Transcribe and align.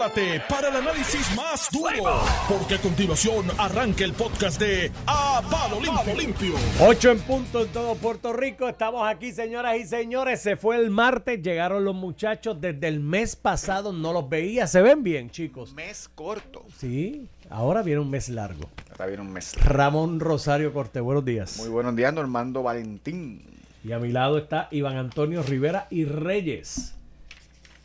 prepárate 0.00 0.42
para 0.48 0.68
el 0.68 0.76
análisis 0.76 1.36
más 1.36 1.68
duro, 1.70 2.22
porque 2.48 2.76
a 2.76 2.78
continuación 2.78 3.46
arranca 3.58 4.04
el 4.04 4.14
podcast 4.14 4.58
de 4.58 4.90
A 5.06 5.42
Palo 5.50 5.78
Limpio. 5.80 6.14
Limpio. 6.16 6.54
8 6.80 7.10
en 7.10 7.18
punto 7.20 7.62
en 7.64 7.68
todo 7.68 7.94
Puerto 7.96 8.32
Rico. 8.32 8.68
Estamos 8.68 9.06
aquí, 9.06 9.32
señoras 9.32 9.76
y 9.76 9.84
señores. 9.84 10.40
Se 10.40 10.56
fue 10.56 10.76
el 10.76 10.90
martes, 10.90 11.42
llegaron 11.42 11.84
los 11.84 11.94
muchachos 11.94 12.60
desde 12.60 12.88
el 12.88 13.00
mes 13.00 13.36
pasado, 13.36 13.92
no 13.92 14.12
los 14.12 14.28
veía. 14.28 14.66
Se 14.66 14.80
ven 14.80 15.02
bien, 15.02 15.30
chicos. 15.30 15.74
Mes 15.74 16.08
corto. 16.14 16.64
Sí, 16.78 17.28
ahora 17.50 17.82
viene 17.82 18.00
un 18.00 18.10
mes 18.10 18.30
largo. 18.30 18.70
Ahora 18.92 19.06
viene 19.06 19.22
un 19.22 19.32
mes. 19.32 19.54
Ramón 19.62 20.18
Rosario 20.18 20.72
Corte, 20.72 21.00
buenos 21.00 21.24
días. 21.24 21.58
Muy 21.58 21.68
buenos 21.68 21.94
días, 21.94 22.12
Normando 22.14 22.62
Valentín. 22.62 23.44
Y 23.84 23.92
a 23.92 23.98
mi 23.98 24.12
lado 24.12 24.38
está 24.38 24.68
Iván 24.70 24.96
Antonio 24.96 25.42
Rivera 25.42 25.86
y 25.90 26.04
Reyes. 26.04 26.94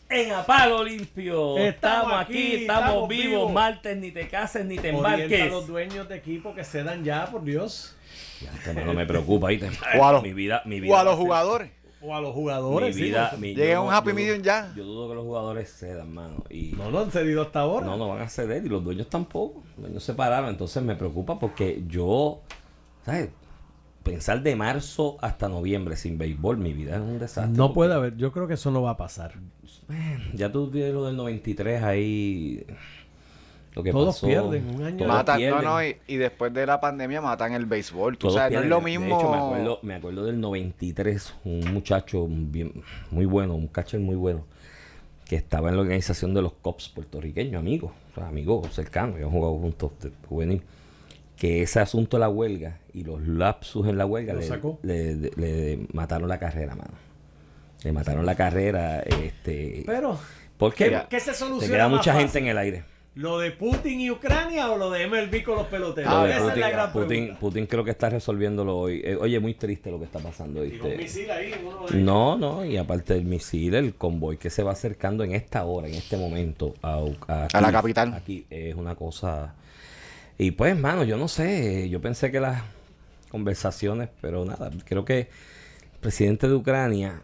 En 0.10 0.32
Apalo 0.32 0.84
Limpio. 0.84 1.58
Estamos 1.58 1.66
Estamos, 1.68 2.14
aquí, 2.22 2.56
estamos 2.56 2.84
estamos, 2.90 3.10
vivos. 3.10 3.26
vivos. 3.28 3.52
Martes, 3.54 3.98
ni 3.98 4.12
te 4.12 4.28
cases 4.28 4.66
ni 4.66 4.76
te 4.78 4.90
Orienta 4.94 5.10
a 5.10 5.14
embarques. 5.16 5.52
los 5.52 5.68
dueños 5.68 6.08
de 6.08 6.16
equipo 6.18 6.54
que 6.54 6.64
se 6.64 6.84
dan 6.84 7.04
ya, 7.04 7.26
por 7.26 7.44
Dios. 7.44 7.96
No 8.86 8.94
me 8.94 9.06
preocupa, 9.06 9.48
¿viste? 9.48 9.70
O 10.00 10.06
a 10.06 10.12
los- 10.14 10.24
mi 10.24 10.34
vida, 10.34 10.62
mi 10.66 10.80
vida 10.80 10.94
O 10.94 10.98
a 10.98 11.04
los 11.04 11.16
jugadores. 11.16 11.72
O 12.02 12.14
a 12.16 12.22
los 12.22 12.36
Mi 12.36 12.42
jugadores. 12.42 12.96
sí, 12.96 13.02
vida, 13.02 13.30
porque- 13.32 13.42
mi- 13.42 13.56
Llegué 13.56 13.72
yo 13.72 13.78
a 13.78 13.82
un 13.82 13.94
happy 13.94 14.10
yo- 14.10 14.16
medium 14.16 14.42
ya. 14.44 14.72
Yo 14.76 14.84
dudo 14.84 15.10
que 15.10 15.16
los 15.16 15.24
jugadores 15.24 15.74
cedan, 15.76 16.14
mano. 16.14 16.44
Y 16.52 16.74
No 16.78 16.92
lo 16.92 17.00
han 17.00 17.12
cedido 17.12 17.42
hasta 17.42 17.62
ahora. 17.62 17.88
no, 17.88 17.98
no 17.98 18.10
van 18.10 18.22
a 18.22 18.30
ceder 18.30 18.64
y 18.64 18.70
los 18.70 18.84
dueños 18.84 19.10
tampoco. 19.10 19.64
Los 19.76 19.86
dueños 19.86 20.04
se 20.04 20.14
pararon. 20.14 20.50
Entonces 20.52 20.84
me 20.84 20.96
preocupa 20.96 21.40
porque 21.40 21.82
yo, 21.88 22.42
¿sabes? 23.06 23.30
Pensar 24.06 24.44
de 24.44 24.56
marzo 24.56 25.18
hasta 25.20 25.50
noviembre 25.50 25.96
sin 25.98 26.20
béisbol, 26.20 26.58
mi 26.58 26.74
vida 26.74 26.96
es 26.96 27.02
un 27.02 27.18
desastre. 27.18 27.58
No 27.58 27.74
puede 27.74 27.92
haber. 27.96 28.16
Yo 28.18 28.32
creo 28.32 28.48
que 28.48 28.54
eso 28.54 28.70
no 28.70 28.84
va 28.84 28.92
a 28.92 28.98
pasar. 28.98 29.34
Ya 30.36 30.52
tú 30.52 30.70
tienes 30.70 30.94
lo 30.94 31.06
del 31.06 31.18
93 31.18 31.82
ahí. 31.82 32.66
Lo 33.74 33.82
que 33.84 33.92
Todos 33.92 34.16
pasó, 34.16 34.28
pierden 34.28 34.76
un 34.76 34.84
año. 34.84 35.08
Matan, 35.08 35.36
no, 35.36 35.40
pierden. 35.40 35.64
no, 35.66 35.84
y, 35.84 35.98
y 36.08 36.18
después 36.18 36.54
de 36.54 36.68
la 36.68 36.80
pandemia 36.80 37.20
matan 37.20 37.54
el 37.54 37.66
béisbol. 37.66 38.18
Tú 38.18 38.28
Todos 38.28 38.36
sabes, 38.36 38.54
no 38.54 38.60
es 38.60 38.68
pierden. 38.68 38.70
lo 38.70 38.80
De 38.80 38.84
mismo. 38.86 39.18
hecho, 39.20 39.32
me 39.32 39.38
acuerdo, 39.38 39.80
me 39.82 39.96
acuerdo 39.96 40.26
del 40.26 40.40
93, 40.40 41.36
un 41.44 41.74
muchacho 41.74 42.28
bien, 42.30 42.84
muy 43.10 43.26
bueno, 43.26 43.56
un 43.56 43.68
catcher 43.68 44.00
muy 44.00 44.16
bueno, 44.16 44.46
que 45.26 45.36
estaba 45.36 45.70
en 45.70 45.78
la 45.78 45.82
organización 45.82 46.34
de 46.36 46.44
los 46.44 46.54
Cops 46.54 46.90
puertorriqueños, 46.90 47.60
amigos, 47.60 47.92
o 48.12 48.16
sea, 48.16 48.28
amigos 48.28 48.72
cercanos, 48.74 49.18
han 49.18 49.32
jugado 49.32 49.58
juntos 49.58 49.92
de 50.00 50.12
juvenil. 50.30 50.62
Que 51.38 51.62
ese 51.64 51.80
asunto 51.80 52.18
de 52.18 52.22
la 52.22 52.30
huelga 52.30 52.80
y 52.94 53.04
los 53.04 53.22
lapsus 53.28 53.88
en 53.88 53.98
la 53.98 54.06
huelga 54.06 54.34
Lo 54.34 54.40
le, 54.40 54.48
sacó. 54.48 54.80
le- 54.84 55.16
le- 55.16 55.32
le 55.36 55.80
mataron 55.94 56.30
la 56.30 56.40
carrera, 56.40 56.76
mano. 56.76 56.94
Le 57.84 57.92
mataron 57.92 58.26
la 58.26 58.36
carrera, 58.36 59.02
este. 59.02 59.84
Pero, 59.86 60.18
porque 60.58 60.86
¿qué, 60.90 61.02
qué 61.10 61.20
se 61.20 61.34
soluciona 61.34 61.74
queda 61.76 61.88
mucha 61.90 62.14
fácil? 62.14 62.20
gente 62.28 62.40
en 62.40 62.48
el 62.48 62.58
aire. 62.58 62.84
¿Lo 63.16 63.40
de 63.40 63.52
Putin 63.52 64.02
y 64.02 64.12
Ucrania 64.12 64.70
o 64.72 64.78
lo 64.78 64.90
de 64.92 65.08
MLB 65.08 65.42
con 65.44 65.56
los 65.56 65.68
peloteros? 65.68 66.12
Lo 66.14 66.24
de 66.24 66.30
Esa 66.32 66.38
es 66.38 66.44
Putin, 66.44 66.60
la 66.62 66.70
gran 66.70 66.92
Putin, 66.92 67.08
pregunta. 67.08 67.40
Putin 67.40 67.66
creo 67.68 67.84
que 67.86 67.92
está 67.92 68.10
resolviéndolo 68.10 68.78
hoy. 68.78 69.02
Eh, 69.06 69.16
oye, 69.16 69.40
muy 69.40 69.54
triste 69.54 69.90
lo 69.90 70.00
que 70.00 70.04
está 70.06 70.20
pasando. 70.20 70.62
¿viste? 70.64 70.98
misil 70.98 71.32
ahí, 71.32 71.54
uno 71.66 71.86
de- 71.88 71.98
No, 71.98 72.38
no, 72.38 72.66
y 72.66 72.76
aparte 72.76 73.14
del 73.14 73.24
misil, 73.24 73.76
el 73.76 73.96
convoy 73.96 74.36
que 74.38 74.50
se 74.50 74.64
va 74.64 74.74
acercando 74.74 75.24
en 75.24 75.34
esta 75.34 75.64
hora, 75.64 75.88
en 75.88 75.94
este 75.94 76.18
momento, 76.18 76.74
a, 76.82 77.00
a, 77.28 77.48
A 77.54 77.62
la 77.62 77.72
capital. 77.72 78.14
Aquí 78.14 78.46
es 78.50 78.76
una 78.76 78.96
cosa. 78.96 79.54
Y 80.38 80.52
pues, 80.52 80.78
mano, 80.78 81.04
yo 81.04 81.18
no 81.18 81.28
sé, 81.28 81.90
yo 81.90 82.02
pensé 82.02 82.32
que 82.32 82.40
las 82.40 82.62
conversaciones, 83.30 84.10
pero 84.22 84.46
nada, 84.46 84.70
creo 84.86 85.06
que 85.06 85.20
el 85.20 86.00
presidente 86.02 86.48
de 86.48 86.54
Ucrania 86.56 87.22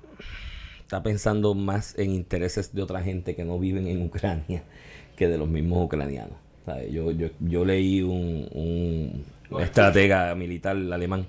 está 0.82 1.04
pensando 1.04 1.54
más 1.54 1.98
en 1.98 2.12
intereses 2.12 2.74
de 2.74 2.82
otra 2.82 3.02
gente 3.02 3.36
que 3.36 3.44
no 3.46 3.60
viven 3.60 3.88
en 3.88 4.02
Ucrania 4.06 4.64
que 5.16 5.28
de 5.28 5.38
los 5.38 5.48
mismos 5.48 5.86
ucranianos. 5.86 6.38
¿sabes? 6.66 6.92
Yo, 6.92 7.12
yo, 7.12 7.28
yo 7.40 7.66
leí 7.66 8.02
un, 8.02 8.48
un 8.54 9.62
estratega 9.62 10.34
militar 10.36 10.76
alemán 10.76 11.26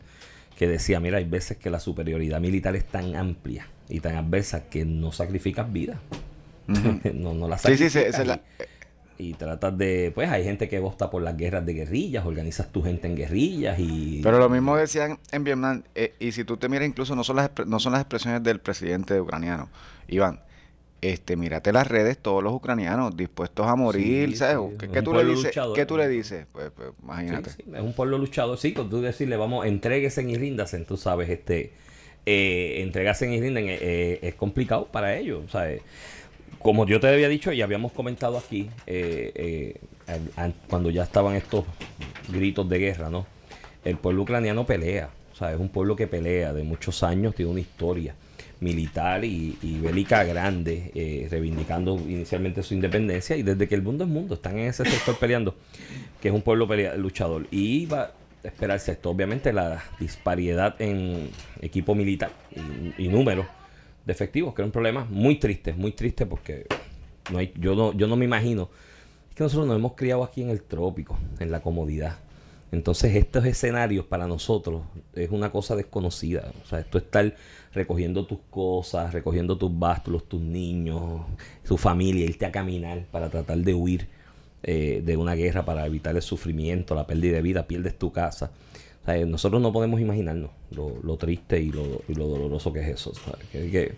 que 0.56 0.68
decía, 0.68 1.00
mira, 1.00 1.18
hay 1.18 1.24
veces 1.24 1.56
que 1.56 1.70
la 1.70 1.80
superioridad 1.80 2.40
militar 2.40 2.76
es 2.76 2.84
tan 2.84 3.16
amplia 3.16 3.66
y 3.88 4.00
tan 4.00 4.14
adversa 4.16 4.68
que 4.68 4.84
no 4.84 5.10
sacrificas 5.10 5.72
vida. 5.72 6.00
no, 7.14 7.34
no 7.34 7.48
la 7.48 7.58
Sí, 7.58 7.76
sí, 7.76 7.90
sacrificas. 7.90 7.92
se- 7.92 8.12
se 8.12 8.24
la- 8.24 8.40
y, 9.18 9.34
tratas 9.34 9.76
de, 9.76 10.12
pues 10.14 10.28
hay 10.30 10.44
gente 10.44 10.68
que 10.68 10.78
vosta 10.78 11.10
por 11.10 11.22
las 11.22 11.36
guerras 11.36 11.64
de 11.66 11.74
guerrillas, 11.74 12.24
organizas 12.24 12.70
tu 12.70 12.82
gente 12.82 13.06
en 13.06 13.16
guerrillas 13.16 13.78
y... 13.78 14.20
Pero 14.22 14.38
lo 14.38 14.48
mismo 14.48 14.76
decían 14.76 15.18
en 15.30 15.44
Vietnam. 15.44 15.82
eh, 15.94 16.14
y 16.18 16.32
si 16.32 16.44
tú 16.44 16.56
te 16.56 16.68
miras, 16.68 16.88
incluso 16.88 17.14
no 17.16 17.24
son, 17.24 17.36
las, 17.36 17.50
no 17.66 17.78
son 17.80 17.92
las 17.92 18.02
expresiones 18.02 18.42
del 18.42 18.60
presidente 18.60 19.20
ucraniano. 19.20 19.68
Iván, 20.08 20.40
este, 21.02 21.36
mírate 21.36 21.72
las 21.72 21.86
redes, 21.86 22.16
todos 22.18 22.42
los 22.42 22.52
ucranianos 22.52 23.16
dispuestos 23.16 23.66
a 23.66 23.74
morir. 23.74 24.30
Sí, 24.30 24.36
¿sabes? 24.36 24.70
sí, 24.70 24.76
¿Qué, 24.78 24.88
qué 24.88 25.02
tú 25.02 25.12
le 25.12 25.24
dices? 25.24 25.44
luchador. 25.46 25.76
¿Qué 25.76 25.86
tú 25.86 25.96
le 25.96 26.08
dices? 26.08 26.46
Pues, 26.52 26.70
pues, 26.74 26.90
imagínate. 27.02 27.50
sí, 27.50 27.64
es 27.74 27.80
un 27.80 27.92
pueblo 27.92 28.18
luchador, 28.18 28.56
sí, 28.56 28.72
tú 28.72 29.00
decirle, 29.00 29.36
vamos, 29.36 29.66
entréguesen 29.66 30.30
y 30.30 30.36
ríndanse, 30.36 30.78
tú 30.84 30.96
sabes, 30.96 31.28
este, 31.28 31.72
eh, 32.24 32.82
entregasen 32.82 33.32
y 33.32 33.40
rinden, 33.40 33.68
eh, 33.68 33.78
eh, 33.80 34.18
es 34.22 34.34
complicado 34.36 34.86
para 34.86 35.16
ellos, 35.16 35.50
¿sabes? 35.50 35.82
Como 36.62 36.86
yo 36.86 37.00
te 37.00 37.08
había 37.08 37.28
dicho 37.28 37.52
y 37.52 37.60
habíamos 37.60 37.92
comentado 37.92 38.38
aquí, 38.38 38.70
eh, 38.86 39.32
eh, 39.34 39.80
cuando 40.68 40.90
ya 40.90 41.02
estaban 41.02 41.34
estos 41.34 41.64
gritos 42.28 42.68
de 42.68 42.78
guerra, 42.78 43.10
¿no? 43.10 43.26
El 43.84 43.96
pueblo 43.96 44.22
ucraniano 44.22 44.64
pelea, 44.64 45.10
o 45.32 45.36
sea, 45.36 45.52
es 45.52 45.58
un 45.58 45.68
pueblo 45.68 45.96
que 45.96 46.06
pelea 46.06 46.52
de 46.52 46.62
muchos 46.62 47.02
años, 47.02 47.34
tiene 47.34 47.50
una 47.50 47.60
historia 47.60 48.14
militar 48.60 49.24
y, 49.24 49.58
y 49.60 49.78
bélica 49.78 50.22
grande, 50.22 50.92
eh, 50.94 51.26
reivindicando 51.28 51.96
inicialmente 51.96 52.62
su 52.62 52.74
independencia 52.74 53.36
y 53.36 53.42
desde 53.42 53.66
que 53.66 53.74
el 53.74 53.82
mundo 53.82 54.04
es 54.04 54.10
mundo, 54.10 54.34
están 54.36 54.56
en 54.56 54.68
ese 54.68 54.84
sector 54.84 55.18
peleando, 55.18 55.56
que 56.20 56.28
es 56.28 56.34
un 56.34 56.42
pueblo 56.42 56.68
pelea- 56.68 56.94
luchador. 56.94 57.48
Y 57.50 57.86
va 57.86 58.12
esperarse 58.44 58.92
esto, 58.92 59.10
obviamente 59.10 59.52
la 59.52 59.82
disparidad 59.98 60.80
en 60.80 61.28
equipo 61.60 61.94
militar 61.94 62.30
y, 62.98 63.04
y 63.04 63.08
números 63.08 63.46
de 64.04 64.12
efectivos, 64.12 64.54
que 64.54 64.62
es 64.62 64.66
un 64.66 64.72
problema 64.72 65.06
muy 65.10 65.36
triste, 65.36 65.72
muy 65.72 65.92
triste 65.92 66.26
porque 66.26 66.66
no 67.30 67.38
hay, 67.38 67.52
yo, 67.56 67.74
no, 67.74 67.92
yo 67.92 68.06
no 68.06 68.16
me 68.16 68.24
imagino, 68.24 68.70
es 69.28 69.36
que 69.36 69.44
nosotros 69.44 69.66
nos 69.66 69.76
hemos 69.76 69.92
criado 69.94 70.24
aquí 70.24 70.42
en 70.42 70.50
el 70.50 70.62
trópico, 70.62 71.18
en 71.38 71.50
la 71.50 71.60
comodidad. 71.60 72.18
Entonces 72.72 73.14
estos 73.14 73.44
escenarios 73.44 74.06
para 74.06 74.26
nosotros 74.26 74.82
es 75.14 75.30
una 75.30 75.52
cosa 75.52 75.76
desconocida. 75.76 76.50
O 76.64 76.68
sea, 76.68 76.80
esto 76.80 76.96
estar 76.96 77.36
recogiendo 77.74 78.26
tus 78.26 78.38
cosas, 78.50 79.12
recogiendo 79.12 79.58
tus 79.58 79.78
bástulos, 79.78 80.26
tus 80.26 80.40
niños, 80.40 81.20
tu 81.66 81.76
familia, 81.76 82.24
irte 82.24 82.46
a 82.46 82.52
caminar 82.52 83.04
para 83.10 83.28
tratar 83.28 83.58
de 83.58 83.74
huir 83.74 84.08
eh, 84.62 85.02
de 85.04 85.16
una 85.18 85.34
guerra, 85.34 85.66
para 85.66 85.84
evitar 85.84 86.16
el 86.16 86.22
sufrimiento, 86.22 86.94
la 86.94 87.06
pérdida 87.06 87.36
de 87.36 87.42
vida, 87.42 87.66
pierdes 87.66 87.98
tu 87.98 88.10
casa. 88.10 88.50
O 89.02 89.04
sea, 89.04 89.24
nosotros 89.26 89.60
no 89.60 89.72
podemos 89.72 90.00
imaginarnos 90.00 90.50
lo, 90.70 90.96
lo 91.02 91.16
triste 91.16 91.60
y 91.60 91.70
lo, 91.72 92.02
y 92.08 92.14
lo 92.14 92.26
doloroso 92.28 92.72
que 92.72 92.80
es 92.80 92.88
eso. 92.88 93.12
¿sabes? 93.14 93.46
Que- 93.50 93.70
que- 93.70 93.92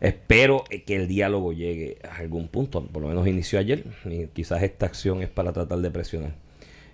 espero 0.00 0.64
que 0.84 0.96
el 0.96 1.08
diálogo 1.08 1.52
llegue 1.52 1.98
a 2.08 2.16
algún 2.16 2.48
punto, 2.48 2.84
por 2.86 3.02
lo 3.02 3.08
menos 3.08 3.26
inició 3.26 3.58
ayer, 3.58 3.84
y 4.04 4.26
quizás 4.26 4.62
esta 4.62 4.86
acción 4.86 5.22
es 5.22 5.28
para 5.28 5.52
tratar 5.52 5.78
de 5.78 5.90
presionar 5.90 6.34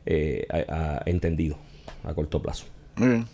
eh, 0.06 0.46
a- 0.50 0.98
a- 0.98 1.02
entendido 1.06 1.56
a 2.04 2.12
corto 2.14 2.42
plazo. 2.42 2.66
Muy 2.96 3.08
bien. 3.08 3.26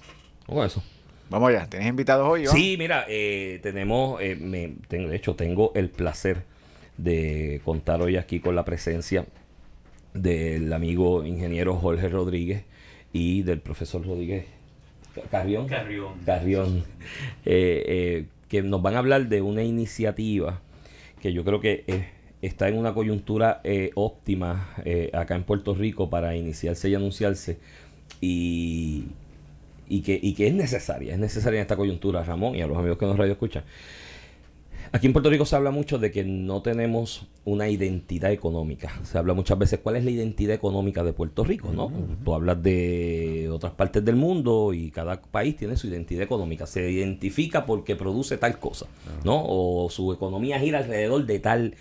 Con 0.47 0.65
eso. 0.67 0.83
Vamos 1.31 1.51
allá. 1.51 1.67
¿Tienes 1.69 1.89
invitados 1.89 2.27
hoy, 2.29 2.43
Iván? 2.45 2.57
Sí, 2.57 2.77
mira, 2.79 3.05
eh, 3.09 3.59
tenemos, 3.63 4.21
eh, 4.23 4.37
me, 4.37 4.75
tengo, 4.89 5.09
de 5.11 5.17
hecho, 5.17 5.35
tengo 5.35 5.73
el 5.75 5.91
placer 5.91 6.45
de 6.97 7.61
contar 7.65 8.01
hoy 8.01 8.17
aquí 8.17 8.41
con 8.41 8.55
la 8.57 8.65
presencia 8.65 9.27
del 10.15 10.73
amigo 10.73 11.25
ingeniero 11.25 11.77
Jorge 11.77 12.09
Rodríguez 12.09 12.65
y 13.13 13.43
del 13.43 13.61
profesor 13.61 14.07
Rodríguez 14.07 14.47
Carrión. 15.31 15.67
Carrión. 15.67 16.15
Carrión, 16.25 16.85
eh, 17.45 17.85
eh, 17.87 18.25
que 18.49 18.63
nos 18.63 18.81
van 18.83 18.95
a 18.95 18.99
hablar 18.99 19.29
de 19.29 19.43
una 19.43 19.63
iniciativa 19.63 20.61
que 21.21 21.33
yo 21.33 21.45
creo 21.45 21.61
que 21.61 21.85
eh, 21.87 22.09
está 22.43 22.69
en 22.69 22.79
una 22.79 22.95
coyuntura 22.95 23.61
óptima 23.95 24.75
acá 25.13 25.35
en 25.35 25.43
Puerto 25.43 25.75
Rico 25.75 26.09
para 26.09 26.37
iniciarse 26.37 26.89
y 26.89 26.95
anunciarse 26.95 27.59
y, 28.21 29.07
y, 29.89 30.03
que, 30.03 30.19
y 30.23 30.35
que 30.35 30.47
es 30.47 30.55
necesaria, 30.55 31.15
es 31.15 31.19
necesaria 31.19 31.59
en 31.59 31.63
esta 31.63 31.77
coyuntura, 31.77 32.23
Ramón, 32.23 32.55
y 32.55 32.63
a 32.63 32.67
los 32.67 32.79
amigos 32.79 32.99
que 32.99 33.07
nos 33.07 33.19
radio 33.19 33.33
escuchan. 33.33 33.65
Aquí 34.93 35.07
en 35.07 35.13
Puerto 35.13 35.31
Rico 35.31 35.45
se 35.45 35.57
habla 35.57 35.71
mucho 35.71 35.99
de 35.99 36.11
que 36.11 36.25
no 36.25 36.63
tenemos 36.63 37.27
una 37.45 37.69
identidad 37.69 38.33
económica. 38.33 39.01
Se 39.05 39.19
habla 39.19 39.35
muchas 39.35 39.59
veces 39.59 39.81
cuál 39.83 39.97
es 39.97 40.05
la 40.05 40.11
identidad 40.11 40.55
económica 40.55 41.05
de 41.05 41.13
Puerto 41.13 41.45
Rico, 41.45 41.73
¿no? 41.73 41.93
Tú 42.25 42.35
hablas 42.35 42.63
de 42.63 43.49
otras 43.53 43.73
partes 43.73 44.05
del 44.05 44.17
mundo 44.17 44.73
y 44.73 44.91
cada 44.91 45.21
país 45.21 45.57
tiene 45.57 45.77
su 45.77 45.89
identidad 45.89 46.23
económica. 46.23 46.67
Se 46.67 46.91
identifica 46.91 47.67
porque 47.67 47.97
produce 47.97 48.39
tal 48.39 48.59
cosa, 48.59 48.87
¿no? 49.25 49.45
O 49.47 49.89
su 49.91 50.13
economía 50.13 50.59
gira 50.59 50.79
alrededor 50.79 51.27
de 51.27 51.39
tal 51.39 51.75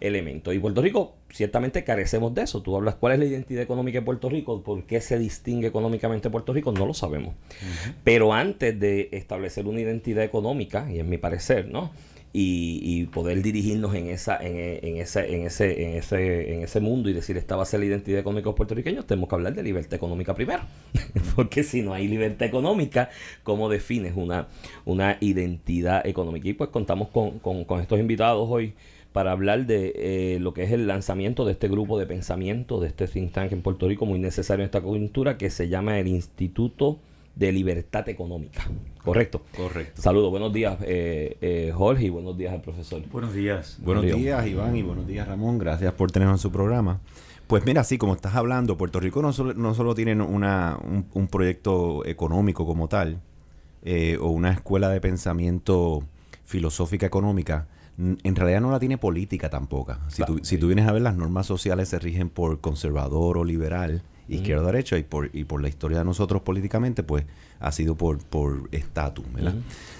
elemento. 0.00 0.52
Y 0.52 0.58
Puerto 0.58 0.82
Rico, 0.82 1.14
ciertamente 1.30 1.84
carecemos 1.84 2.34
de 2.34 2.42
eso. 2.42 2.62
Tú 2.62 2.76
hablas 2.76 2.94
cuál 2.96 3.14
es 3.14 3.18
la 3.18 3.24
identidad 3.26 3.62
económica 3.62 4.00
de 4.00 4.04
Puerto 4.04 4.28
Rico, 4.28 4.62
por 4.62 4.84
qué 4.84 5.00
se 5.00 5.18
distingue 5.18 5.68
económicamente 5.68 6.30
Puerto 6.30 6.52
Rico, 6.52 6.72
no 6.72 6.86
lo 6.86 6.94
sabemos. 6.94 7.34
Pero 8.04 8.32
antes 8.32 8.78
de 8.78 9.08
establecer 9.12 9.66
una 9.66 9.80
identidad 9.80 10.24
económica, 10.24 10.90
y 10.90 10.98
en 10.98 11.08
mi 11.08 11.18
parecer, 11.18 11.68
¿no? 11.68 11.90
Y, 12.32 13.06
poder 13.06 13.42
dirigirnos 13.42 13.94
en 13.94 14.06
esa 14.06 14.38
en, 14.40 14.84
en, 14.84 14.96
ese 14.98 15.34
en 15.34 15.46
ese 15.46 15.82
en 15.82 15.96
ese 15.96 16.54
en 16.54 16.62
ese 16.62 16.80
mundo 16.80 17.08
y 17.08 17.12
decir 17.12 17.36
esta 17.36 17.56
va 17.56 17.64
a 17.64 17.66
ser 17.66 17.80
la 17.80 17.86
identidad 17.86 18.20
económica 18.20 18.44
de 18.44 18.50
los 18.50 18.56
puertorriqueños 18.56 19.06
tenemos 19.06 19.28
que 19.28 19.34
hablar 19.34 19.54
de 19.54 19.62
libertad 19.62 19.94
económica 19.94 20.34
primero. 20.34 20.62
Porque 21.34 21.64
si 21.64 21.82
no 21.82 21.92
hay 21.92 22.06
libertad 22.06 22.46
económica 22.46 23.10
cómo 23.42 23.68
defines 23.68 24.14
una 24.16 24.48
una 24.84 25.16
identidad 25.20 26.06
económica 26.06 26.48
y 26.48 26.52
pues 26.52 26.70
contamos 26.70 27.08
con, 27.08 27.40
con, 27.40 27.64
con 27.64 27.80
estos 27.80 27.98
invitados 27.98 28.46
hoy 28.48 28.74
para 29.12 29.32
hablar 29.32 29.66
de 29.66 29.92
eh, 29.96 30.38
lo 30.40 30.54
que 30.54 30.62
es 30.62 30.70
el 30.70 30.86
lanzamiento 30.86 31.44
de 31.44 31.52
este 31.52 31.68
grupo 31.68 31.98
de 31.98 32.06
pensamiento, 32.06 32.80
de 32.80 32.88
este 32.88 33.08
think 33.08 33.32
tank 33.32 33.52
en 33.52 33.62
Puerto 33.62 33.88
Rico, 33.88 34.06
muy 34.06 34.20
necesario 34.20 34.62
en 34.62 34.66
esta 34.66 34.80
coyuntura, 34.80 35.36
que 35.36 35.50
se 35.50 35.68
llama 35.68 35.98
el 35.98 36.06
Instituto 36.06 37.00
de 37.40 37.52
Libertad 37.52 38.06
Económica. 38.10 38.68
¿Correcto? 39.02 39.40
Correcto. 39.56 40.02
Saludos, 40.02 40.30
buenos 40.30 40.52
días 40.52 40.76
eh, 40.82 41.38
eh, 41.40 41.72
Jorge 41.74 42.04
y 42.04 42.10
buenos 42.10 42.36
días 42.36 42.52
al 42.52 42.60
profesor. 42.60 43.02
Buenos 43.10 43.32
días. 43.32 43.78
Buenos 43.80 44.04
días 44.04 44.46
Iván 44.46 44.76
y 44.76 44.82
buenos 44.82 45.06
días 45.06 45.26
Ramón, 45.26 45.58
gracias 45.58 45.94
por 45.94 46.12
tenernos 46.12 46.38
en 46.38 46.42
su 46.42 46.52
programa. 46.52 47.00
Pues 47.46 47.64
mira, 47.64 47.80
así 47.80 47.96
como 47.96 48.12
estás 48.12 48.34
hablando, 48.34 48.76
Puerto 48.76 49.00
Rico 49.00 49.22
no 49.22 49.32
solo, 49.32 49.54
no 49.54 49.74
solo 49.74 49.94
tiene 49.94 50.22
una, 50.22 50.78
un, 51.14 51.28
proyecto 51.28 52.04
económico 52.04 52.66
como 52.66 52.88
tal, 52.88 53.22
o 54.20 54.28
una 54.28 54.52
escuela 54.52 54.90
de 54.90 55.00
pensamiento 55.00 56.04
filosófica 56.44 57.06
económica, 57.06 57.68
en 57.98 58.36
realidad 58.36 58.60
no 58.60 58.70
la 58.70 58.78
tiene 58.78 58.98
política 58.98 59.48
tampoco. 59.48 59.96
Si, 60.08 60.22
tú, 60.24 60.40
si 60.42 60.58
tú 60.58 60.66
vienes 60.66 60.86
a 60.86 60.92
ver, 60.92 61.02
las 61.02 61.16
normas 61.16 61.46
sociales 61.46 61.88
se 61.88 61.98
rigen 61.98 62.28
por 62.28 62.60
conservador 62.60 63.38
o 63.38 63.44
liberal, 63.44 64.02
izquierda 64.36 64.62
o 64.62 64.66
derecha, 64.66 64.98
y 64.98 65.02
por, 65.02 65.30
y 65.32 65.44
por 65.44 65.60
la 65.62 65.68
historia 65.68 65.98
de 65.98 66.04
nosotros 66.04 66.42
políticamente, 66.42 67.02
pues 67.02 67.24
ha 67.58 67.72
sido 67.72 67.96
por 67.96 68.18
estatus. 68.72 69.24
Por 69.26 69.52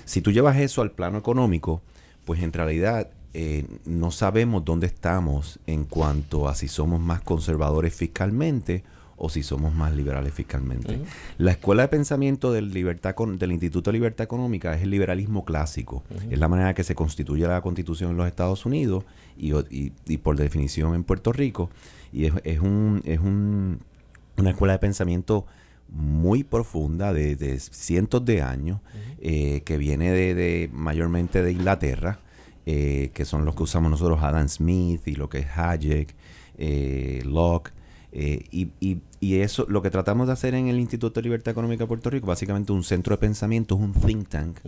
Si 0.04 0.22
tú 0.22 0.32
llevas 0.32 0.56
eso 0.58 0.82
al 0.82 0.92
plano 0.92 1.18
económico, 1.18 1.82
pues 2.24 2.42
en 2.42 2.52
realidad 2.52 3.10
eh, 3.32 3.64
no 3.84 4.10
sabemos 4.10 4.64
dónde 4.64 4.88
estamos 4.88 5.60
en 5.66 5.84
cuanto 5.84 6.48
a 6.48 6.54
si 6.54 6.66
somos 6.66 7.00
más 7.00 7.20
conservadores 7.20 7.94
fiscalmente 7.94 8.82
o 9.16 9.28
si 9.28 9.42
somos 9.42 9.74
más 9.74 9.94
liberales 9.94 10.32
fiscalmente. 10.32 10.98
La 11.36 11.52
escuela 11.52 11.82
de 11.82 11.88
pensamiento 11.88 12.52
del, 12.52 12.72
libertad 12.72 13.14
del 13.14 13.52
Instituto 13.52 13.90
de 13.90 13.98
Libertad 13.98 14.24
Económica 14.24 14.74
es 14.74 14.82
el 14.82 14.90
liberalismo 14.90 15.44
clásico. 15.44 16.02
Es 16.30 16.38
la 16.38 16.48
manera 16.48 16.72
que 16.72 16.84
se 16.84 16.94
constituye 16.94 17.46
la 17.46 17.60
constitución 17.60 18.12
en 18.12 18.16
los 18.16 18.26
Estados 18.26 18.64
Unidos 18.64 19.04
y, 19.36 19.52
y, 19.70 20.16
por 20.16 20.36
definición 20.36 20.94
en 20.94 21.04
Puerto 21.04 21.32
Rico. 21.32 21.68
Y 22.14 22.24
es, 22.24 22.32
es, 22.44 22.60
un, 22.60 23.02
es 23.04 23.20
un, 23.20 23.80
una 24.36 24.50
escuela 24.50 24.74
de 24.74 24.78
pensamiento 24.78 25.46
muy 25.88 26.44
profunda 26.44 27.12
de, 27.12 27.58
cientos 27.58 28.24
de 28.24 28.42
años 28.42 28.80
eh, 29.20 29.62
que 29.64 29.76
viene 29.76 30.12
de, 30.12 30.70
mayormente 30.72 31.42
de 31.42 31.52
Inglaterra. 31.52 32.20
Eh, 32.66 33.10
que 33.14 33.24
son 33.24 33.46
los 33.46 33.56
que 33.56 33.62
usamos 33.62 33.90
nosotros, 33.90 34.22
Adam 34.22 34.46
Smith 34.46 35.08
y 35.08 35.14
lo 35.14 35.30
que 35.30 35.38
es 35.38 35.46
Hayek, 35.56 36.14
eh, 36.58 37.22
Locke, 37.24 37.72
eh, 38.12 38.44
y, 38.50 39.00
eso, 39.20 39.66
lo 39.68 39.82
que 39.82 39.90
tratamos 39.90 40.26
de 40.26 40.32
hacer 40.32 40.54
en 40.54 40.68
el 40.68 40.78
Instituto 40.78 41.20
de 41.20 41.24
Libertad 41.24 41.52
Económica 41.52 41.84
de 41.84 41.88
Puerto 41.88 42.10
Rico, 42.10 42.26
básicamente 42.26 42.72
un 42.72 42.84
centro 42.84 43.14
de 43.14 43.18
pensamiento, 43.18 43.74
es 43.76 43.80
un 43.80 43.92
think 43.92 44.28
tank, 44.28 44.58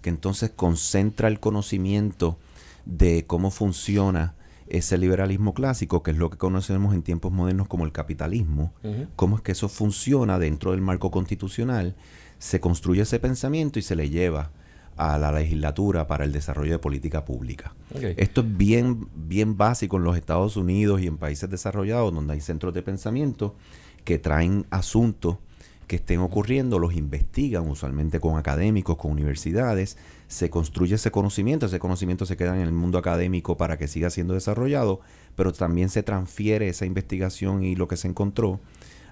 que 0.00 0.10
entonces 0.10 0.50
concentra 0.50 1.28
el 1.28 1.38
conocimiento 1.38 2.38
de 2.86 3.24
cómo 3.26 3.50
funciona 3.50 4.34
ese 4.68 4.98
liberalismo 4.98 5.54
clásico, 5.54 6.02
que 6.02 6.12
es 6.12 6.16
lo 6.16 6.30
que 6.30 6.38
conocemos 6.38 6.94
en 6.94 7.02
tiempos 7.02 7.32
modernos 7.32 7.68
como 7.68 7.84
el 7.84 7.92
capitalismo, 7.92 8.72
cómo 9.16 9.36
es 9.36 9.42
que 9.42 9.52
eso 9.52 9.68
funciona 9.68 10.38
dentro 10.38 10.70
del 10.72 10.80
marco 10.80 11.10
constitucional, 11.10 11.94
se 12.38 12.60
construye 12.60 13.02
ese 13.02 13.18
pensamiento 13.18 13.78
y 13.78 13.82
se 13.82 13.96
le 13.96 14.10
lleva 14.10 14.50
a 14.96 15.18
la 15.18 15.32
legislatura 15.32 16.06
para 16.06 16.24
el 16.24 16.32
desarrollo 16.32 16.72
de 16.72 16.78
política 16.78 17.24
pública. 17.24 17.74
Esto 18.16 18.42
es 18.42 18.56
bien, 18.56 19.08
bien 19.14 19.56
básico 19.56 19.96
en 19.96 20.04
los 20.04 20.16
Estados 20.16 20.56
Unidos 20.56 21.00
y 21.00 21.06
en 21.06 21.18
países 21.18 21.50
desarrollados 21.50 22.14
donde 22.14 22.34
hay 22.34 22.40
centros 22.40 22.72
de 22.74 22.82
pensamiento 22.82 23.56
que 24.04 24.18
traen 24.18 24.66
asuntos 24.70 25.38
que 25.86 25.96
estén 25.96 26.20
ocurriendo, 26.20 26.78
los 26.78 26.94
investigan 26.94 27.68
usualmente 27.68 28.20
con 28.20 28.38
académicos, 28.38 28.96
con 28.96 29.10
universidades, 29.10 29.98
se 30.34 30.50
construye 30.50 30.96
ese 30.96 31.12
conocimiento, 31.12 31.66
ese 31.66 31.78
conocimiento 31.78 32.26
se 32.26 32.36
queda 32.36 32.56
en 32.56 32.62
el 32.62 32.72
mundo 32.72 32.98
académico 32.98 33.56
para 33.56 33.78
que 33.78 33.86
siga 33.86 34.10
siendo 34.10 34.34
desarrollado, 34.34 35.00
pero 35.36 35.52
también 35.52 35.90
se 35.90 36.02
transfiere 36.02 36.68
esa 36.68 36.86
investigación 36.86 37.62
y 37.62 37.76
lo 37.76 37.86
que 37.86 37.96
se 37.96 38.08
encontró 38.08 38.58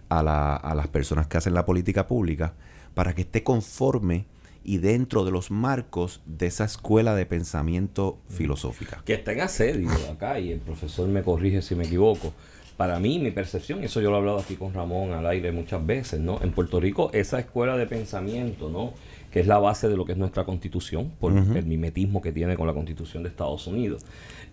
a, 0.08 0.24
la, 0.24 0.56
a 0.56 0.74
las 0.74 0.88
personas 0.88 1.28
que 1.28 1.38
hacen 1.38 1.54
la 1.54 1.64
política 1.64 2.08
pública 2.08 2.54
para 2.94 3.14
que 3.14 3.22
esté 3.22 3.44
conforme 3.44 4.26
y 4.64 4.78
dentro 4.78 5.24
de 5.24 5.30
los 5.30 5.52
marcos 5.52 6.22
de 6.26 6.46
esa 6.46 6.64
escuela 6.64 7.14
de 7.14 7.24
pensamiento 7.24 8.18
filosófica. 8.28 9.00
Que 9.04 9.14
está 9.14 9.32
en 9.32 9.42
asedio 9.42 9.90
acá 10.10 10.40
y 10.40 10.50
el 10.50 10.58
profesor 10.58 11.06
me 11.06 11.22
corrige 11.22 11.62
si 11.62 11.76
me 11.76 11.84
equivoco. 11.84 12.32
Para 12.76 12.98
mí, 12.98 13.20
mi 13.20 13.30
percepción, 13.30 13.84
eso 13.84 14.00
yo 14.00 14.10
lo 14.10 14.16
he 14.16 14.18
hablado 14.18 14.38
aquí 14.40 14.56
con 14.56 14.74
Ramón 14.74 15.12
al 15.12 15.24
aire 15.26 15.52
muchas 15.52 15.86
veces, 15.86 16.18
¿no? 16.18 16.40
En 16.42 16.50
Puerto 16.50 16.80
Rico, 16.80 17.10
esa 17.12 17.38
escuela 17.38 17.76
de 17.76 17.86
pensamiento, 17.86 18.68
¿no? 18.70 18.94
Que 19.32 19.40
es 19.40 19.46
la 19.46 19.58
base 19.58 19.88
de 19.88 19.96
lo 19.96 20.04
que 20.04 20.12
es 20.12 20.18
nuestra 20.18 20.44
constitución, 20.44 21.10
por 21.18 21.32
el 21.32 21.64
mimetismo 21.64 22.20
que 22.20 22.32
tiene 22.32 22.56
con 22.56 22.66
la 22.66 22.74
constitución 22.74 23.22
de 23.22 23.30
Estados 23.30 23.66
Unidos. 23.66 24.04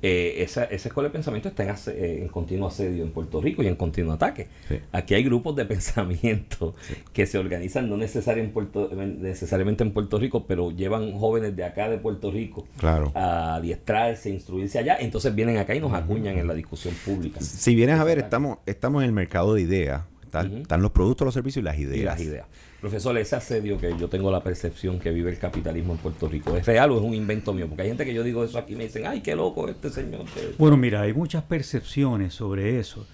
Eh, 0.02 0.42
esa, 0.44 0.64
esa, 0.64 0.88
escuela 0.88 1.10
de 1.10 1.14
pensamiento 1.14 1.50
está 1.50 1.64
en, 1.64 1.76
eh, 1.88 2.20
en, 2.22 2.30
continuo 2.30 2.70
asedio 2.70 3.04
en 3.04 3.12
Puerto 3.12 3.42
Rico 3.42 3.62
y 3.64 3.68
en 3.68 3.76
continuo 3.76 4.14
ataque. 4.14 4.48
Aquí 4.94 5.14
hay 5.14 5.24
grupos 5.24 5.58
de 5.58 5.66
pensamiento 5.66 6.74
que 7.12 7.26
se 7.26 7.38
organizan 7.38 7.90
no 7.90 7.98
necesariamente 7.98 8.48
en, 8.48 8.54
Puerto, 8.54 8.90
necesariamente 8.96 9.84
en 9.84 9.92
Puerto 9.92 10.18
Rico, 10.18 10.46
pero 10.48 10.72
llevan 10.72 11.12
jóvenes 11.20 11.54
de 11.58 11.66
acá 11.66 11.90
de 11.90 11.98
Puerto 11.98 12.32
Rico 12.32 12.66
a 12.82 13.56
adiestrarse, 13.56 14.30
instruirse 14.30 14.80
allá, 14.80 14.98
entonces 15.00 15.36
vienen 15.36 15.58
acá 15.58 15.76
y 15.76 15.82
nos 15.82 15.94
acuñan 15.94 16.38
en 16.38 16.48
la 16.48 16.54
discusión 16.54 16.94
pública. 17.06 17.42
Si 17.42 17.76
vienes 17.76 18.00
a 18.00 18.04
ver, 18.06 18.20
estamos, 18.20 18.60
estamos 18.66 19.04
en 19.04 19.10
el 19.10 19.14
mercado 19.14 19.54
de 19.54 19.62
ideas. 19.62 20.04
Están, 20.24 20.82
los 20.82 20.92
productos, 20.92 21.26
los 21.26 21.34
servicios 21.34 21.64
y 21.64 21.66
las 21.66 21.78
ideas. 21.78 21.98
Y 21.98 22.04
las 22.04 22.22
ideas. 22.22 22.46
Profesor, 22.82 23.18
ese 23.18 23.36
asedio 23.36 23.78
que 23.78 23.98
yo 23.98 24.08
tengo 24.08 24.32
la 24.32 24.42
percepción 24.42 25.00
que 25.00 25.12
vive 25.12 25.30
el 25.30 25.38
capitalismo 25.38 25.94
en 25.94 26.00
Puerto 26.00 26.30
Rico, 26.30 26.56
¿es 26.56 26.66
real 26.66 26.92
o 26.92 26.98
es 26.98 27.04
un 27.04 27.14
invento 27.14 27.54
mío? 27.54 27.68
Porque 27.68 27.84
hay 27.84 27.88
gente 27.90 28.06
que 28.06 28.14
yo 28.14 28.24
digo 28.24 28.44
eso 28.44 28.58
aquí 28.58 28.74
y 28.74 28.76
me 28.78 28.86
dicen, 28.86 29.06
ay, 29.06 29.20
qué 29.22 29.36
loco 29.36 29.68
este 29.68 29.90
señor. 29.90 30.26
Bueno, 30.58 30.78
mira, 30.78 31.02
hay 31.02 31.14
muchas 31.14 31.44
percepciones 31.44 32.34
sobre 32.34 32.80
eso 32.80 33.06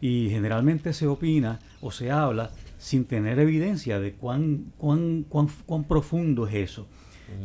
y 0.00 0.28
generalmente 0.28 0.92
se 0.92 1.06
opina 1.06 1.58
o 1.80 1.90
se 1.90 2.10
habla 2.10 2.50
sin 2.76 3.06
tener 3.06 3.38
evidencia 3.38 3.98
de 3.98 4.12
cuán, 4.12 4.72
cuán, 4.76 5.24
cuán, 5.26 5.48
cuán 5.64 5.84
profundo 5.84 6.46
es 6.46 6.54
eso. 6.54 6.86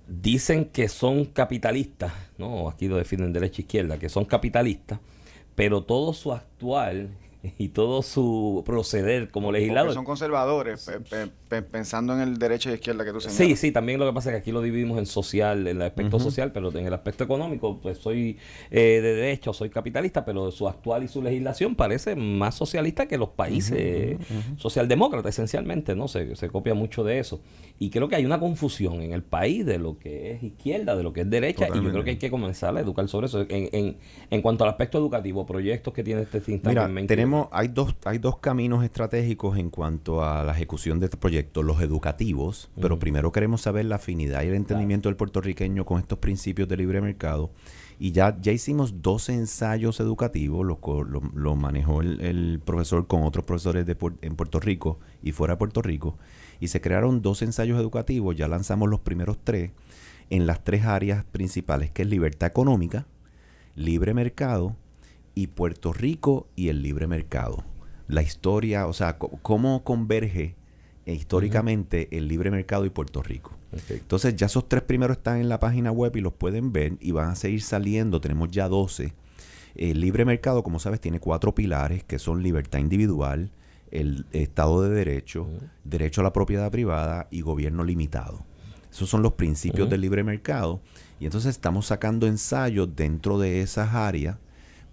dicen 0.08 0.66
que 0.66 0.88
son 0.88 1.26
capitalistas, 1.26 2.14
¿no? 2.38 2.70
Aquí 2.70 2.88
lo 2.88 2.96
definen 2.98 3.34
derecha 3.34 3.62
e 3.62 3.66
izquierda, 3.66 3.98
que 3.98 4.08
son 4.10 4.24
capitalistas, 4.26 5.00
pero 5.56 5.84
todo 5.84 6.14
su 6.14 6.32
actual 6.32 7.10
y 7.58 7.70
todo 7.70 8.02
su 8.02 8.64
proceder 8.66 9.30
como 9.30 9.48
Porque 9.48 9.60
legislador. 9.62 9.94
son 9.94 10.06
conservadores, 10.06 10.86
pe- 10.86 11.00
pe- 11.00 11.32
pe- 11.50 11.62
pensando 11.62 12.14
en 12.14 12.22
el 12.22 12.38
derecho 12.38 12.70
y 12.70 12.74
izquierda 12.74 13.06
que 13.06 13.12
tú 13.12 13.20
señalas. 13.22 13.38
Sí, 13.38 13.56
sí, 13.56 13.72
también 13.72 14.00
lo 14.00 14.06
que 14.08 14.14
pasa 14.14 14.30
es 14.30 14.36
que 14.36 14.40
aquí 14.40 14.52
lo 14.52 14.62
dividimos 14.62 14.98
en 15.00 15.06
social, 15.06 15.68
en 15.68 15.78
el 15.78 15.82
aspecto 15.84 16.20
social, 16.20 16.52
pero 16.52 16.70
en 16.78 16.86
el 16.86 16.94
aspecto 16.94 17.24
económico, 17.24 17.80
pues 17.82 17.98
soy 17.98 18.38
eh, 18.72 19.00
de 19.02 19.16
derecho, 19.16 19.54
soy 19.54 19.70
capitalista, 19.70 20.26
pero 20.26 20.52
su 20.52 20.68
actual 20.68 21.04
y 21.04 21.08
su 21.08 21.22
legislación 21.22 21.76
parece 21.76 22.16
más 22.16 22.56
socialista 22.56 23.08
que 23.08 23.18
los 23.18 23.30
países 23.30 24.18
socialdemócratas, 24.58 25.36
esencialmente, 25.36 25.96
¿no? 25.96 26.08
Se, 26.08 26.36
se 26.36 26.50
copia 26.50 26.74
mucho 26.74 27.04
de 27.04 27.20
eso. 27.20 27.42
Y 27.78 27.90
creo 27.90 28.08
que 28.08 28.16
hay 28.16 28.26
una 28.26 28.40
confusión 28.40 29.02
en 29.02 29.12
el 29.12 29.22
país 29.22 29.66
de 29.66 29.78
lo 29.78 29.98
que 29.98 30.32
es 30.32 30.44
izquierda, 30.44 30.96
de 30.96 31.04
lo 31.04 31.12
que 31.12 31.22
es 31.22 31.30
derecha, 31.30 31.68
y 31.68 31.84
yo 31.84 31.92
creo 31.92 32.04
que 32.04 32.12
hay 32.12 32.18
que 32.18 32.30
comenzar 32.30 32.76
a 32.76 32.80
educar 32.80 33.08
sobre 33.10 33.28
eso. 33.28 33.42
En, 33.42 33.70
en, 33.74 33.98
en 34.30 34.42
cuanto 34.42 34.64
al 34.64 34.70
aspecto 34.70 34.98
educativo, 34.98 35.46
proyectos 35.46 35.94
que 35.94 36.04
tiene 36.04 36.22
este 36.22 36.40
think 36.40 36.66
Mira, 36.66 36.86
en 36.86 36.94
mente. 36.94 37.14
Tenemos, 37.36 37.50
hay 37.52 37.68
dos, 37.68 37.96
hay 38.06 38.18
dos 38.18 38.38
caminos 38.40 38.84
estratégicos 38.84 39.58
en 39.58 39.70
cuanto 39.70 40.24
a 40.24 40.44
la 40.44 40.54
ejecución 40.54 41.00
de 41.00 41.06
este 41.06 41.18
proyecto, 41.18 41.64
los 41.64 41.82
educativos, 41.82 42.70
pero 42.82 42.98
primero 43.00 43.32
queremos 43.32 43.62
saber 43.62 43.86
la 43.86 43.96
afinidad 43.96 44.44
y 44.44 44.48
el 44.48 44.56
entendimiento 44.56 45.10
del 45.10 45.16
puertorriqueño 45.16 45.86
con 45.86 46.00
estos 46.00 46.20
principios 46.20 46.68
de 46.68 46.78
libre 46.78 47.02
mercado. 47.02 47.52
Y 47.98 48.12
ya, 48.12 48.38
ya 48.42 48.52
hicimos 48.52 49.02
dos 49.02 49.30
ensayos 49.30 50.02
educativos, 50.02 50.66
lo, 50.66 50.82
co- 50.82 51.04
lo, 51.04 51.22
lo 51.34 51.56
manejó 51.56 52.02
el, 52.02 52.20
el 52.20 52.62
profesor 52.64 53.08
con 53.08 53.24
otros 53.24 53.46
profesores 53.46 53.86
de, 53.86 53.96
en 54.22 54.36
Puerto 54.36 54.60
Rico 54.60 55.00
y 55.24 55.32
fuera 55.32 55.54
de 55.54 55.58
Puerto 55.58 55.82
Rico, 55.82 56.18
y 56.60 56.68
se 56.68 56.82
crearon 56.82 57.22
dos 57.22 57.42
ensayos 57.42 57.80
educativos, 57.80 58.36
ya 58.36 58.48
lanzamos 58.48 58.90
los 58.90 59.00
primeros 59.00 59.38
tres, 59.44 59.72
en 60.30 60.46
las 60.46 60.64
tres 60.64 60.86
áreas 60.86 61.24
principales, 61.24 61.92
que 61.92 62.02
es 62.02 62.10
libertad 62.10 62.50
económica, 62.50 63.06
libre 63.76 64.14
mercado 64.14 64.76
y 65.36 65.48
Puerto 65.48 65.94
Rico 65.94 66.48
y 66.56 66.70
el 66.70 66.82
libre 66.82 67.06
mercado. 67.06 67.64
La 68.08 68.24
historia, 68.24 68.88
o 68.88 68.94
sea, 68.94 69.18
cómo 69.18 69.84
converge 69.84 70.56
eh, 71.06 71.14
históricamente 71.14 72.08
el 72.18 72.28
libre 72.28 72.50
mercado 72.50 72.86
y 72.86 72.90
Puerto 72.90 73.22
Rico. 73.22 73.52
Entonces 73.90 74.36
ya 74.36 74.46
esos 74.46 74.70
tres 74.70 74.84
primeros 74.84 75.18
están 75.18 75.40
en 75.40 75.50
la 75.50 75.60
página 75.60 75.92
web 75.92 76.16
y 76.16 76.22
los 76.22 76.34
pueden 76.34 76.72
ver 76.72 76.94
y 77.02 77.12
van 77.12 77.30
a 77.30 77.36
seguir 77.36 77.62
saliendo. 77.62 78.22
Tenemos 78.22 78.50
ya 78.50 78.70
12. 78.70 79.14
El 79.76 80.00
libre 80.00 80.24
mercado, 80.24 80.64
como 80.64 80.80
sabes, 80.80 81.02
tiene 81.02 81.20
cuatro 81.20 81.54
pilares 81.54 82.04
que 82.04 82.18
son 82.18 82.42
libertad 82.42 82.80
individual, 82.80 83.52
el 83.92 84.26
Estado 84.32 84.82
de 84.84 84.90
Derecho, 84.90 85.48
derecho 85.84 86.22
a 86.22 86.24
la 86.24 86.32
propiedad 86.32 86.72
privada 86.72 87.28
y 87.30 87.42
gobierno 87.42 87.84
limitado. 87.84 88.46
Esos 88.90 89.10
son 89.10 89.22
los 89.22 89.34
principios 89.34 89.90
del 89.90 90.00
libre 90.02 90.24
mercado. 90.24 90.80
Y 91.20 91.26
entonces 91.26 91.50
estamos 91.50 91.88
sacando 91.88 92.28
ensayos 92.28 92.96
dentro 92.96 93.38
de 93.38 93.60
esas 93.60 93.94
áreas 93.94 94.38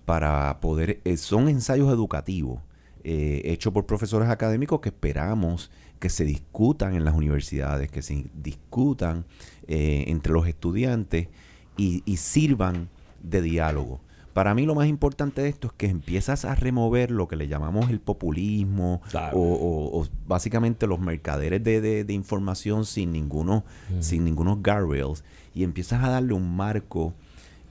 para 0.05 0.59
poder... 0.61 1.01
eh, 1.05 1.17
son 1.17 1.49
ensayos 1.49 1.93
educativos 1.93 2.61
eh, 3.05 3.43
hechos 3.47 3.73
por 3.73 3.87
profesores 3.87 4.29
académicos 4.29 4.81
que 4.81 4.91
esperamos 4.91 5.71
que 5.99 6.09
se 6.09 6.25
discutan 6.25 6.95
en 6.95 7.05
las 7.05 7.15
universidades, 7.15 7.91
que 7.91 8.03
se 8.03 8.27
discutan 8.35 9.25
eh, 9.69 10.05
entre 10.09 10.33
los 10.33 10.47
estudiantes 10.47 11.29
y, 11.77 12.03
y 12.05 12.17
sirvan 12.19 12.89
de 13.23 13.41
diálogo. 13.43 14.01
Para 14.33 14.55
mí 14.55 14.65
lo 14.67 14.75
más 14.75 14.87
importante 14.89 15.43
de 15.43 15.49
esto 15.51 15.67
es 15.69 15.73
que 15.75 15.87
empiezas 15.87 16.45
a 16.45 16.55
remover 16.55 17.11
lo 17.11 17.29
que 17.29 17.37
le 17.37 17.49
llamamos 17.49 17.91
el 17.91 18.01
populismo 18.01 19.03
Claro. 19.11 19.37
o, 19.37 19.43
o- 19.55 20.01
o 20.01 20.07
básicamente 20.27 20.87
los 20.87 21.01
mercaderes 21.01 21.63
de, 21.63 21.81
de- 21.81 22.05
de 22.05 22.13
información 22.15 22.85
sin 22.87 23.13
ninguno, 23.13 23.65
sin 24.01 24.25
ningunos 24.25 24.59
guardrails 24.63 25.23
y 25.55 25.65
empiezas 25.65 26.03
a 26.03 26.09
darle 26.09 26.33
un 26.35 26.57
marco 26.57 27.15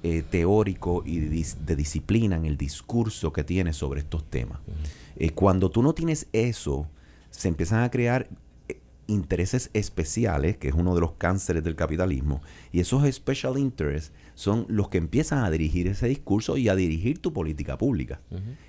eh, 0.03 0.23
teórico 0.29 1.03
y 1.05 1.19
de, 1.19 1.29
dis- 1.29 1.57
de 1.57 1.75
disciplina 1.75 2.35
en 2.35 2.45
el 2.45 2.57
discurso 2.57 3.31
que 3.31 3.43
tienes 3.43 3.77
sobre 3.77 3.99
estos 3.99 4.23
temas. 4.23 4.59
Eh, 5.15 5.31
cuando 5.31 5.69
tú 5.69 5.83
no 5.83 5.93
tienes 5.93 6.27
eso, 6.33 6.87
se 7.29 7.47
empiezan 7.47 7.83
a 7.83 7.91
crear 7.91 8.27
eh, 8.67 8.79
intereses 9.07 9.69
especiales, 9.73 10.57
que 10.57 10.69
es 10.69 10.73
uno 10.73 10.95
de 10.95 11.01
los 11.01 11.13
cánceres 11.13 11.63
del 11.63 11.75
capitalismo, 11.75 12.41
y 12.71 12.79
esos 12.79 13.03
special 13.13 13.57
interests 13.57 14.11
son 14.35 14.65
los 14.69 14.89
que 14.89 14.97
empiezan 14.97 15.43
a 15.43 15.51
dirigir 15.51 15.87
ese 15.87 16.07
discurso 16.07 16.57
y 16.57 16.69
a 16.69 16.75
dirigir 16.75 17.19
tu 17.19 17.31
política 17.31 17.77
pública. 17.77 18.21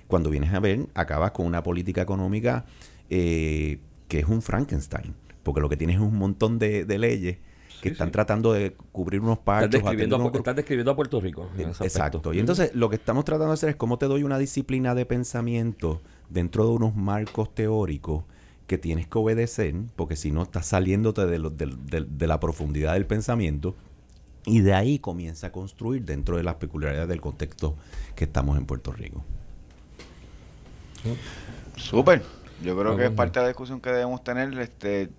Cuando 0.07 0.29
vienes 0.29 0.53
a 0.53 0.59
ver, 0.59 0.87
acabas 0.93 1.31
con 1.31 1.45
una 1.45 1.63
política 1.63 2.01
económica 2.01 2.65
eh, 3.09 3.79
que 4.07 4.19
es 4.19 4.27
un 4.27 4.41
Frankenstein, 4.41 5.15
porque 5.41 5.61
lo 5.61 5.69
que 5.69 5.77
tienes 5.77 5.95
es 5.95 6.01
un 6.01 6.17
montón 6.17 6.59
de, 6.59 6.85
de 6.85 6.97
leyes 6.99 7.37
que 7.83 7.89
están 7.89 8.11
tratando 8.11 8.53
de 8.53 8.75
cubrir 8.91 9.21
unos 9.21 9.33
Estás 9.39 9.45
parchos. 9.45 9.71
describiendo, 9.71 10.15
unos 10.17 10.33
estás 10.33 10.55
describiendo 10.55 10.91
a 10.91 10.95
Puerto 10.95 11.19
Rico. 11.19 11.49
en 11.55 11.61
ese 11.61 11.69
aspecto. 11.71 11.85
Exacto. 11.85 12.33
Y 12.33 12.39
entonces 12.39 12.73
lo 12.73 12.89
que 12.89 12.95
estamos 12.95 13.25
tratando 13.25 13.47
de 13.49 13.53
hacer 13.53 13.69
es 13.69 13.75
cómo 13.75 13.97
te 13.97 14.05
doy 14.07 14.23
una 14.23 14.37
disciplina 14.37 14.95
de 14.95 15.05
pensamiento 15.05 16.01
dentro 16.29 16.65
de 16.65 16.71
unos 16.71 16.95
marcos 16.95 17.53
teóricos 17.53 18.23
que 18.67 18.77
tienes 18.77 19.07
que 19.07 19.17
obedecer, 19.17 19.75
porque 19.95 20.15
si 20.15 20.31
no 20.31 20.41
estás 20.43 20.65
saliéndote 20.67 21.25
de, 21.25 21.37
lo- 21.39 21.49
de 21.51 22.27
la 22.27 22.39
profundidad 22.39 22.93
del 22.93 23.05
pensamiento. 23.05 23.75
Y 24.45 24.59
de 24.61 24.73
ahí 24.73 24.99
comienza 24.99 25.47
a 25.47 25.51
construir 25.53 26.03
dentro 26.03 26.35
de 26.37 26.43
las 26.43 26.55
peculiaridades 26.55 27.07
del 27.09 27.21
contexto 27.21 27.75
que 28.15 28.25
estamos 28.25 28.57
en 28.57 28.65
Puerto 28.65 28.91
Rico. 28.91 29.23
Súper. 31.75 32.23
Yo 32.63 32.77
creo 32.77 32.95
que 32.95 33.05
es 33.05 33.11
parte 33.11 33.39
de 33.39 33.43
la 33.43 33.49
discusión 33.49 33.81
que 33.81 33.89
debemos 33.89 34.23
tener. 34.23 34.57
Este, 34.59 35.09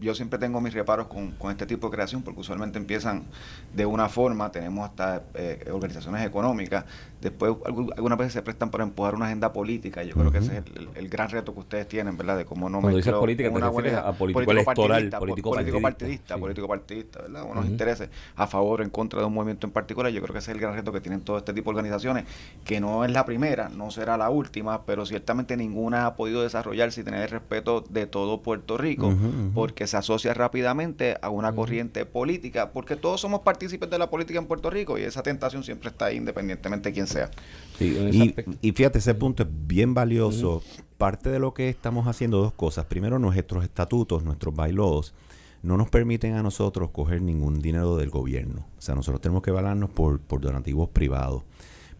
yo 0.00 0.14
siempre 0.14 0.38
tengo 0.38 0.60
mis 0.60 0.74
reparos 0.74 1.08
con, 1.08 1.32
con 1.32 1.50
este 1.50 1.66
tipo 1.66 1.88
de 1.88 1.94
creación 1.94 2.22
porque 2.22 2.40
usualmente 2.40 2.78
empiezan 2.78 3.24
de 3.72 3.84
una 3.84 4.08
forma, 4.08 4.50
tenemos 4.52 4.88
hasta 4.88 5.22
eh, 5.34 5.68
organizaciones 5.72 6.24
económicas, 6.26 6.84
después 7.20 7.52
algu- 7.52 7.92
algunas 7.96 8.18
veces 8.18 8.32
se 8.34 8.42
prestan 8.42 8.70
para 8.70 8.84
empujar 8.84 9.14
una 9.14 9.26
agenda 9.26 9.52
política. 9.52 10.04
Yo 10.04 10.14
creo 10.14 10.30
que 10.30 10.38
ese 10.38 10.58
es 10.58 10.64
el, 10.94 11.08
gran 11.08 11.30
reto 11.30 11.52
que 11.52 11.60
ustedes 11.60 11.88
tienen, 11.88 12.16
¿verdad? 12.16 12.36
De 12.36 12.44
cómo 12.44 12.68
no 12.68 12.80
Cuando 12.80 12.96
dices 12.98 13.12
política, 13.12 13.52
te 13.52 13.60
refieres 13.60 13.94
a 13.94 14.12
político 14.12 14.50
electoral, 14.52 14.88
partidista, 14.88 15.18
político 15.18 15.50
partidista, 15.50 15.82
partidista, 15.82 16.34
sí. 16.34 16.40
político 16.40 16.68
partidista, 16.68 17.22
¿verdad? 17.22 17.44
Unos 17.50 17.66
intereses 17.66 18.08
a 18.36 18.46
favor 18.46 18.80
o 18.80 18.84
en 18.84 18.90
contra 18.90 19.20
de 19.20 19.26
un 19.26 19.34
movimiento 19.34 19.66
en 19.66 19.72
particular. 19.72 20.12
Yo 20.12 20.22
creo 20.22 20.32
que 20.32 20.38
ese 20.38 20.52
es 20.52 20.54
el 20.54 20.60
gran 20.60 20.74
reto 20.74 20.92
que 20.92 21.00
tienen 21.00 21.22
todo 21.22 21.38
este 21.38 21.52
tipo 21.52 21.70
de 21.72 21.78
organizaciones, 21.78 22.24
que 22.64 22.80
no 22.80 23.04
es 23.04 23.10
la 23.10 23.24
primera, 23.24 23.68
no 23.68 23.90
será 23.90 24.16
la 24.16 24.30
última, 24.30 24.84
pero 24.84 25.04
ciertamente 25.06 25.56
ninguna 25.56 26.06
ha 26.06 26.14
podido 26.14 26.42
desarrollarse 26.42 27.00
y 27.00 27.04
tener 27.04 27.22
el 27.22 27.30
respeto 27.30 27.84
de 27.88 28.06
todo 28.06 28.42
Puerto 28.42 28.78
Rico, 28.78 29.12
porque 29.54 29.87
se 29.88 29.96
asocia 29.96 30.32
rápidamente 30.34 31.16
a 31.20 31.30
una 31.30 31.52
corriente 31.52 32.06
política, 32.06 32.70
porque 32.72 32.94
todos 32.94 33.20
somos 33.20 33.40
partícipes 33.40 33.90
de 33.90 33.98
la 33.98 34.08
política 34.08 34.38
en 34.38 34.46
Puerto 34.46 34.70
Rico 34.70 34.96
y 34.98 35.02
esa 35.02 35.22
tentación 35.22 35.64
siempre 35.64 35.88
está 35.90 36.06
ahí 36.06 36.16
independientemente 36.18 36.90
de 36.90 36.92
quién 36.92 37.06
sea. 37.08 37.30
Sí, 37.78 38.34
Y, 38.62 38.72
fíjate, 38.72 38.98
ese 38.98 39.14
punto 39.14 39.42
es 39.42 39.48
bien 39.50 39.94
valioso. 39.94 40.62
Parte 40.96 41.30
de 41.30 41.38
lo 41.38 41.54
que 41.54 41.68
estamos 41.68 42.06
haciendo, 42.06 42.38
dos 42.38 42.52
cosas. 42.52 42.84
Primero, 42.84 43.18
nuestros 43.18 43.64
estatutos, 43.64 44.24
nuestros 44.24 44.54
bylaws, 44.54 45.14
no 45.62 45.76
nos 45.76 45.88
permiten 45.90 46.34
a 46.34 46.42
nosotros 46.42 46.90
coger 46.90 47.22
ningún 47.22 47.60
dinero 47.60 47.96
del 47.96 48.10
gobierno. 48.10 48.66
O 48.78 48.80
sea, 48.82 48.94
nosotros 48.94 49.20
tenemos 49.20 49.42
que 49.42 49.50
valernos 49.50 49.90
por, 49.90 50.20
por 50.20 50.40
donativos 50.40 50.88
privados. 50.88 51.42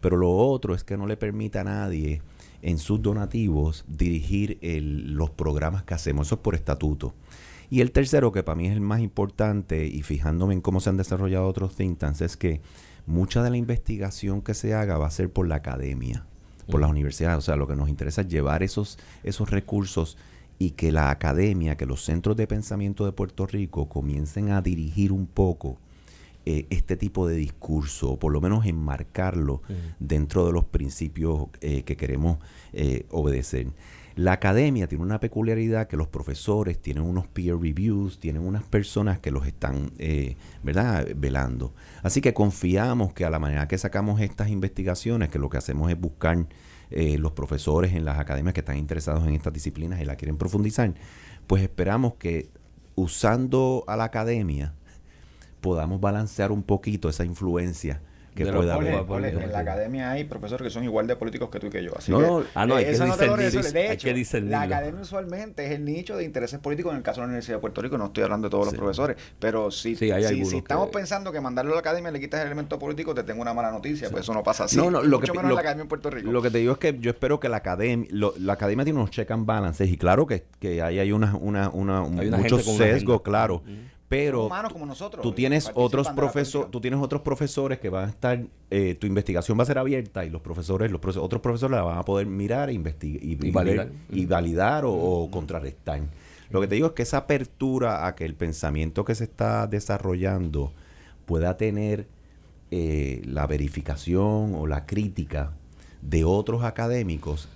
Pero 0.01 0.15
lo 0.17 0.31
otro 0.31 0.75
es 0.75 0.83
que 0.83 0.97
no 0.97 1.07
le 1.07 1.17
permita 1.17 1.61
a 1.61 1.63
nadie 1.65 2.21
en 2.61 2.77
sus 2.77 3.01
donativos 3.01 3.85
dirigir 3.87 4.57
el- 4.61 5.13
los 5.13 5.29
programas 5.29 5.83
que 5.83 5.93
hacemos. 5.93 6.27
Eso 6.27 6.35
es 6.35 6.41
por 6.41 6.55
estatuto. 6.55 7.13
Y 7.69 7.81
el 7.81 7.91
tercero, 7.91 8.31
que 8.31 8.43
para 8.43 8.55
mí 8.55 8.67
es 8.67 8.73
el 8.73 8.81
más 8.81 9.01
importante, 9.01 9.85
y 9.85 10.01
fijándome 10.01 10.53
en 10.53 10.61
cómo 10.61 10.79
se 10.79 10.89
han 10.89 10.97
desarrollado 10.97 11.47
otros 11.47 11.75
think 11.75 11.99
tanks, 11.99 12.21
es 12.21 12.37
que 12.37 12.61
mucha 13.05 13.43
de 13.43 13.49
la 13.49 13.57
investigación 13.57 14.41
que 14.41 14.53
se 14.53 14.73
haga 14.73 14.97
va 14.97 15.07
a 15.07 15.11
ser 15.11 15.31
por 15.31 15.47
la 15.47 15.55
academia, 15.55 16.25
por 16.69 16.81
las 16.81 16.89
universidades. 16.89 17.37
O 17.37 17.41
sea, 17.41 17.55
lo 17.55 17.67
que 17.67 17.75
nos 17.75 17.89
interesa 17.89 18.21
es 18.21 18.27
llevar 18.27 18.63
esos, 18.63 18.97
esos 19.23 19.49
recursos 19.49 20.17
y 20.57 20.71
que 20.71 20.91
la 20.91 21.09
academia, 21.09 21.77
que 21.77 21.85
los 21.85 22.03
centros 22.03 22.35
de 22.35 22.45
pensamiento 22.45 23.05
de 23.05 23.13
Puerto 23.13 23.47
Rico 23.47 23.87
comiencen 23.87 24.51
a 24.51 24.61
dirigir 24.61 25.11
un 25.11 25.25
poco 25.25 25.77
eh, 26.45 26.65
este 26.69 26.97
tipo 26.97 27.27
de 27.27 27.35
discurso, 27.35 28.11
o 28.11 28.19
por 28.19 28.31
lo 28.31 28.41
menos 28.41 28.65
enmarcarlo 28.65 29.61
dentro 29.99 30.45
de 30.45 30.51
los 30.51 30.65
principios 30.65 31.47
eh, 31.61 31.83
que 31.83 31.95
queremos 31.95 32.39
eh, 32.73 33.05
obedecer. 33.09 33.67
La 34.19 34.33
academia 34.33 34.85
tiene 34.85 35.05
una 35.05 35.21
peculiaridad 35.21 35.87
que 35.87 35.95
los 35.95 36.09
profesores 36.09 36.77
tienen 36.77 37.03
unos 37.03 37.25
peer 37.29 37.55
reviews, 37.57 38.19
tienen 38.19 38.41
unas 38.41 38.63
personas 38.63 39.17
que 39.17 39.31
los 39.31 39.47
están, 39.47 39.93
eh, 39.97 40.35
¿verdad?, 40.61 41.07
velando. 41.15 41.73
Así 42.03 42.19
que 42.19 42.33
confiamos 42.33 43.13
que 43.13 43.23
a 43.23 43.29
la 43.29 43.39
manera 43.39 43.69
que 43.69 43.77
sacamos 43.77 44.19
estas 44.19 44.49
investigaciones, 44.49 45.29
que 45.29 45.39
lo 45.39 45.49
que 45.49 45.55
hacemos 45.55 45.89
es 45.89 45.97
buscar 45.97 46.47
eh, 46.91 47.17
los 47.17 47.31
profesores 47.31 47.93
en 47.93 48.03
las 48.03 48.19
academias 48.19 48.53
que 48.53 48.59
están 48.59 48.77
interesados 48.77 49.25
en 49.25 49.35
estas 49.35 49.53
disciplinas 49.53 50.01
y 50.01 50.05
la 50.05 50.17
quieren 50.17 50.35
profundizar, 50.35 50.93
pues 51.47 51.63
esperamos 51.63 52.15
que 52.15 52.49
usando 52.95 53.85
a 53.87 53.95
la 53.95 54.03
academia 54.03 54.73
podamos 55.61 56.01
balancear 56.01 56.51
un 56.51 56.63
poquito 56.63 57.07
esa 57.07 57.23
influencia 57.23 58.01
que 58.35 58.45
De 58.45 58.53
pueda 58.53 58.75
haber. 58.75 58.93
En 59.33 59.51
la 59.51 59.59
academia 59.59 60.11
hay 60.11 60.23
profesores 60.23 60.63
que 60.65 60.69
son 60.69 60.83
igual 60.83 61.07
de 61.07 61.15
políticos 61.15 61.49
que 61.49 61.59
tú 61.59 61.67
y 61.67 61.69
que 61.69 61.83
yo. 61.83 61.91
Así 61.97 62.11
No, 62.11 62.19
que, 62.19 62.25
no, 62.25 62.43
ah, 62.55 62.65
no, 62.65 62.75
hay 62.75 62.85
que 62.85 62.91
eso 62.91 63.05
no 63.05 63.13
discernir. 63.13 63.37
De 63.73 63.79
hay 63.87 63.93
hecho, 63.93 64.07
que 64.13 64.41
la 64.41 64.61
academia 64.61 65.01
usualmente 65.01 65.65
es 65.65 65.71
el 65.71 65.83
nicho 65.85 66.15
de 66.17 66.23
intereses 66.23 66.59
políticos 66.59 66.91
en 66.91 66.97
el 66.97 67.03
caso 67.03 67.21
de 67.21 67.27
la 67.27 67.29
Universidad 67.29 67.57
de 67.57 67.61
Puerto 67.61 67.81
Rico. 67.81 67.97
No 67.97 68.05
estoy 68.07 68.23
hablando 68.23 68.47
de 68.47 68.51
todos 68.51 68.65
Sí. 68.67 68.71
los 68.73 68.79
profesores, 68.79 69.17
pero 69.39 69.71
si, 69.71 69.95
Sí, 69.95 70.11
hay 70.11 70.21
si, 70.23 70.27
algunos 70.29 70.49
si 70.49 70.57
estamos 70.57 70.87
que- 70.87 70.93
pensando 70.93 71.31
que 71.31 71.41
mandarlo 71.41 71.71
a 71.71 71.75
la 71.75 71.79
academia 71.81 72.11
le 72.11 72.19
quitas 72.19 72.41
el 72.41 72.47
elemento 72.47 72.79
político, 72.79 73.13
te 73.13 73.23
tengo 73.23 73.41
una 73.41 73.53
mala 73.53 73.71
noticia, 73.71 74.09
pues 74.09 74.23
eso 74.23 74.33
no 74.33 74.43
pasa 74.43 74.65
así. 74.65 74.77
No, 74.77 74.89
no, 74.91 75.01
lo 75.01 75.19
que, 75.19 75.27
Mucho 75.27 75.33
menos 75.33 75.43
lo- 75.43 75.49
en 75.49 75.55
la 75.55 75.61
academia 75.61 75.81
en 75.83 75.87
Puerto 75.89 76.09
Rico. 76.09 76.31
Lo 76.31 76.41
que 76.41 76.49
te 76.51 76.57
digo 76.59 76.73
es 76.73 76.79
que 76.79 76.97
yo 76.99 77.09
espero 77.11 77.39
que 77.39 77.49
la 77.49 77.57
academia, 77.57 78.07
lo- 78.11 78.33
la 78.39 78.53
academia 78.53 78.83
tiene 78.85 78.99
unos 78.99 79.11
check 79.11 79.29
and 79.31 79.45
balances 79.45 79.89
y 79.89 79.97
claro 79.97 80.25
que, 80.27 80.45
que 80.59 80.81
ahí 80.81 80.99
hay 80.99 81.11
una, 81.11 81.35
una, 81.35 81.69
una, 81.69 81.99
Hay 82.21 82.27
una 82.27 82.37
muchos 82.37 82.63
sesgos, 82.65 83.21
claro. 83.21 83.61
Pero 84.09 84.47
humanos 84.47 84.73
como 84.73 84.85
nosotros. 84.85 85.21
tú 85.23 85.31
tienes 85.33 85.71
otros 85.75 86.09
profesores, 86.09 86.71
tú 86.71 86.81
tienes 86.81 86.99
otros 86.99 87.21
profesores 87.21 87.79
que 87.79 87.89
van 87.89 88.05
a 88.05 88.09
estar, 88.09 88.43
eh, 88.71 88.95
tu 88.95 89.05
investigación 89.07 89.57
va 89.57 89.63
a 89.63 89.65
ser 89.67 89.77
abierta 89.77 90.25
y 90.25 90.29
los 90.29 90.41
profesores, 90.41 90.91
los 90.91 90.99
otros 91.17 91.41
profesores 91.41 91.77
la 91.77 91.83
van 91.83 91.97
a 91.99 92.03
poder 92.03 92.25
mirar 92.27 92.69
e 92.69 92.73
investigar 92.73 93.23
y, 93.23 93.47
Y 93.47 93.51
validar. 93.51 93.85
ver- 93.87 93.93
y 94.09 94.25
validar 94.25 94.83
o, 94.85 94.91
o 94.93 95.29
contrarrestar. 95.31 96.01
Lo 96.49 96.59
que 96.59 96.67
te 96.67 96.75
digo 96.75 96.87
es 96.87 96.93
que 96.93 97.03
esa 97.03 97.17
apertura 97.17 98.07
a 98.07 98.15
que 98.15 98.25
el 98.25 98.33
pensamiento 98.33 99.05
que 99.05 99.13
se 99.13 99.23
está 99.25 99.67
desarrollando 99.67 100.71
pueda 101.25 101.57
tener 101.57 102.07
eh, 102.71 103.21
la 103.25 103.45
verificación 103.45 104.55
o 104.55 104.65
la 104.65 104.85
crítica 104.87 105.51
de 106.01 106.23
otros 106.23 106.63
académicos 106.63 107.47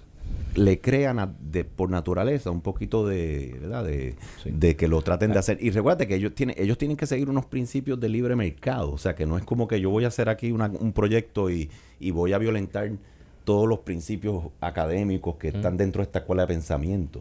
le 0.55 0.79
crean 0.79 1.17
a- 1.19 1.33
de, 1.41 1.63
por 1.65 1.89
naturaleza 1.89 2.51
un 2.51 2.61
poquito 2.61 3.07
de, 3.07 3.57
¿verdad? 3.61 3.83
De, 3.85 4.15
Sí. 4.43 4.51
de 4.51 4.75
que 4.75 4.87
lo 4.87 5.01
traten 5.01 5.31
de 5.31 5.39
hacer. 5.39 5.57
Y 5.61 5.71
recuerda 5.71 6.05
que 6.05 6.15
ellos 6.15 6.33
tienen, 6.35 6.55
ellos 6.59 6.77
tienen 6.77 6.95
que 6.97 7.07
seguir 7.07 7.29
unos 7.29 7.45
principios 7.45 7.99
de 7.99 8.09
libre 8.09 8.35
mercado. 8.35 8.91
O 8.91 8.97
sea, 8.97 9.15
que 9.15 9.25
no 9.25 9.37
es 9.37 9.43
como 9.43 9.67
que 9.67 9.81
yo 9.81 9.89
voy 9.89 10.05
a 10.05 10.09
hacer 10.09 10.29
aquí 10.29 10.51
una- 10.51 10.67
un 10.79 10.93
proyecto 10.93 11.49
y, 11.49 11.69
y 11.99 12.11
voy 12.11 12.33
a 12.33 12.37
violentar 12.37 12.91
todos 13.45 13.67
los 13.67 13.79
principios 13.79 14.45
académicos 14.61 15.35
que 15.35 15.49
están 15.49 15.75
dentro 15.75 16.01
de 16.01 16.03
esta 16.05 16.19
escuela 16.19 16.43
de 16.43 16.47
pensamiento. 16.47 17.19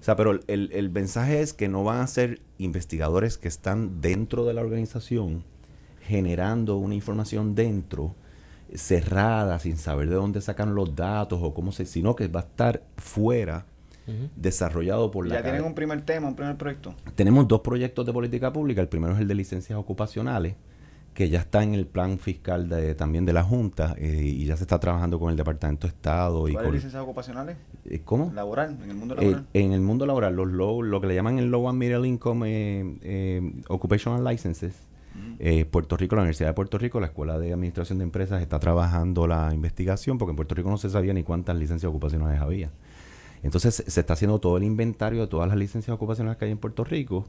O 0.00 0.04
sea, 0.04 0.14
pero 0.14 0.30
el- 0.32 0.40
el, 0.46 0.70
el 0.72 0.90
mensaje 0.90 1.40
es 1.40 1.52
que 1.54 1.68
no 1.68 1.82
van 1.82 2.00
a 2.00 2.06
ser 2.06 2.40
investigadores 2.58 3.36
que 3.38 3.48
están 3.48 4.00
dentro 4.00 4.44
de 4.44 4.54
la 4.54 4.60
organización 4.60 5.42
generando 6.06 6.76
una 6.76 6.94
información 6.94 7.54
dentro 7.54 8.14
cerrada, 8.74 9.58
sin 9.58 9.76
saber 9.76 10.08
de 10.08 10.14
dónde 10.16 10.40
sacan 10.40 10.74
los 10.74 10.94
datos 10.96 11.40
o 11.42 11.54
cómo 11.54 11.72
se, 11.72 11.86
sino 11.86 12.16
que 12.16 12.28
va 12.28 12.40
a 12.40 12.44
estar 12.44 12.82
fuera, 12.96 13.66
desarrollado 14.36 15.10
por 15.10 15.26
la 15.26 15.36
Ya 15.36 15.42
tienen 15.42 15.64
un 15.64 15.74
primer 15.74 16.02
tema, 16.02 16.28
un 16.28 16.36
primer 16.36 16.56
proyecto. 16.56 16.94
Tenemos 17.14 17.48
dos 17.48 17.60
proyectos 17.60 18.06
de 18.06 18.12
política 18.12 18.52
pública. 18.52 18.80
El 18.80 18.88
primero 18.88 19.14
es 19.14 19.20
el 19.20 19.26
de 19.28 19.34
licencias 19.34 19.76
ocupacionales, 19.78 20.54
que 21.12 21.28
ya 21.28 21.40
está 21.40 21.62
en 21.62 21.74
el 21.74 21.86
plan 21.86 22.18
fiscal 22.18 22.68
de, 22.68 22.94
también 22.94 23.24
de 23.24 23.32
la 23.32 23.42
Junta 23.42 23.94
eh, 23.98 24.20
y 24.22 24.44
ya 24.44 24.56
se 24.56 24.64
está 24.64 24.78
trabajando 24.78 25.18
con 25.18 25.30
el 25.30 25.36
Departamento 25.36 25.86
de 25.86 25.92
Estado 25.94 26.46
y 26.46 26.52
¿Cuáles 26.52 26.66
con 26.68 26.74
licencias 26.74 27.02
ocupacionales? 27.02 27.56
eh, 27.86 28.02
¿Cómo? 28.04 28.30
Laboral, 28.34 28.76
en 28.84 28.90
el 28.90 28.96
mundo 28.96 29.14
Eh, 29.14 29.22
laboral. 29.24 29.46
en 29.54 29.72
el 29.72 29.80
mundo 29.80 30.04
laboral, 30.06 30.36
los 30.36 30.48
low, 30.48 30.82
lo 30.82 31.00
que 31.00 31.06
le 31.06 31.14
llaman 31.14 31.38
el 31.38 31.50
Low 31.50 31.68
and 31.70 31.78
Middle 31.78 32.06
Income 32.06 32.46
eh, 32.48 32.98
eh, 33.02 33.52
Occupational 33.68 34.22
Licenses, 34.24 34.74
eh, 35.38 35.64
Puerto 35.64 35.96
Rico, 35.96 36.16
la 36.16 36.22
Universidad 36.22 36.48
de 36.50 36.54
Puerto 36.54 36.78
Rico, 36.78 37.00
la 37.00 37.06
Escuela 37.06 37.38
de 37.38 37.52
Administración 37.52 37.98
de 37.98 38.04
Empresas 38.04 38.40
está 38.42 38.58
trabajando 38.58 39.26
la 39.26 39.52
investigación 39.52 40.18
porque 40.18 40.30
en 40.30 40.36
Puerto 40.36 40.54
Rico 40.54 40.70
no 40.70 40.78
se 40.78 40.90
sabía 40.90 41.12
ni 41.12 41.22
cuántas 41.22 41.56
licencias 41.56 41.88
ocupacionales 41.90 42.40
había. 42.40 42.70
Entonces 43.42 43.82
se- 43.86 44.00
está 44.00 44.14
haciendo 44.14 44.38
todo 44.38 44.56
el 44.56 44.64
inventario 44.64 45.20
de 45.20 45.26
todas 45.26 45.48
las 45.48 45.56
licencias 45.58 45.94
ocupacionales 45.94 46.38
que 46.38 46.46
hay 46.46 46.50
en 46.52 46.58
Puerto 46.58 46.84
Rico 46.84 47.26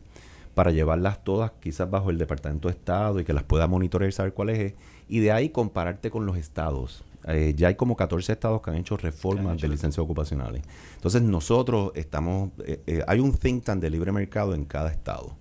para 0.56 0.72
llevarlas 0.72 1.24
todas 1.24 1.52
quizás 1.60 1.90
bajo 1.90 2.10
el 2.10 2.18
Departamento 2.18 2.68
de 2.68 2.74
Estado 2.74 3.20
y 3.20 3.24
que 3.24 3.34
las 3.34 3.44
pueda 3.44 3.68
monitorear 3.68 4.10
y 4.10 4.12
saber 4.14 4.34
cuáles 4.34 4.60
es. 4.60 4.74
Y 5.08 5.20
de 5.20 5.32
ahí 5.32 5.50
compararte 5.50 6.10
con 6.10 6.26
los 6.26 6.38
estados. 6.38 7.04
Eh, 7.28 7.54
ya 7.56 7.68
hay 7.68 7.76
como 7.76 7.96
14 7.96 8.32
estados 8.32 8.62
que 8.62 8.70
han 8.72 8.78
hecho 8.78 8.96
reformas 8.98 9.60
de 9.62 9.68
licencias 9.68 10.00
ocupacionales. 10.04 10.64
Entonces 10.96 11.22
nosotros 11.22 11.92
estamos, 11.96 12.52
eh, 12.66 12.82
eh, 12.88 13.04
hay 13.08 13.20
un 13.20 13.34
think 13.34 13.66
tank 13.66 13.82
de 13.82 13.90
libre 13.90 14.12
mercado 14.12 14.56
en 14.56 14.66
cada 14.66 14.90
estado. 14.92 15.36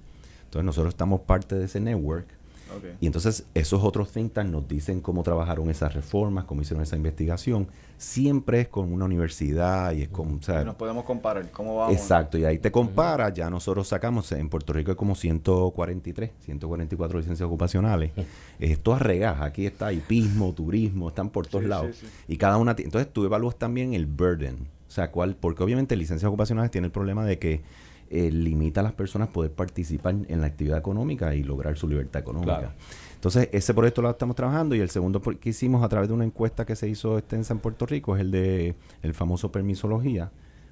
Entonces 0.45 0.65
nosotros 0.65 0.93
estamos 0.93 1.21
parte 1.23 1.55
de 1.55 1.65
ese 1.65 1.81
network 1.81 2.27
Ok. 2.75 2.85
y 3.01 3.07
entonces 3.07 3.47
esos 3.55 3.83
otros 3.85 4.11
think 4.11 4.33
tanks 4.33 4.51
nos 4.51 4.67
dicen 4.67 5.01
cómo 5.01 5.23
trabajaron 5.23 5.71
esas 5.71 5.95
reformas, 5.95 6.45
cómo 6.47 6.63
hicieron 6.63 6.83
esa 6.83 6.97
investigación. 6.97 7.69
Siempre 7.99 8.61
es 8.63 8.69
con 8.69 8.93
una 8.93 9.05
universidad 9.07 9.93
y 9.93 10.03
es 10.03 10.09
con... 10.09 10.35
o 10.35 10.43
sea, 10.43 10.63
Y 10.63 10.65
nos 10.65 10.75
podemos 10.75 11.05
comparar 11.05 11.51
cómo 11.51 11.77
vamos. 11.77 11.95
Exacto, 11.95 12.37
y 12.39 12.45
ahí 12.45 12.59
te 12.59 12.71
compara, 12.71 13.29
ya 13.33 13.49
nosotros 13.49 13.89
sacamos, 13.89 14.31
en 14.33 14.49
Puerto 14.49 14.73
Rico 14.73 14.91
hay 14.91 14.97
como 14.97 15.15
143, 15.15 16.31
144 16.41 17.19
licencias 17.19 17.47
ocupacionales. 17.47 18.13
Esto 18.59 18.95
arregas, 18.95 19.41
aquí 19.41 19.65
está 19.67 19.93
hipismo, 19.93 20.53
turismo, 20.53 21.09
están 21.09 21.31
por 21.31 21.47
todos 21.47 21.65
Sí, 21.65 21.69
lados. 21.71 21.97
sí, 21.97 22.07
sí. 22.07 22.13
Y 22.29 22.37
cada 22.37 22.59
una, 22.59 22.75
entonces 22.79 23.11
tú 23.13 23.25
evalúas 23.25 23.57
también 23.57 23.95
el 23.95 24.07
burden, 24.07 24.69
o 24.89 24.91
sea, 24.91 25.11
cuál, 25.11 25.37
porque 25.37 25.63
obviamente 25.63 25.97
licencias 25.97 26.29
ocupacionales 26.29 26.71
tiene 26.71 26.87
el 26.87 26.93
problema 26.93 27.25
de 27.25 27.39
que 27.39 27.63
eh, 28.11 28.31
limita 28.31 28.81
a 28.81 28.83
las 28.85 28.93
personas 28.93 29.29
poder 29.29 29.53
participar 29.53 30.15
en 30.29 30.41
la 30.41 30.47
actividad 30.47 30.79
económica 30.79 31.35
y 31.35 31.43
lograr 31.43 31.77
su 31.77 31.89
libertad 31.89 32.21
económica. 32.21 32.59
Claro. 32.59 32.73
Entonces, 33.15 33.49
ese 33.53 33.75
proyecto 33.75 34.03
lo 34.03 34.11
estamos 34.11 34.37
trabajando 34.37 34.75
y 34.75 34.81
el 34.81 34.91
segundo 34.91 35.21
que 35.21 35.49
hicimos 35.49 35.83
a 35.83 35.89
través 35.89 36.09
de 36.09 36.15
una 36.15 36.25
encuesta 36.25 36.65
que 36.65 36.77
se 36.77 36.89
hizo 36.89 37.19
extensa 37.19 37.55
en 37.55 37.61
Puerto 37.61 37.87
Rico 37.87 38.15
es 38.15 38.21
el 38.21 38.31
de 38.31 38.75
el 39.03 39.15
famoso 39.15 39.51
permisología, 39.51 40.31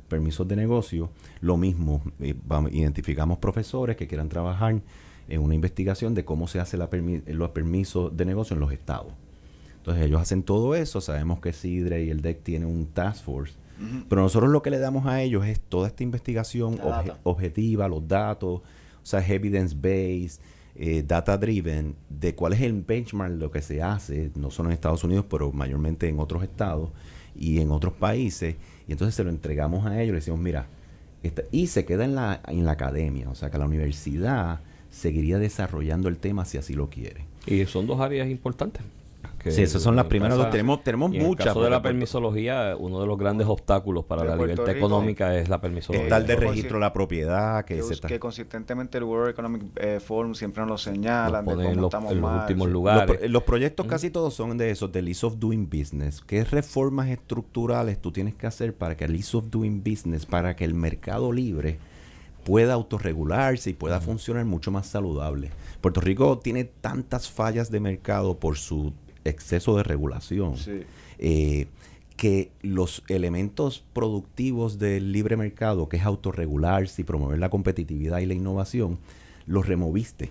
permisos 0.09 0.47
de 0.47 0.55
negocio. 0.57 1.11
Lo 1.41 1.57
mismo, 1.57 2.03
eh, 2.21 2.35
vamos, 2.47 2.73
identificamos 2.73 3.39
profesores 3.39 3.97
que 3.97 4.07
quieran 4.07 4.29
trabajar 4.29 4.81
en 5.29 5.41
una 5.41 5.55
investigación 5.55 6.15
de 6.15 6.25
cómo 6.25 6.47
se 6.47 6.61
hace 6.61 6.77
la 6.77 6.91
permi- 6.91 7.27
los 7.27 7.51
permisos 7.51 8.15
de 8.17 8.25
negocio 8.27 8.55
en 8.55 8.61
los 8.61 8.73
estados. 8.73 9.13
Entonces 9.79 10.05
ellos 10.05 10.21
hacen 10.21 10.43
todo 10.43 10.75
eso, 10.75 11.01
sabemos 11.01 11.41
que 11.41 11.53
SIDRE 11.53 12.05
y 12.05 12.11
el 12.11 12.21
DEC 12.21 12.43
tienen 12.43 12.69
un 12.69 12.87
task 12.87 13.25
force, 13.25 13.55
pero 14.09 14.23
nosotros 14.23 14.51
lo 14.51 14.63
que 14.63 14.71
le 14.71 14.79
damos 14.79 15.07
a 15.07 15.23
ellos 15.23 15.45
es 15.47 15.61
toda 15.61 15.89
esta 15.89 16.03
investigación 16.03 16.79
obje- 16.79 17.17
objetiva, 17.25 17.89
los 17.89 18.07
datos, 18.07 18.61
o 18.61 19.07
sea, 19.07 19.21
evidence-based, 19.21 20.41
eh, 20.77 21.05
data-driven, 21.07 21.95
de 22.09 22.35
cuál 22.35 22.53
es 22.53 22.61
el 22.63 22.73
benchmark, 22.83 23.33
lo 23.39 23.51
que 23.51 23.63
se 23.63 23.83
hace, 23.83 24.31
no 24.35 24.51
solo 24.51 24.69
en 24.71 24.75
Estados 24.75 25.05
Unidos, 25.05 25.25
pero 25.29 25.53
mayormente 25.53 26.09
en 26.09 26.19
otros 26.19 26.43
estados 26.43 26.91
y 27.37 27.61
en 27.61 27.71
otros 27.71 27.93
países, 27.95 28.57
y 28.89 28.93
entonces 28.93 29.15
se 29.15 29.25
lo 29.25 29.31
entregamos 29.31 29.87
a 29.87 30.01
ellos, 30.01 30.13
le 30.13 30.19
decimos, 30.21 30.41
mira, 30.41 30.67
esta- 31.23 31.43
y 31.53 31.67
se 31.69 31.85
queda 31.85 32.05
en 32.05 32.15
la, 32.15 32.41
en 32.49 32.65
la 32.65 32.73
academia, 32.73 33.29
o 33.31 33.35
sea, 33.35 33.51
que 33.51 33.59
la 33.59 33.67
universidad 33.67 34.61
seguiría 34.91 35.39
desarrollando 35.39 36.09
el 36.09 36.19
tema 36.19 36.45
si 36.45 36.59
así 36.59 36.75
lo 36.75 36.89
quiere. 36.91 37.25
Y 37.47 37.65
son 37.67 37.87
dos 37.87 38.01
áreas 38.01 38.29
importantes. 38.29 38.83
Que 39.45 39.53
Sí, 39.53 39.63
esas 39.63 39.81
son 39.83 39.95
las 39.95 40.07
primeras 40.07 40.37
casa-. 40.39 40.51
Tenemos, 40.51 40.83
tenemos 40.83 41.13
y 41.13 41.17
en 41.17 41.23
el 41.23 41.29
muchas. 41.29 41.47
caso 41.47 41.63
de 41.63 41.71
la 41.71 41.77
porque 41.77 41.91
permisología, 41.91 42.75
uno 42.79 43.01
de 43.01 43.07
los 43.07 43.17
grandes 43.17 43.47
obstáculos 43.47 44.05
para 44.07 44.25
la 44.25 44.35
libertad 44.35 44.65
Rico, 44.67 44.79
económica 44.79 45.37
es 45.39 45.49
la 45.49 45.61
permisología. 45.61 46.05
Está 46.05 46.17
el 46.17 46.27
de 46.27 46.35
registro 46.37 46.77
de 46.77 46.81
la 46.81 46.93
propiedad, 46.93 47.65
que, 47.65 47.77
que, 47.77 47.83
se 47.83 47.93
está- 47.95 48.09
que 48.09 48.19
consistentemente 48.19 48.99
el 48.99 49.05
World 49.05 49.31
Economic 49.31 49.63
eh, 49.77 50.01
Forum 50.01 50.35
siempre 50.35 50.63
nos 50.63 50.71
lo 50.71 50.79
señalan, 50.79 51.45
Nos 51.45 51.59
de 51.59 51.65
cómo 51.65 51.77
los, 51.77 51.85
estamos 51.85 52.11
en 52.13 52.21
los 52.21 52.31
mal. 52.31 52.41
últimos 52.41 52.65
sí. 52.67 52.73
Los, 52.73 52.73
lugares. 52.73 53.17
pro- 53.19 53.29
los 53.29 53.43
proyectos 53.45 53.87
casi 53.87 54.11
todos 54.11 54.35
son 54.35 54.57
de 54.59 54.71
esos, 54.71 54.91
del 54.91 55.07
ease 55.09 55.27
of 55.27 55.37
doing 55.39 55.69
business. 55.69 56.21
¿Qué 56.27 56.43
reformas 56.45 57.09
estructurales 57.11 57.99
tú 58.01 58.11
tienes 58.13 58.35
que 58.35 58.47
hacer 58.47 58.75
para 58.75 58.97
que 58.97 59.05
el 59.05 59.15
ease 59.15 59.37
of 59.37 59.45
doing 59.51 59.83
business, 59.85 60.25
para 60.27 60.57
que 60.57 60.65
el 60.65 60.75
mercado 60.75 61.31
libre 61.33 61.79
pueda 62.45 62.75
autorregularse 62.75 63.71
y 63.71 63.75
pueda 63.75 64.01
funcionar 64.01 64.45
mucho 64.47 64.71
más 64.71 64.87
saludable? 64.87 65.51
Puerto 65.81 66.01
Rico 66.01 66.39
tiene 66.39 66.65
tantas 66.65 67.29
fallas 67.31 67.71
de 67.71 67.81
mercado 67.81 68.39
por 68.39 68.57
su 68.57 68.93
exceso 69.25 69.77
de 69.77 69.83
regulación. 69.83 70.57
Sí. 70.57 70.83
eh, 71.19 71.67
que 72.17 72.53
los 72.63 73.03
elementos 73.09 73.83
productivos 73.93 74.79
del 74.79 75.11
libre 75.11 75.37
mercado, 75.37 75.89
que 75.89 75.97
es 75.97 76.05
autorregularse 76.05 77.03
y 77.03 77.05
promover 77.05 77.41
la 77.41 77.51
competitividad 77.51 78.19
y 78.21 78.27
la 78.27 78.35
innovación, 78.35 78.99
los 79.47 79.67
removiste, 79.67 80.31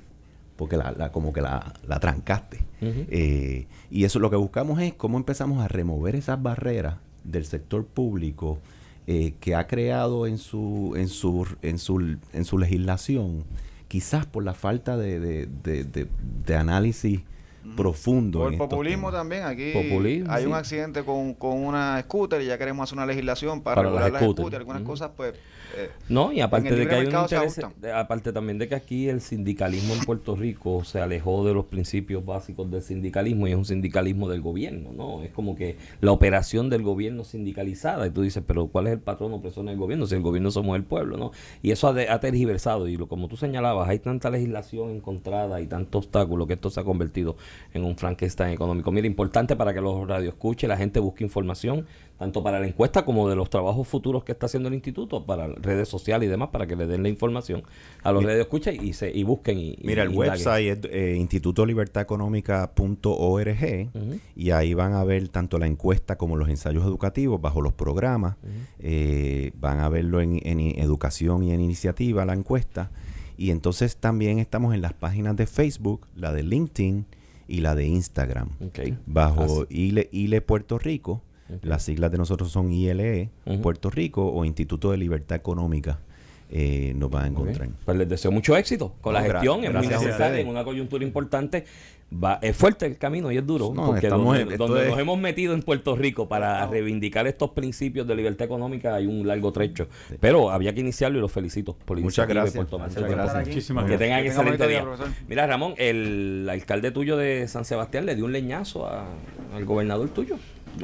porque 0.56 0.77
la, 0.77 0.93
la- 0.93 1.12
como 1.12 1.34
que 1.34 1.41
la, 1.41 1.73
la 1.86 1.99
trancaste. 1.99 2.60
Eh, 2.82 3.67
y 3.91 4.06
eso 4.06 4.19
lo 4.19 4.29
que 4.29 4.38
buscamos 4.38 4.79
es 4.82 4.93
cómo 4.93 5.17
empezamos 5.17 5.62
a 5.62 5.67
remover 5.67 6.15
esas 6.15 6.41
barreras 6.41 6.95
del 7.25 7.45
sector 7.45 7.86
público 7.86 8.60
eh, 9.08 9.34
que 9.41 9.53
ha 9.56 9.67
creado 9.67 10.25
en 10.25 10.38
su, 10.38 10.93
en 10.95 11.10
su, 11.10 11.45
en 11.63 11.77
su, 11.79 12.15
en 12.32 12.45
su 12.45 12.58
legislación, 12.60 13.43
quizás 13.89 14.25
por 14.25 14.45
la 14.45 14.53
falta 14.53 14.95
de- 14.95 15.19
de- 15.19 16.08
de 16.45 16.56
análisis 16.56 17.19
profundo. 17.76 18.39
Por 18.39 18.47
en 18.49 18.54
el 18.54 18.60
populismo 18.69 19.08
temas. 19.10 19.13
también. 19.21 19.43
Aquí 19.43 19.71
Populismo, 19.73 20.32
hay 20.32 20.45
un 20.45 20.54
accidente 20.54 21.04
con, 21.04 21.34
con 21.34 21.58
una 21.63 22.02
scooter 22.02 22.41
y 22.41 22.45
ya 22.45 22.58
queremos 22.58 22.84
hacer 22.84 22.97
una 22.97 23.06
legislación 23.06 23.62
para, 23.62 23.76
Para 23.76 23.88
regular 23.89 24.04
las 24.06 24.13
las 24.13 24.21
scooters. 24.21 24.41
scooters. 24.43 24.60
Algunas 24.60 24.82
Ujú. 24.82 24.91
cosas, 24.91 25.12
pues. 25.15 25.34
eh, 25.78 25.89
No, 26.10 26.32
y 26.32 26.41
aparte 26.41 26.76
de 26.76 26.88
que 26.88 26.95
hay 26.95 27.06
un 27.08 27.15
interés, 27.15 27.60
aparte 27.95 28.32
también 28.34 28.58
de 28.58 28.67
que 28.67 28.76
aquí 28.76 29.10
el 29.10 29.21
sindicalismo 29.21 29.93
en 29.95 30.02
Puerto 30.06 30.36
Rico 30.36 30.84
se 30.84 30.99
alejó 31.02 31.45
de 31.45 31.54
los 31.54 31.65
principios 31.65 32.23
básicos 32.26 32.69
del 32.69 32.82
sindicalismo 32.82 33.47
y 33.47 33.52
es 33.52 33.58
un 33.58 33.65
sindicalismo 33.65 34.30
del 34.30 34.41
gobierno, 34.41 34.91
¿no? 34.93 35.23
Es 35.23 35.32
como 35.32 35.56
que 35.56 35.78
la 36.02 36.12
operación 36.12 36.69
del 36.69 36.84
gobierno 36.84 37.23
sindicalizada 37.23 38.06
y 38.08 38.12
tú 38.12 38.21
dices, 38.21 38.43
pero 38.45 38.67
¿cuál 38.67 38.88
es 38.88 38.93
el 38.93 38.99
patrón 38.99 39.34
opresor 39.34 39.65
del 39.65 39.78
gobierno? 39.78 40.06
Si 40.06 40.15
el 40.15 40.21
gobierno 40.21 40.52
somos 40.52 40.76
el 40.76 40.84
pueblo, 40.84 41.17
¿no? 41.17 41.32
Y 41.62 41.71
eso 41.71 41.88
ha, 41.88 41.93
de- 41.93 42.10
ha 42.10 42.19
tergiversado 42.19 42.88
y 42.88 42.97
lo, 42.97 43.08
como 43.08 43.28
tú 43.28 43.38
señalabas, 43.38 43.89
hay 43.89 43.99
tanta 43.99 44.30
legislación 44.30 44.91
encontrada 44.91 45.60
y 45.62 45.67
tanto 45.67 45.97
obstáculo 45.99 46.45
que 46.45 46.54
esto 46.54 46.69
se 46.69 46.80
ha 46.80 46.84
convertido 46.84 47.36
en 47.73 47.83
un 47.83 47.97
Frankenstein 47.97 48.53
económico. 48.53 48.91
Mira, 48.91 49.07
importante 49.07 49.55
para 49.55 49.73
que 49.73 49.81
los 49.81 50.07
radioescuche, 50.07 50.67
la 50.67 50.77
gente 50.77 50.99
busque 50.99 51.23
información, 51.23 51.85
tanto 52.17 52.43
para 52.43 52.59
la 52.59 52.67
encuesta 52.67 53.03
como 53.03 53.27
de 53.27 53.35
los 53.35 53.49
trabajos 53.49 53.87
futuros 53.87 54.23
que 54.23 54.31
está 54.31 54.45
haciendo 54.45 54.69
el 54.69 54.75
instituto, 54.75 55.25
para 55.25 55.47
redes 55.47 55.89
sociales 55.89 56.27
y 56.27 56.29
demás, 56.29 56.49
para 56.49 56.67
que 56.67 56.75
le 56.75 56.85
den 56.87 57.03
la 57.03 57.09
información 57.09 57.63
a 58.03 58.11
los 58.11 58.23
radioescuchas 58.23 58.75
y 58.75 58.93
se 58.93 59.11
y 59.11 59.23
busquen 59.23 59.57
y 59.59 59.73
y 59.73 59.87
Mira, 59.87 60.03
el 60.03 60.09
website 60.09 60.85
es 60.85 60.91
eh, 60.91 61.15
institutolibertadeconómica.org 61.17 63.89
Ujú. 63.93 64.19
y 64.35 64.51
ahí 64.51 64.73
van 64.73 64.93
a 64.93 65.03
ver 65.03 65.27
tanto 65.29 65.57
la 65.57 65.67
encuesta 65.67 66.17
como 66.17 66.37
los 66.37 66.49
ensayos 66.49 66.83
educativos 66.85 67.41
bajo 67.41 67.61
los 67.61 67.73
programas. 67.73 68.35
Eh, 68.79 69.51
van 69.55 69.79
a 69.79 69.89
verlo 69.89 70.21
en, 70.21 70.39
en 70.43 70.59
educación 70.79 71.43
y 71.43 71.51
en 71.51 71.61
iniciativa, 71.61 72.25
la 72.25 72.33
encuesta. 72.33 72.91
Y 73.37 73.51
entonces 73.51 73.97
también 73.97 74.39
estamos 74.39 74.73
en 74.73 74.81
las 74.81 74.93
páginas 74.93 75.35
de 75.35 75.47
Facebook, 75.47 76.07
la 76.15 76.31
de 76.31 76.43
LinkedIn 76.43 77.05
y 77.47 77.62
la 77.62 77.75
de 77.75 77.86
Instagram. 77.86 78.49
Bajo. 79.06 79.65
ILE, 79.69 80.10
ILE 80.12 80.41
Puerto 80.41 80.79
Rico. 80.79 81.21
Las 81.62 81.84
siglas 81.84 82.12
de 82.12 82.17
nosotros 82.17 82.51
son 82.51 82.71
ILE. 82.71 83.29
Puerto 83.62 83.89
Rico 83.89 84.32
o 84.32 84.45
Instituto 84.45 84.91
de 84.91 84.97
Libertad 84.97 85.38
Económica. 85.38 85.99
Eh, 86.56 86.93
nos 86.95 87.10
van 87.10 87.23
a 87.23 87.27
encontrar. 87.27 87.69
Pues 87.84 87.97
les 87.97 88.08
deseo 88.08 88.32
mucho 88.32 88.56
éxito 88.56 88.93
con 89.01 89.13
No, 89.13 89.19
la 89.19 89.25
gestión, 89.25 89.63
es 89.63 89.73
muy 89.73 89.88
necesaria 89.88 90.39
en 90.39 90.47
una 90.47 90.63
coyuntura 90.63 91.03
importante. 91.03 91.65
Va, 92.21 92.38
es 92.41 92.56
fuerte 92.56 92.86
el 92.86 92.97
camino 92.97 93.32
y 93.32 93.38
es 93.38 93.45
duro, 93.45 93.71
No, 93.73 93.88
porque 93.88 94.06
estamos 94.08 94.38
donde, 94.38 94.54
en- 94.54 94.58
donde 94.60 94.84
es- 94.84 94.89
nos 94.89 94.99
hemos 94.99 95.17
metido 95.17 95.54
en 95.54 95.63
Puerto 95.63 95.95
Rico 95.95 96.28
para 96.28 96.67
reivindicar 96.67 97.26
estos 97.26 97.52
principios 97.52 98.06
de 98.06 98.15
libertad 98.15 98.45
económica 98.45 98.93
hay 98.95 99.08
un 99.08 99.26
largo 99.28 99.52
trecho. 99.52 99.88
Pero 100.19 100.52
había 100.52 100.73
que 100.73 100.82
iniciarlo 100.82 101.17
y 101.17 101.21
los 101.21 101.32
felicito 101.32 101.76
por 101.86 101.99
Muchas 101.99 102.28
gracias. 102.28 102.56
por 102.56 102.67
tomarse 102.67 102.99
el 102.99 103.06
Muchas 103.06 103.17
gracias. 103.17 103.47
Muchísimas 103.47 103.86
Que 103.86 103.97
tengan 103.97 104.19
excelente 104.26 104.67
día. 104.67 104.86
Mira, 105.28 105.47
Ramón, 105.47 105.73
el 105.78 106.47
alcalde 106.52 106.91
tuyo 106.91 107.17
de 107.17 107.47
San 107.47 107.65
Sebastián 107.65 108.06
le 108.06 108.15
dio 108.15 108.26
un 108.26 108.32
leñazo 108.34 108.86
a- 108.86 109.06
al 109.56 109.65
gobernador 109.65 110.10
tuyo. 110.10 110.36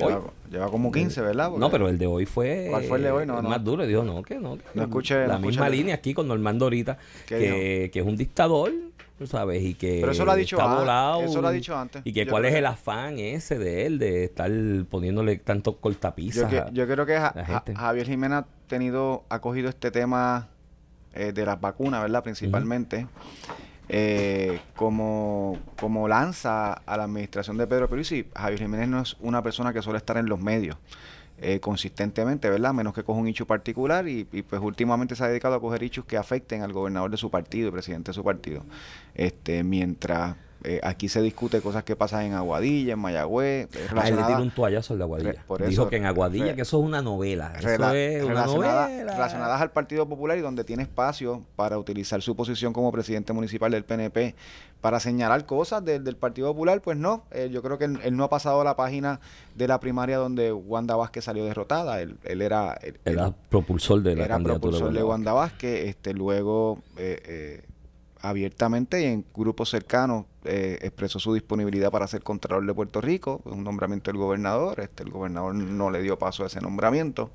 Hoy. 0.01 0.07
lleva, 0.13 0.21
lleva 0.51 0.69
como 0.69 0.91
15, 0.91 1.19
¿verdad? 1.21 1.47
Porque- 1.49 1.59
No, 1.59 1.71
pero 1.71 1.89
el 1.89 1.97
de 1.97 2.05
hoy 2.05 2.25
fue, 2.27 2.67
¿Cuál 2.69 2.83
fue 2.83 2.97
el 2.97 3.03
de 3.05 3.11
hoy? 3.11 3.25
No, 3.25 3.37
el 3.37 3.43
no. 3.43 3.49
más 3.49 3.63
duro. 3.63 3.87
Dijo, 3.87 4.03
no, 4.03 4.21
que 4.21 4.35
no. 4.35 4.55
que 4.55 4.63
No 4.75 4.83
escuché, 4.83 5.25
La 5.27 5.39
no 5.39 5.47
misma 5.47 5.67
línea 5.67 5.95
aquí 5.95 6.13
con 6.13 6.27
Normando 6.27 6.65
ahorita, 6.65 6.97
¿Qué 7.27 7.37
que, 7.39 7.89
que 7.91 7.99
es 7.99 8.05
un 8.05 8.15
dictador, 8.15 8.71
tú 9.19 9.27
sabes, 9.27 9.61
y 9.61 9.75
que 9.75 9.99
Pero 9.99 10.13
eso 10.13 10.25
lo 10.25 10.31
ha 10.31 10.35
dicho 10.35 10.57
está 10.57 10.73
volado. 10.79 11.21
eso 11.21 11.41
lo 11.41 11.47
ha 11.49 11.51
dicho 11.51 11.77
antes. 11.77 12.01
Y 12.05 12.13
que 12.13 12.25
Yo 12.25 12.31
cuál 12.31 12.45
es 12.45 12.53
que- 12.53 12.57
el 12.59 12.65
afán 12.65 13.19
ese 13.19 13.59
de 13.59 13.85
él 13.85 13.99
de 13.99 14.23
estar 14.23 14.49
poniéndole 14.89 15.35
tantos 15.37 15.75
Yo, 15.75 15.81
cortapisas. 15.81 16.49
que- 16.49 16.59
a- 16.59 16.69
yo 16.71 16.87
creo 16.87 17.05
que 17.05 17.17
Ja- 17.19 17.33
gente. 17.45 17.75
Javier 17.75 18.07
Jiménez 18.07 18.39
ha 18.39 18.45
tenido, 18.67 19.25
ha 19.29 19.39
cogido 19.39 19.69
este 19.69 19.91
tema 19.91 20.47
eh, 21.13 21.31
de 21.33 21.45
las 21.45 21.59
vacunas, 21.59 22.01
¿verdad? 22.01 22.23
Principalmente, 22.23 23.07
eh, 23.89 24.59
como, 24.75 25.57
como 25.79 26.07
lanza 26.07 26.73
a 26.73 26.97
la 26.97 27.03
administración 27.05 27.57
de 27.57 27.65
Pedro 27.67 27.87
Pierluisi. 27.87 28.27
Javier 28.35 28.59
Jiménez 28.59 28.87
no 28.87 29.01
es 29.01 29.17
una 29.19 29.41
persona 29.41 29.73
que 29.73 29.81
suele 29.81 29.97
estar 29.97 30.17
en 30.17 30.27
los 30.27 30.39
medios 30.39 30.77
eh, 31.41 31.59
consistentemente, 31.59 32.49
¿verdad? 32.49 32.73
Menos 32.73 32.93
que 32.93 33.03
coja 33.03 33.19
un 33.19 33.27
hecho 33.27 33.45
particular 33.45 34.07
y, 34.07 34.27
y, 34.31 34.41
pues 34.41 34.61
últimamente 34.61 35.15
se 35.15 35.23
ha 35.23 35.27
dedicado 35.27 35.55
a 35.55 35.61
coger 35.61 35.83
hechos 35.83 36.05
que 36.05 36.17
afecten 36.17 36.61
al 36.61 36.73
gobernador 36.73 37.11
de 37.11 37.17
su 37.17 37.29
partido, 37.29 37.67
el 37.67 37.73
presidente 37.73 38.11
de 38.11 38.15
su 38.15 38.23
partido. 38.23 38.63
Este, 39.15 39.63
mientras 39.63 40.35
eh, 40.63 40.79
aquí 40.83 41.07
se 41.09 41.21
discute 41.21 41.61
cosas 41.61 41.83
que 41.83 41.95
pasan 41.95 42.23
en 42.25 42.33
Aguadilla, 42.33 42.93
en 42.93 42.99
Mayagüez, 42.99 43.67
eh, 43.75 43.87
Ah, 43.95 44.07
él 44.07 44.15
le 44.17 44.23
tiró 44.23 44.41
un 44.41 44.51
toallazo 44.51 44.93
al 44.93 44.99
de 44.99 45.03
Aguadilla. 45.03 45.45
Dijo 45.67 45.87
que 45.89 45.97
en 45.97 46.05
Aguadilla, 46.05 46.55
que 46.55 46.61
eso 46.63 46.79
es 46.79 46.85
una 46.85 47.01
novela. 47.01 47.53
Eso 47.57 47.69
es 47.69 47.77
una 47.79 47.91
relacionada- 47.91 48.87
novela. 48.87 49.13
relacionadas 49.13 49.61
al 49.61 49.71
Partido 49.71 50.07
Popular 50.07 50.37
y 50.37 50.41
donde 50.41 50.63
tiene 50.63 50.83
espacio 50.83 51.43
para 51.55 51.77
utilizar 51.77 52.21
su 52.21 52.35
posición 52.35 52.73
como 52.73 52.91
presidente 52.91 53.31
municipal 53.33 53.71
del 53.71 53.83
PNP 53.85 54.35
para 54.81 54.99
señalar 54.99 55.45
cosas 55.45 55.83
del- 55.83 56.03
del 56.03 56.15
Partido 56.15 56.47
Popular, 56.53 56.81
pues 56.81 56.97
no, 56.97 57.23
eh, 57.31 57.49
yo 57.51 57.61
creo 57.61 57.77
que 57.77 57.85
él, 57.85 57.99
él 58.03 58.15
no 58.15 58.23
ha 58.23 58.29
pasado 58.29 58.61
a 58.61 58.63
la 58.63 58.75
página 58.75 59.19
de 59.55 59.67
la 59.67 59.79
primaria 59.79 60.17
donde 60.17 60.53
Wanda 60.53 60.95
Vázquez 60.95 61.25
salió 61.25 61.43
derrotada, 61.45 62.01
él, 62.01 62.17
él 62.23 62.41
era, 62.41 62.73
él- 62.81 62.97
Era 63.05 63.31
propulsor 63.49 64.01
de 64.01 64.15
la 64.15 64.25
era 64.25 64.35
candidatura 64.35 64.59
propulsor 64.71 64.93
de 64.93 65.03
Wanda 65.03 65.33
Vázquez, 65.33 65.89
este, 65.89 66.13
luego 66.13 66.79
eh, 66.97 67.61
abiertamente 68.21 69.01
y 69.01 69.05
en 69.05 69.25
grupos 69.33 69.69
cercanos 69.69 70.25
eh, 70.45 70.79
expresó 70.81 71.19
su 71.19 71.33
disponibilidad 71.33 71.91
para 71.91 72.07
ser 72.07 72.21
Contralor 72.23 72.65
de 72.65 72.73
Puerto 72.73 73.01
Rico, 73.01 73.41
un 73.45 73.63
nombramiento 73.63 74.11
del 74.11 74.17
gobernador, 74.17 74.79
este, 74.79 75.03
el 75.03 75.09
gobernador 75.09 75.55
no 75.55 75.89
le 75.91 76.01
dio 76.01 76.17
paso 76.17 76.43
a 76.43 76.47
ese 76.47 76.61
nombramiento. 76.61 77.31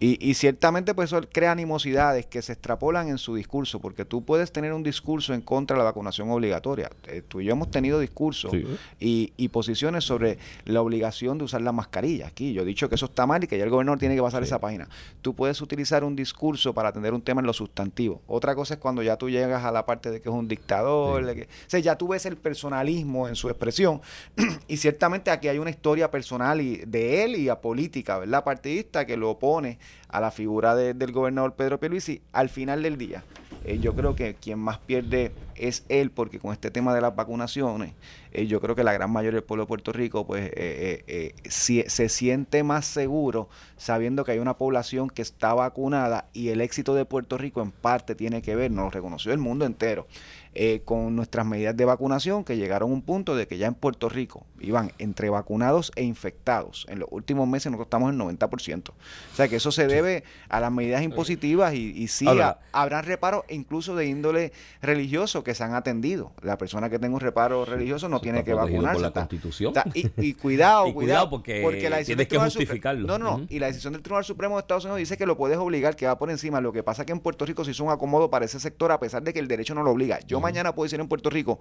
Y, 0.00 0.16
y 0.26 0.34
ciertamente 0.34 0.94
pues 0.94 1.12
eso 1.12 1.20
crea 1.30 1.52
animosidades 1.52 2.24
que 2.26 2.40
se 2.40 2.52
extrapolan 2.52 3.08
en 3.08 3.18
su 3.18 3.34
discurso, 3.34 3.80
porque 3.80 4.04
tú 4.06 4.24
puedes 4.24 4.50
tener 4.50 4.72
un 4.72 4.82
discurso 4.82 5.34
en 5.34 5.42
contra 5.42 5.74
de 5.76 5.78
la 5.80 5.84
vacunación 5.84 6.30
obligatoria. 6.30 6.90
Eh, 7.06 7.22
tú 7.26 7.40
y 7.40 7.44
yo 7.44 7.52
hemos 7.52 7.70
tenido 7.70 8.00
discursos 8.00 8.50
Sí. 8.50 8.64
y, 8.98 9.32
y 9.36 9.48
posiciones 9.48 10.04
sobre 10.04 10.38
la 10.64 10.80
obligación 10.80 11.36
de 11.36 11.44
usar 11.44 11.60
la 11.60 11.72
mascarilla. 11.72 12.28
Aquí 12.28 12.54
yo 12.54 12.62
he 12.62 12.64
dicho 12.64 12.88
que 12.88 12.94
eso 12.94 13.04
está 13.06 13.26
mal 13.26 13.44
y 13.44 13.46
que 13.46 13.58
ya 13.58 13.64
el 13.64 13.70
gobernador 13.70 13.98
tiene 13.98 14.16
que 14.16 14.22
pasar 14.22 14.42
esa 14.42 14.58
página. 14.58 14.88
Tú 15.20 15.34
puedes 15.34 15.60
utilizar 15.60 16.02
un 16.02 16.16
discurso 16.16 16.72
para 16.72 16.88
atender 16.88 17.12
un 17.12 17.20
tema 17.20 17.40
en 17.42 17.46
lo 17.46 17.52
sustantivo. 17.52 18.22
Otra 18.26 18.54
cosa 18.54 18.74
es 18.74 18.80
cuando 18.80 19.02
ya 19.02 19.16
tú 19.18 19.28
llegas 19.28 19.64
a 19.64 19.70
la 19.70 19.84
parte 19.84 20.10
de 20.10 20.22
que 20.22 20.30
es 20.30 20.34
un 20.34 20.48
dictador, 20.48 21.26
de 21.26 21.34
que, 21.34 21.42
o 21.42 21.46
sea, 21.66 21.78
ya 21.80 21.96
tú 21.98 22.08
ves 22.08 22.24
el 22.24 22.38
personalismo 22.38 23.28
en 23.28 23.36
su 23.36 23.48
expresión 23.50 24.00
y 24.66 24.78
ciertamente 24.78 25.30
aquí 25.30 25.48
hay 25.48 25.58
una 25.58 25.70
historia 25.70 26.10
personal 26.10 26.60
y 26.62 26.76
de 26.86 27.24
él 27.24 27.36
y 27.36 27.50
a 27.50 27.60
política, 27.60 28.18
¿verdad? 28.18 28.44
Partidista 28.44 29.04
que 29.04 29.16
lo 29.18 29.30
opone 29.30 29.78
a 30.08 30.20
la 30.20 30.30
figura 30.30 30.74
de- 30.74 30.94
del 30.94 31.12
gobernador 31.12 31.54
Pedro 31.54 31.78
Pierluisi. 31.78 32.20
Al 32.32 32.48
final 32.48 32.82
del 32.82 32.98
día, 32.98 33.24
eh, 33.64 33.78
yo 33.78 33.94
creo 33.94 34.16
que 34.16 34.34
quien 34.34 34.58
más 34.58 34.78
pierde 34.78 35.32
es 35.54 35.84
él, 35.88 36.10
porque 36.10 36.38
con 36.38 36.52
este 36.52 36.70
tema 36.70 36.94
de 36.94 37.02
las 37.02 37.14
vacunaciones, 37.14 37.92
eh, 38.32 38.46
yo 38.46 38.60
creo 38.60 38.74
que 38.74 38.82
la 38.82 38.94
gran 38.94 39.10
mayoría 39.10 39.36
del 39.36 39.44
pueblo 39.44 39.64
de 39.64 39.68
Puerto 39.68 39.92
Rico, 39.92 40.26
pues, 40.26 40.50
eh, 40.54 41.04
eh, 41.06 41.34
si- 41.48 41.84
se 41.86 42.08
siente 42.08 42.62
más 42.62 42.86
seguro 42.86 43.48
sabiendo 43.76 44.24
que 44.24 44.32
hay 44.32 44.38
una 44.38 44.56
población 44.56 45.10
que 45.10 45.20
está 45.22 45.52
vacunada 45.52 46.28
y 46.32 46.48
el 46.48 46.60
éxito 46.62 46.94
de 46.94 47.04
Puerto 47.04 47.36
Rico 47.36 47.60
en 47.60 47.70
parte 47.70 48.14
tiene 48.14 48.40
que 48.40 48.56
ver, 48.56 48.70
nos 48.70 48.84
lo 48.86 48.90
reconoció 48.90 49.32
el 49.32 49.38
mundo 49.38 49.66
entero, 49.66 50.06
eh, 50.54 50.82
con 50.84 51.14
nuestras 51.14 51.46
medidas 51.46 51.76
de 51.76 51.84
vacunación 51.84 52.44
que 52.44 52.56
llegaron 52.56 52.90
a 52.90 52.94
un 52.94 53.02
punto 53.02 53.36
de 53.36 53.46
que 53.46 53.56
ya 53.56 53.66
en 53.68 53.74
Puerto 53.74 54.08
Rico 54.08 54.44
iban 54.58 54.92
entre 54.98 55.30
vacunados 55.30 55.92
e 55.94 56.02
infectados. 56.02 56.86
En 56.88 56.98
los 56.98 57.08
últimos 57.12 57.46
meses 57.48 57.66
nosotros 57.70 57.86
estamos 57.86 58.10
en 58.12 58.18
90%. 58.18 58.90
O 58.90 58.94
sea 59.36 59.46
que 59.48 59.56
eso 59.56 59.70
se 59.72 59.86
debe 59.86 60.24
a 60.48 60.58
las 60.60 60.72
medidas 60.72 61.02
impositivas 61.02 61.74
y, 61.74 61.92
y 61.96 62.08
sí 62.08 62.26
ha- 62.42 62.58
habrán 62.72 63.04
reparos 63.04 63.44
incluso 63.48 63.94
de 63.94 64.06
índole 64.06 64.52
religioso 64.82 65.44
que 65.44 65.54
se 65.54 65.62
han 65.64 65.74
atendido. 65.74 66.32
La 66.42 66.58
persona 66.58 66.90
que 66.90 66.98
tenga 66.98 67.14
un 67.14 67.20
reparo 67.20 67.64
religioso 67.64 68.08
no 68.08 68.20
tiene 68.20 68.42
que 68.44 68.54
vacunarse. 68.54 68.92
por 68.94 69.02
la 69.02 69.08
está- 69.08 69.20
Constitución. 69.20 69.72
está- 69.76 69.90
y, 69.94 70.10
y 70.16 70.34
cuidado, 70.34 70.86
Y 70.90 70.92
cuidado, 70.92 71.30
cuidado 71.30 71.30
porque 71.62 71.88
la 71.90 71.96
decisión 71.98 72.16
tienes 72.16 72.28
que 72.28 72.38
justificarlo. 72.38 73.06
No, 73.06 73.18
no. 73.18 73.46
Y 73.48 73.58
la 73.60 73.66
decisión 73.68 73.92
del 73.92 74.02
Tribunal 74.02 74.24
Supremo 74.24 74.56
de 74.56 74.60
Estados 74.62 74.84
Unidos 74.84 74.98
dice 74.98 75.16
que 75.16 75.26
lo 75.26 75.36
puedes 75.36 75.58
obligar, 75.58 75.94
que 75.96 76.06
va 76.06 76.18
por 76.18 76.30
encima. 76.30 76.60
Lo 76.60 76.72
que 76.72 76.82
pasa 76.82 77.02
es 77.02 77.06
que 77.06 77.12
en 77.12 77.20
Puerto 77.20 77.46
Rico 77.46 77.64
se 77.64 77.70
hizo 77.70 77.84
un 77.84 77.90
acomodo 77.90 78.30
para 78.30 78.44
ese 78.44 78.58
sector 78.60 78.90
a 78.92 78.98
pesar 79.00 79.22
de 79.22 79.32
que 79.32 79.38
el 79.38 79.48
derecho 79.48 79.74
no 79.74 79.82
lo 79.82 79.90
obliga. 79.92 80.18
Yo 80.26 80.39
mañana 80.40 80.74
puedo 80.74 80.84
decir 80.86 81.00
en 81.00 81.08
Puerto 81.08 81.30
Rico, 81.30 81.60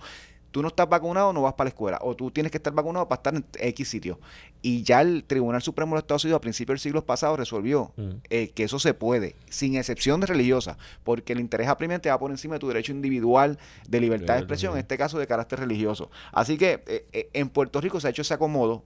tú 0.51 0.61
no 0.61 0.69
estás 0.69 0.89
vacunado, 0.89 1.31
no 1.33 1.41
vas 1.43 1.53
para 1.53 1.65
la 1.65 1.69
escuela. 1.69 1.99
O 2.01 2.15
tú 2.15 2.31
tienes 2.31 2.51
que 2.51 2.57
estar 2.57 2.73
vacunado 2.73 3.07
para 3.07 3.19
estar 3.19 3.35
en 3.35 3.45
X 3.69 3.87
sitio. 3.87 4.19
Y 4.61 4.83
ya 4.83 5.01
el 5.01 5.23
Tribunal 5.23 5.61
Supremo 5.61 5.91
de 5.91 5.97
los 5.97 6.03
Estados 6.03 6.23
Unidos 6.25 6.37
a 6.37 6.41
principios 6.41 6.73
del 6.75 6.79
siglo 6.79 7.05
pasado 7.05 7.37
resolvió 7.37 7.91
Mm. 7.97 8.09
eh, 8.29 8.49
que 8.49 8.63
eso 8.63 8.79
se 8.79 8.93
puede, 8.93 9.35
sin 9.49 9.75
excepción 9.75 10.19
de 10.21 10.27
religiosa, 10.27 10.77
porque 11.03 11.33
el 11.33 11.39
interés 11.39 11.67
apremiante 11.67 12.09
va 12.09 12.17
por 12.17 12.31
encima 12.31 12.55
de 12.55 12.59
tu 12.59 12.67
derecho 12.67 12.91
individual 12.91 13.59
de 13.87 13.99
libertad 14.01 14.33
de 14.35 14.39
expresión, 14.39 14.73
en 14.73 14.79
este 14.79 14.97
caso 14.97 15.19
de 15.19 15.27
carácter 15.27 15.59
religioso. 15.59 16.09
Así 16.31 16.57
que 16.57 16.83
eh, 16.87 17.05
eh, 17.13 17.29
en 17.33 17.49
Puerto 17.49 17.79
Rico 17.79 17.99
se 17.99 18.07
ha 18.07 18.09
hecho 18.09 18.21
ese 18.23 18.33
acomodo. 18.33 18.83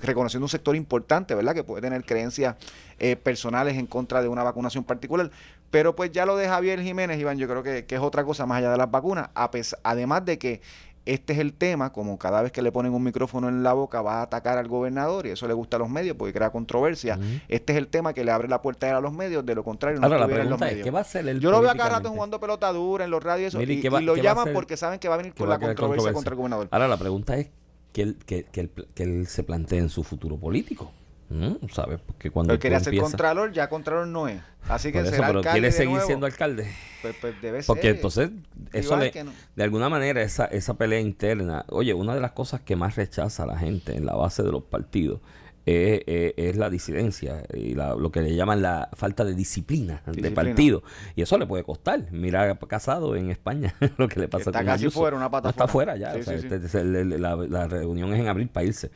reconociendo 0.00 0.46
un 0.46 0.48
sector 0.50 0.74
importante, 0.76 1.34
¿verdad? 1.34 1.54
Que 1.54 1.62
puede 1.62 1.82
tener 1.82 2.04
creencias 2.04 2.56
eh, 2.98 3.16
personales 3.16 3.76
en 3.76 3.86
contra 3.86 4.22
de 4.22 4.28
una 4.28 4.42
vacunación 4.42 4.82
particular. 4.82 5.30
Pero 5.74 5.96
pues 5.96 6.12
ya 6.12 6.24
lo 6.24 6.36
de 6.36 6.46
Javier 6.46 6.80
Jiménez, 6.80 7.18
Iván, 7.18 7.36
yo 7.36 7.48
creo 7.48 7.64
que, 7.64 7.84
que 7.84 7.96
es 7.96 8.00
otra 8.00 8.22
cosa 8.24 8.46
más 8.46 8.58
allá 8.58 8.70
de 8.70 8.76
las 8.78 8.88
vacunas, 8.88 9.30
a 9.34 9.50
pes- 9.50 9.74
además 9.82 10.24
de 10.24 10.38
que 10.38 10.60
este 11.04 11.32
es 11.32 11.40
el 11.40 11.52
tema, 11.52 11.90
como 11.92 12.16
cada 12.16 12.42
vez 12.42 12.52
que 12.52 12.62
le 12.62 12.70
ponen 12.70 12.94
un 12.94 13.02
micrófono 13.02 13.48
en 13.48 13.64
la 13.64 13.72
boca 13.72 14.00
va 14.00 14.20
a 14.20 14.22
atacar 14.22 14.56
al 14.56 14.68
gobernador 14.68 15.26
y 15.26 15.30
eso 15.30 15.48
le 15.48 15.52
gusta 15.52 15.76
a 15.76 15.80
los 15.80 15.90
medios 15.90 16.16
porque 16.16 16.32
crea 16.32 16.50
controversia. 16.50 17.18
Este 17.48 17.72
es 17.72 17.78
el 17.80 17.88
tema 17.88 18.14
que 18.14 18.22
le 18.24 18.30
abre 18.30 18.46
la 18.46 18.62
puerta 18.62 18.96
a 18.96 19.00
los 19.00 19.12
medios, 19.12 19.44
de 19.44 19.54
lo 19.56 19.64
contrario 19.64 19.98
no 19.98 20.06
Ahora, 20.06 20.20
la 20.20 20.24
en 20.26 20.30
los 20.30 20.38
pregunta 20.38 20.66
es, 20.66 20.72
medios. 20.74 20.84
¿qué 20.84 20.90
va 20.92 20.98
a 21.00 21.02
hacer 21.02 21.26
él 21.28 21.40
Yo 21.40 21.50
lo 21.50 21.60
veo 21.60 21.70
a 21.70 21.74
cada 21.74 21.90
rato 21.96 22.08
jugando 22.10 22.38
pelota 22.38 22.72
dura 22.72 23.04
en 23.04 23.10
los 23.10 23.20
radios 23.24 23.52
y 23.54 23.56
eso, 23.56 23.72
y, 23.72 23.80
¿qué 23.82 23.90
va- 23.90 24.00
y 24.00 24.04
lo 24.04 24.14
llaman 24.16 24.44
porque 24.54 24.76
saben 24.76 25.00
que 25.00 25.08
va 25.08 25.14
a 25.14 25.18
venir 25.18 25.34
con 25.34 25.48
la 25.48 25.58
controversia. 25.58 26.12
contra 26.12 26.30
el 26.30 26.36
gobernador. 26.36 26.68
Ahora, 26.70 26.86
la 26.86 26.96
pregunta 26.96 27.36
es 27.36 27.50
que 27.92 28.02
él, 28.02 28.16
que, 28.24 28.44
que 28.44 28.60
él, 28.60 28.70
que 28.94 29.02
él 29.02 29.26
se 29.26 29.42
plantee 29.42 29.80
en 29.80 29.88
su 29.90 30.04
futuro 30.04 30.36
político. 30.38 30.92
¿No? 31.28 31.58
¿Sabes? 31.70 32.00
Porque 32.04 32.30
cuando 32.30 32.54
tú 32.54 32.60
quería 32.60 32.80
ser 32.80 32.96
contralor, 32.98 33.52
ya 33.52 33.68
contralor 33.68 34.06
no 34.06 34.28
es. 34.28 34.40
Así 34.68 34.92
que 34.92 34.98
Por 34.98 35.06
eso, 35.06 35.14
será 35.16 35.26
pero 35.28 35.38
alcalde 35.40 35.60
quiere 35.60 35.72
seguir 35.72 35.90
nuevo. 35.92 36.06
siendo 36.06 36.26
alcalde. 36.26 36.72
Pues, 37.02 37.16
pues 37.20 37.34
debe 37.42 37.62
Porque 37.64 37.82
ser. 37.82 37.94
entonces, 37.96 38.30
eso 38.72 38.96
le, 38.96 39.12
no. 39.24 39.32
de 39.56 39.62
alguna 39.64 39.88
manera, 39.88 40.22
esa, 40.22 40.46
esa 40.46 40.74
pelea 40.74 41.00
interna, 41.00 41.64
oye, 41.68 41.92
una 41.92 42.14
de 42.14 42.20
las 42.20 42.32
cosas 42.32 42.60
que 42.62 42.76
más 42.76 42.96
rechaza 42.96 43.44
la 43.46 43.58
gente 43.58 43.94
en 43.96 44.06
la 44.06 44.14
base 44.14 44.42
de 44.42 44.50
los 44.50 44.62
partidos 44.62 45.20
es, 45.66 46.02
es- 46.06 46.34
es 46.36 46.56
la 46.56 46.68
disidencia 46.70 47.42
y 47.54 47.74
la- 47.74 47.94
lo 47.94 48.10
que 48.12 48.20
le 48.22 48.34
llaman 48.34 48.60
la 48.62 48.88
falta 48.94 49.24
de 49.24 49.34
disciplina, 49.34 50.02
de 50.06 50.30
partido. 50.30 50.82
Y 51.16 51.22
eso 51.22 51.38
le 51.38 51.46
puede 51.46 51.64
costar. 51.64 52.06
Mira 52.12 52.58
Casado 52.68 53.16
en 53.16 53.30
España, 53.30 53.74
lo 53.98 54.08
que 54.08 54.20
le 54.20 54.28
pasa 54.28 54.50
Está 54.50 54.60
con 54.60 54.66
casi 54.66 54.84
Ayuso. 54.84 55.00
fuera, 55.00 55.16
una 55.16 55.30
pata 55.30 55.48
No, 55.48 55.50
está 55.50 55.68
fuera. 55.68 55.92
fuera 55.94 56.12
ya. 56.12 56.14
Sí, 56.14 56.20
o 56.20 56.22
sea, 56.24 56.38
sí, 56.38 56.48
este- 56.64 56.80
el- 56.80 56.96
el- 57.12 57.22
la, 57.22 57.36
la 57.36 57.66
reunión 57.68 58.12
es 58.14 58.20
en 58.20 58.28
abril 58.28 58.48
para 58.48 58.66
irse. 58.66 58.90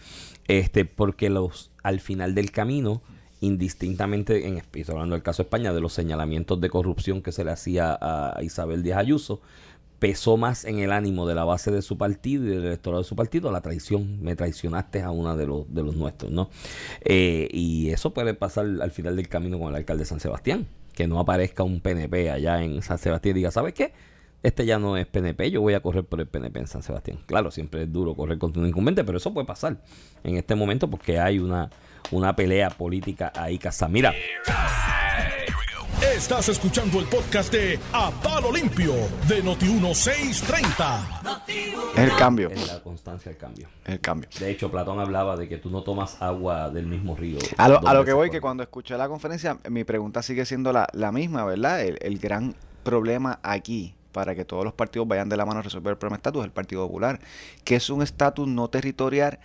Este, 0.47 0.85
porque 0.85 1.31
los 1.31 1.71
al 1.83 2.01
final 2.01 2.35
del 2.35 2.51
camino 2.51 3.03
indistintamente, 3.41 4.47
en, 4.49 4.59
estoy 4.59 4.85
hablando 4.89 5.15
del 5.15 5.23
caso 5.23 5.43
de 5.43 5.47
España, 5.47 5.73
de 5.73 5.81
los 5.81 5.93
señalamientos 5.93 6.61
de 6.61 6.71
corrupción 6.71 7.23
que 7.23 7.33
se 7.33 7.45
le 7.45 7.51
hacía 7.51 7.97
a 8.01 8.43
Isabel 8.43 8.83
Díaz 8.83 8.99
Ayuso, 8.99 9.41
pesó 9.99 10.37
más 10.37 10.65
en 10.65 10.79
el 10.79 10.93
ánimo 10.93 11.27
de 11.27 11.35
la 11.35 11.45
base 11.45 11.71
de 11.71 11.83
su 11.83 11.99
partido 11.99 12.45
y 12.45 12.49
del 12.49 12.65
electorado 12.65 13.03
de 13.03 13.09
su 13.09 13.17
partido 13.17 13.51
la 13.51 13.61
traición. 13.61 14.23
Me 14.23 14.37
traicionaste 14.37 15.03
a 15.03 15.11
una 15.11 15.37
de 15.37 15.47
los, 15.47 15.73
de 15.73 15.83
los 15.83 15.97
nuestros, 15.97 16.31
¿no? 16.31 16.51
Eh, 17.05 17.49
y 17.51 17.91
eso 17.91 18.15
puede 18.15 18.35
pasar 18.35 18.67
al 18.81 18.91
final 18.91 19.17
del 19.17 19.29
camino 19.29 19.59
con 19.59 19.71
el 19.71 19.77
alcalde 19.77 20.03
de 20.03 20.07
San 20.07 20.21
Sebastián. 20.21 20.67
Que 20.93 21.07
no 21.07 21.21
aparezca 21.21 21.63
un 21.63 21.81
PNP 21.81 22.31
allá 22.31 22.63
en 22.63 22.83
San 22.83 22.99
Sebastián 22.99 23.37
y 23.37 23.39
diga, 23.39 23.51
¿sabes 23.51 23.73
qué? 23.73 23.93
Este 24.43 24.65
ya 24.67 24.79
no 24.79 24.97
es 24.97 25.07
PNP, 25.07 25.51
yo 25.51 25.61
voy 25.61 25.75
a 25.75 25.81
correr 25.81 26.05
por 26.05 26.21
el 26.21 26.29
PNP 26.29 26.61
en 26.61 26.67
San 26.69 26.83
Sebastián. 26.83 27.19
Claro, 27.27 27.51
siempre 27.51 27.83
es 27.83 27.93
duro 27.93 28.15
correr 28.15 28.39
contra 28.39 28.63
un 28.63 28.69
incumbente, 28.69 29.03
pero 29.03 29.19
eso 29.19 29.35
puede 29.35 29.47
pasar 29.47 29.83
en 30.23 30.37
este 30.37 30.55
momento 30.55 30.89
porque 30.89 31.19
hay 31.19 31.41
una, 31.41 31.71
una 32.13 32.37
pelea 32.37 32.71
política 32.71 33.33
ahí 33.35 33.59
casada. 33.59 33.91
Mira, 33.91 34.15
Estás 36.19 36.49
escuchando 36.49 36.99
el 36.99 37.07
podcast 37.07 37.53
de 37.53 37.79
A 37.93 38.11
Palo 38.11 38.51
Limpio 38.51 38.93
de 39.29 39.41
Noti1630. 39.41 41.23
Es 41.95 41.99
el 41.99 42.17
cambio. 42.17 42.51
es 42.51 42.67
la 42.67 42.83
constancia 42.83 43.31
del 43.31 43.39
cambio. 43.39 43.69
El 43.85 44.01
cambio. 44.01 44.29
De 44.41 44.51
hecho, 44.51 44.69
Platón 44.69 44.99
hablaba 44.99 45.37
de 45.37 45.49
que 45.49 45.59
tú 45.59 45.71
no 45.71 45.85
tomas 45.85 46.21
agua 46.21 46.71
del 46.71 46.87
mismo 46.87 47.15
río. 47.15 47.39
A 47.57 47.69
lo, 47.69 47.79
dos 47.79 47.89
a 47.89 47.95
lo 47.95 48.05
que 48.05 48.13
voy, 48.13 48.31
que 48.31 48.41
cuando 48.41 48.65
escuché 48.65 48.99
la 48.99 49.07
conferencia, 49.07 49.59
mi 49.71 49.85
pregunta 49.85 50.21
sigue 50.23 50.45
siendo 50.45 50.73
la, 50.73 50.89
la 50.93 51.13
misma, 51.13 51.45
¿verdad? 51.45 51.83
El, 51.83 51.99
el 52.01 52.19
gran 52.19 52.57
problema 52.83 53.39
aquí, 53.45 53.95
para 54.11 54.35
que 54.35 54.45
todos 54.45 54.65
los 54.65 54.73
partidos 54.73 55.07
vayan 55.07 55.29
de 55.29 55.37
la 55.37 55.47
mano 55.47 55.61
a 55.61 55.63
resolver 55.63 55.93
el 55.93 55.99
problema 55.99 56.17
de 56.17 56.19
estatus, 56.19 56.41
es 56.41 56.47
el 56.47 56.53
Partido 56.53 56.85
Popular, 56.85 57.21
que 57.63 57.77
es 57.77 57.91
un 57.91 58.03
estatus 58.03 58.49
no 58.49 58.67
territorial 58.67 59.39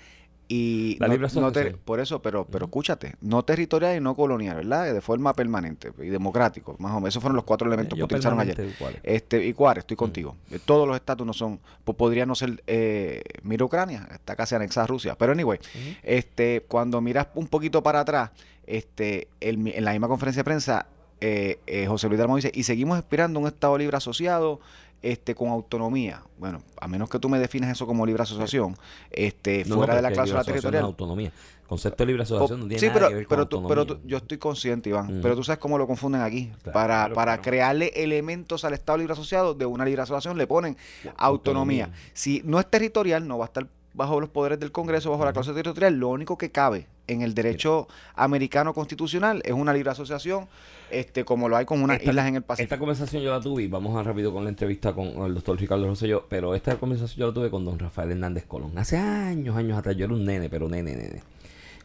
y 0.47 0.97
La 0.99 1.07
no- 1.07 1.13
libre 1.13 1.27
no 1.33 1.51
por 1.85 1.99
eso, 1.99 2.21
pero, 2.21 2.45
pero 2.45 2.65
escúchate, 2.65 3.15
no 3.21 3.43
territorial 3.43 3.97
y 3.97 3.99
no 4.01 4.13
colonial, 4.15 4.57
¿verdad? 4.57 4.93
De 4.93 5.01
forma 5.01 5.33
permanente 5.33 5.91
y 5.99 6.07
democrático, 6.07 6.75
más 6.79 6.91
o 6.91 6.95
menos. 6.95 7.09
Esos 7.09 7.21
fueron 7.23 7.35
los 7.35 7.45
cuatro 7.45 7.67
elementos 7.67 7.93
que 7.95 7.99
Yo 7.99 8.05
utilizaron 8.05 8.39
ayer. 8.39 8.73
¿cuáles? 8.77 8.99
Este, 9.03 9.45
y 9.45 9.53
Cuárez, 9.53 9.83
estoy 9.83 9.97
contigo. 9.97 10.35
Eh, 10.51 10.59
Todos 10.63 10.87
los 10.87 10.95
estatus 10.95 11.25
no 11.25 11.33
son, 11.33 11.59
po- 11.83 11.93
podrían 11.93 12.27
no 12.27 12.35
ser, 12.35 12.61
eh, 12.67 13.21
mira 13.43 13.63
Ucrania, 13.65 14.07
está 14.11 14.35
casi 14.35 14.53
anexada 14.55 14.83
a 14.83 14.87
Rusia. 14.87 15.15
Pero 15.17 15.31
anyway, 15.31 15.59
este, 16.03 16.63
cuando 16.67 17.01
miras 17.01 17.27
un 17.35 17.47
poquito 17.47 17.81
para 17.83 18.01
atrás, 18.01 18.31
este, 18.67 19.27
el 19.39 19.67
en 19.67 19.83
la 19.85 19.91
misma 19.91 20.07
conferencia 20.07 20.41
de 20.41 20.45
prensa, 20.45 20.85
eh, 21.21 21.59
eh, 21.67 21.87
José 21.87 22.07
Luis 22.07 22.19
Dalmau 22.19 22.35
dice, 22.35 22.51
y 22.53 22.63
seguimos 22.63 22.97
esperando 22.97 23.39
un 23.39 23.47
Estado 23.47 23.77
libre 23.77 23.95
asociado, 23.97 24.59
este, 25.03 25.35
con 25.35 25.49
autonomía. 25.49 26.23
Bueno, 26.39 26.61
a 26.81 26.87
menos 26.87 27.09
que 27.09 27.19
tú 27.19 27.29
me 27.29 27.37
defines 27.37 27.69
eso 27.69 27.85
como 27.85 28.05
libre 28.05 28.23
asociación, 28.23 28.75
este, 29.11 29.63
No, 29.65 29.69
no, 29.71 29.75
fuera 29.75 29.95
de 29.95 30.01
la 30.01 30.11
cláusula 30.11 30.43
territorial. 30.43 30.83
autonomía. 30.85 31.31
Concepto 31.67 32.03
de 32.03 32.07
libre 32.07 32.23
asociación 32.23 32.59
no 32.61 32.67
tiene 32.67 32.79
sí, 32.79 32.85
nada 32.87 32.93
pero, 32.99 33.09
que 33.09 33.15
ver 33.15 33.25
con 33.27 33.35
pero, 33.35 33.47
tú, 33.47 33.67
pero 33.67 33.85
tú- 33.85 33.99
yo 34.05 34.17
estoy 34.17 34.37
consciente, 34.37 34.89
Iván, 34.89 35.11
Ujú. 35.11 35.21
pero 35.21 35.35
tú 35.35 35.43
sabes 35.43 35.59
cómo 35.59 35.77
lo 35.77 35.87
confunden 35.87 36.21
aquí. 36.21 36.47
Claro, 36.61 36.73
para 36.73 36.85
claro, 36.95 37.15
para 37.15 37.31
claro. 37.33 37.41
crearle 37.43 37.87
elementos 37.95 38.63
al 38.65 38.73
Estado 38.73 38.97
libre 38.97 39.13
asociado 39.13 39.53
de 39.53 39.65
una 39.65 39.85
libre 39.85 40.01
asociación 40.01 40.37
le 40.37 40.45
ponen 40.47 40.77
autonomía. 41.17 41.85
autonomía. 41.85 41.91
Si 42.13 42.41
no 42.45 42.59
es 42.59 42.69
territorial, 42.69 43.27
no 43.27 43.37
va 43.37 43.45
a 43.45 43.47
estar 43.47 43.67
bajo 43.93 44.19
los 44.19 44.29
poderes 44.29 44.59
del 44.59 44.71
Congreso, 44.71 45.09
bajo 45.11 45.25
la 45.25 45.33
cláusula 45.33 45.55
territorial. 45.55 45.93
Lo 45.95 46.09
único 46.09 46.37
que 46.37 46.51
cabe 46.51 46.87
en 47.07 47.21
el 47.21 47.33
derecho 47.33 47.87
americano 48.15 48.73
constitucional 48.73 49.41
es 49.45 49.51
una 49.53 49.73
libre 49.73 49.91
asociación, 49.91 50.47
este 50.89 51.25
como 51.25 51.49
lo 51.49 51.57
hay 51.57 51.65
con 51.65 51.81
unas 51.81 51.97
Esta- 51.97 52.09
islas 52.11 52.27
en 52.27 52.35
el 52.35 52.41
Esta 52.41 52.47
Pacífico. 52.47 52.77
conversación 52.79 53.23
yo 53.23 53.31
la 53.31 53.41
tuve 53.41 53.63
y 53.63 53.67
vamos 53.67 53.95
a 53.97 54.03
rápido 54.03 54.31
con 54.33 54.43
la 54.43 54.49
entrevista 54.49 54.93
con 54.93 55.07
el 55.25 55.33
doctor 55.33 55.59
Ricardo 55.59 55.85
Rosselló, 55.87 56.25
pero 56.29 56.55
esta 56.55 56.77
conversación 56.77 57.19
yo 57.19 57.27
la 57.27 57.33
tuve 57.33 57.49
con 57.49 57.65
don 57.65 57.77
Rafael 57.79 58.11
Hernández 58.11 58.45
Colón. 58.45 58.77
Hace 58.77 58.97
años, 58.97 59.55
años 59.57 59.77
atrás, 59.77 59.95
yo 59.97 60.05
era 60.05 60.13
un 60.13 60.23
nene, 60.23 60.49
pero 60.49 60.69
nene, 60.69 60.95
nene. 60.95 61.21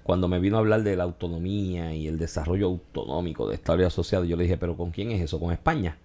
Cuando 0.03 0.27
me 0.29 0.39
vino 0.39 0.57
a 0.57 0.61
hablar 0.61 0.83
de 0.85 0.97
la 0.97 1.05
autonomía 1.05 1.95
y 1.95 2.07
el 2.07 2.19
desarrollo 2.19 2.67
autonómico 2.67 3.47
de 3.49 3.57
Estado 3.57 3.77
Libre 3.77 3.89
Asociado, 3.89 4.25
yo 4.25 4.37
le 4.37 4.45
dije, 4.45 4.57
pero 4.57 4.77
¿con 4.77 4.91
quién 4.91 5.11
es 5.11 5.21
eso? 5.21 5.39
¿Con 5.41 5.53
España? 5.53 5.99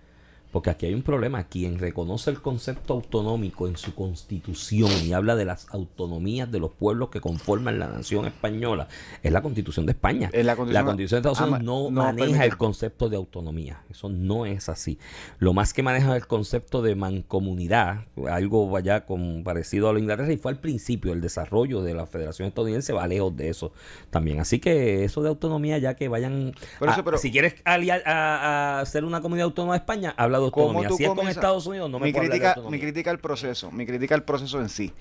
Porque 0.53 0.69
aquí 0.69 0.85
hay 0.85 0.93
un 0.93 1.01
problema. 1.01 1.43
Quien 1.49 1.77
reconoce 1.79 2.29
el 2.29 2.41
concepto 2.41 2.93
autonómico 2.93 3.67
en 3.67 3.75
su 3.75 3.93
constitución 3.93 4.89
y 5.05 5.11
habla 5.11 5.35
de 5.35 5.43
las 5.45 5.67
autonomías 5.71 6.49
de 6.51 6.59
los 6.59 6.71
pueblos 6.71 7.09
que 7.09 7.19
conforman 7.19 7.79
la 7.79 7.87
nación 7.87 8.25
española 8.27 8.87
es 9.21 9.31
la 9.33 9.41
constitución 9.41 9.85
de 9.85 9.91
España. 9.93 10.29
La 10.31 10.55
constitución- 10.55 10.85
constitución 10.85 11.21
de 11.23 11.29
Estados 11.29 11.41
ama- 11.41 11.57
Unidos 11.57 11.75
no, 11.75 11.91
no 11.91 12.03
maneja 12.05 12.27
permite. 12.27 12.45
el 12.45 12.57
concepto 12.57 13.09
de 13.09 13.15
autonomía. 13.17 13.81
Eso 13.89 14.07
no 14.09 14.45
es 14.45 14.69
así. 14.69 14.99
Lo 15.39 15.53
más 15.53 15.73
que 15.73 15.83
maneja 15.83 16.11
es 16.15 16.21
el 16.21 16.27
concepto 16.27 16.81
de 16.83 16.95
mancomunidad, 16.95 18.05
algo 18.29 18.77
allá 18.77 19.05
con, 19.05 19.43
parecido 19.43 19.89
a 19.89 19.91
lo 19.91 19.95
de 19.95 20.01
Inglaterra, 20.03 20.31
y 20.31 20.37
fue 20.37 20.51
al 20.51 20.59
principio 20.59 21.13
el 21.13 21.21
desarrollo 21.21 21.81
de 21.81 21.95
la 21.95 22.05
Federación 22.05 22.47
Estadounidense 22.47 22.93
va 22.93 23.07
lejos 23.07 23.35
de 23.35 23.49
eso 23.49 23.71
también. 24.11 24.39
Así 24.39 24.59
que 24.59 25.03
eso 25.03 25.23
de 25.23 25.29
autonomía, 25.29 25.79
ya 25.79 25.95
que 25.95 26.07
vayan. 26.09 26.53
Por 26.77 26.89
eso, 26.89 27.01
a- 27.01 27.03
pero- 27.03 27.17
si 27.17 27.31
quieres 27.31 27.55
aliar 27.65 28.03
a, 28.05 28.77
a 28.77 28.79
hacer 28.81 29.03
una 29.03 29.19
comunidad 29.21 29.45
autónoma 29.45 29.73
de 29.73 29.79
España, 29.79 30.13
habla 30.15 30.42
de 30.45 30.51
¿Cómo 30.51 30.65
autonomía. 30.65 30.89
tú 30.89 30.97
Si 30.97 31.03
es 31.03 31.09
con 31.09 31.27
Estados 31.27 31.65
Unidos, 31.67 31.89
no 31.89 31.99
me 31.99 32.05
mi 32.07 32.11
puedo 32.13 32.23
hablar 32.25 32.39
de 32.39 32.45
crítica, 32.53 32.69
mi 32.69 32.79
crítica 32.79 33.11
al 33.11 33.19
proceso, 33.19 33.71
mi 33.71 33.85
crítica 33.85 34.15
al 34.15 34.23
proceso 34.23 34.59
en 34.61 34.69
sí. 34.69 34.91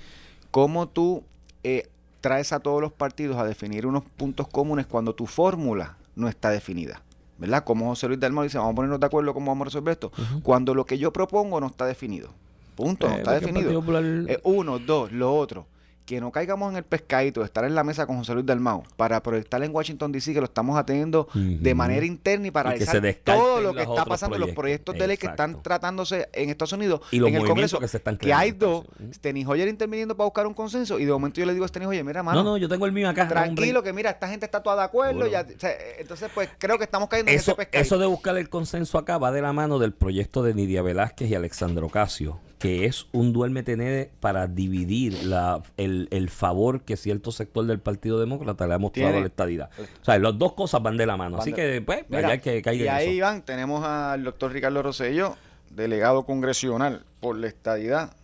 ¿Cómo 0.51 0.89
tú 0.89 1.23
eh, 1.65 1.89
traes 2.21 2.53
a 2.53 2.61
todos 2.61 2.81
los 2.81 2.93
partidos 2.93 3.37
a 3.39 3.45
definir 3.45 3.87
unos 3.87 4.05
puntos 4.17 4.49
comunes 4.49 4.87
cuando 4.87 5.15
tu 5.15 5.27
fórmula 5.27 5.97
no 6.17 6.29
está 6.29 6.51
definida? 6.51 7.03
¿Verdad? 7.39 7.65
Como 7.65 7.87
José 7.89 8.07
Luis 8.09 8.21
Dalmau 8.21 8.45
dice, 8.45 8.59
vamos 8.59 8.73
a 8.73 8.77
ponernos 8.77 9.01
de 9.01 9.07
acuerdo 9.07 9.35
cómo 9.35 9.51
vamos 9.51 9.63
a 9.63 9.65
resolver 9.67 9.93
esto. 9.93 10.13
Cuando 10.45 10.75
lo 10.75 10.85
que 10.87 10.99
yo 10.99 11.13
propongo 11.13 11.59
no 11.61 11.67
está 11.67 11.87
definido. 11.87 12.29
Punto, 12.77 13.09
no 13.09 13.15
Eh, 13.15 13.19
está 13.19 13.33
porque 13.33 13.47
el 13.47 13.53
definido. 13.55 13.81
Popular- 13.81 14.05
Eh, 14.29 14.41
uno, 14.45 14.79
dos, 14.79 15.11
lo 15.11 15.35
otro. 15.37 15.67
Que 16.05 16.21
no 16.21 16.33
caigamos 16.33 16.71
en 16.71 16.77
el 16.77 16.85
pescadito 16.85 17.41
de 17.41 17.47
estar 17.47 17.65
en 17.65 17.75
la 17.75 17.85
mesa 17.85 18.07
con 18.07 18.19
José 18.19 18.35
Luis 18.35 18.47
Dalmau 18.47 18.83
para 18.97 19.23
proyectar 19.23 19.63
en 19.63 19.75
Washington 19.75 20.13
DC 20.13 20.33
que 20.35 20.41
lo 20.41 20.47
estamos 20.47 20.77
atendiendo 20.79 21.29
de 21.35 21.75
manera 21.75 22.05
interna 22.05 22.49
y 22.49 22.51
para 22.51 22.75
que 22.75 22.87
se 22.87 23.13
todo 23.15 23.61
lo 23.61 23.75
que 23.75 23.83
está 23.83 24.05
pasando 24.05 24.37
en 24.37 24.41
los 24.41 24.51
proyectos. 24.51 24.63
proyectos 24.63 24.99
de 24.99 25.07
ley 25.07 25.17
que 25.17 25.27
están 25.27 25.63
tratándose 25.63 26.29
en 26.33 26.51
Estados 26.51 26.73
Unidos, 26.73 27.01
Y 27.11 27.19
los 27.19 27.29
en 27.29 27.37
el 27.37 27.47
Congreso, 27.47 27.79
que 27.79 27.89
se 27.89 27.97
están 27.97 28.17
que 28.17 28.33
hay 28.33 28.53
dos, 28.53 28.85
entonces. 28.93 29.17
Steny 29.17 29.45
Hoyer 29.45 29.69
interviniendo 29.69 30.17
para 30.17 30.27
buscar 30.27 30.47
un 30.47 30.55
consenso 30.55 30.99
y 30.99 31.05
de 31.05 31.13
momento 31.13 31.41
yo 31.41 31.47
le 31.47 31.53
digo 31.53 31.65
a 31.65 31.69
Steny 31.69 31.87
Hoyer, 31.87 32.05
mira, 32.05 32.23
mano, 32.23 32.43
No, 32.43 32.51
no, 32.51 32.57
yo 32.57 32.69
tengo 32.69 32.87
el 32.87 32.93
mío 32.93 33.09
acá. 33.09 33.29
tranquilo 33.29 33.79
hombre. 33.81 33.91
que 33.91 33.93
mira, 33.93 34.11
esta 34.11 34.29
gente 34.29 34.47
está 34.47 34.63
toda 34.63 34.77
de 34.77 34.83
acuerdo, 34.83 35.27
ya, 35.27 35.43
o 35.43 35.61
sea, 35.61 35.71
entonces 35.99 36.31
pues 36.35 36.49
creo 36.59 36.79
que 36.79 36.85
estamos 36.85 37.09
cayendo 37.09 37.31
en 37.31 37.37
ese 37.39 37.55
pescadito. 37.55 37.79
eso 37.83 37.99
de 37.99 38.07
buscar 38.07 38.37
el 38.37 38.49
consenso 38.49 38.99
acá 38.99 39.19
va 39.19 39.33
de 39.33 39.43
la 39.43 39.53
mano 39.53 39.79
del 39.79 39.93
proyecto 39.93 40.43
de 40.43 40.55
Nidia 40.55 40.83
Velázquez 40.83 41.31
y 41.31 41.35
Alexandro 41.35 41.87
Ocasio, 41.87 42.39
que 42.63 42.85
es 42.87 43.07
un 43.11 43.33
duérmete 43.33 43.77
nene 43.77 44.11
para 44.21 44.47
dividir 44.47 45.25
la, 45.25 45.61
el, 45.77 46.07
el 46.13 46.31
favor 46.31 46.83
que 46.83 46.97
cierto 46.97 47.33
sector 47.33 47.67
del 47.67 47.81
Partido 47.81 48.21
Demócrata 48.21 48.69
le 48.69 48.75
ha 48.75 48.79
mostrado 48.79 49.09
Tiene- 49.09 49.19
a 49.19 49.21
la 49.23 49.27
estadidad. 49.27 49.71
O 50.01 50.05
sea, 50.05 50.17
las 50.21 50.39
dos 50.39 50.53
cosas 50.53 50.81
van 50.81 50.97
de 50.97 51.05
la 51.05 51.17
mano. 51.17 51.33
Van 51.39 51.41
Así 51.43 51.51
de- 51.51 51.57
que, 51.57 51.83
pues, 51.83 52.05
Mira, 52.09 52.21
allá 52.21 52.29
hay 52.35 52.39
que 52.39 52.63
caiga 52.63 52.85
y 52.85 52.89
ahí, 52.89 53.05
eso. 53.07 53.15
Iván, 53.17 53.43
tenemos 53.43 53.85
al 53.85 54.23
doctor 54.23 54.53
Ricardo 54.53 54.81
Rosselló, 54.81 55.35
delegado 55.71 56.25
congresional 56.25 57.05
por 57.21 57.37
la 57.37 57.49
estadidad. 57.49 58.15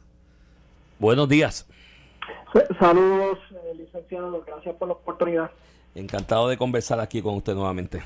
Buenos 1.00 1.28
días. 1.28 1.66
Saludos, 2.78 3.38
eh, 3.50 3.74
licenciado. 3.76 4.42
Gracias 4.46 4.74
por 4.76 4.88
la 4.88 4.94
oportunidad. 4.94 5.50
Encantado 5.94 6.48
de 6.48 6.56
conversar 6.56 7.00
aquí 7.00 7.20
con 7.20 7.34
usted 7.34 7.54
nuevamente. 7.54 7.98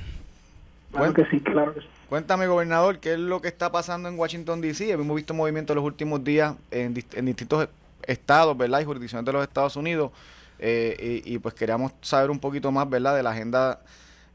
Claro 0.91 1.11
Bueno. 1.11 1.13
que 1.13 1.25
sí, 1.29 1.39
claro 1.43 1.73
que 1.73 1.81
sí. 1.81 1.87
Cuéntame, 2.13 2.45
gobernador, 2.45 2.99
¿qué 2.99 3.13
es 3.13 3.17
lo 3.17 3.41
que 3.41 3.47
está 3.47 3.71
pasando 3.71 4.07
en 4.07 4.19
Washington, 4.19 4.61
D.C.? 4.61 4.91
Hemos 4.91 5.15
visto 5.15 5.33
movimientos 5.33 5.75
los 5.75 5.83
últimos 5.83 6.23
días 6.23 6.53
en, 6.69 6.93
en 7.13 7.25
distintos 7.25 7.67
estados, 8.03 8.55
¿verdad? 8.55 8.81
Y 8.81 8.85
jurisdicciones 8.85 9.25
de 9.25 9.33
los 9.33 9.41
Estados 9.41 9.75
Unidos. 9.77 10.11
eh, 10.59 11.23
y, 11.25 11.39
pues 11.39 11.55
queríamos 11.55 11.91
saber 12.03 12.29
un 12.29 12.37
poquito 12.37 12.71
más, 12.71 12.87
¿verdad? 12.87 13.15
De 13.15 13.23
la 13.23 13.31
agenda 13.31 13.81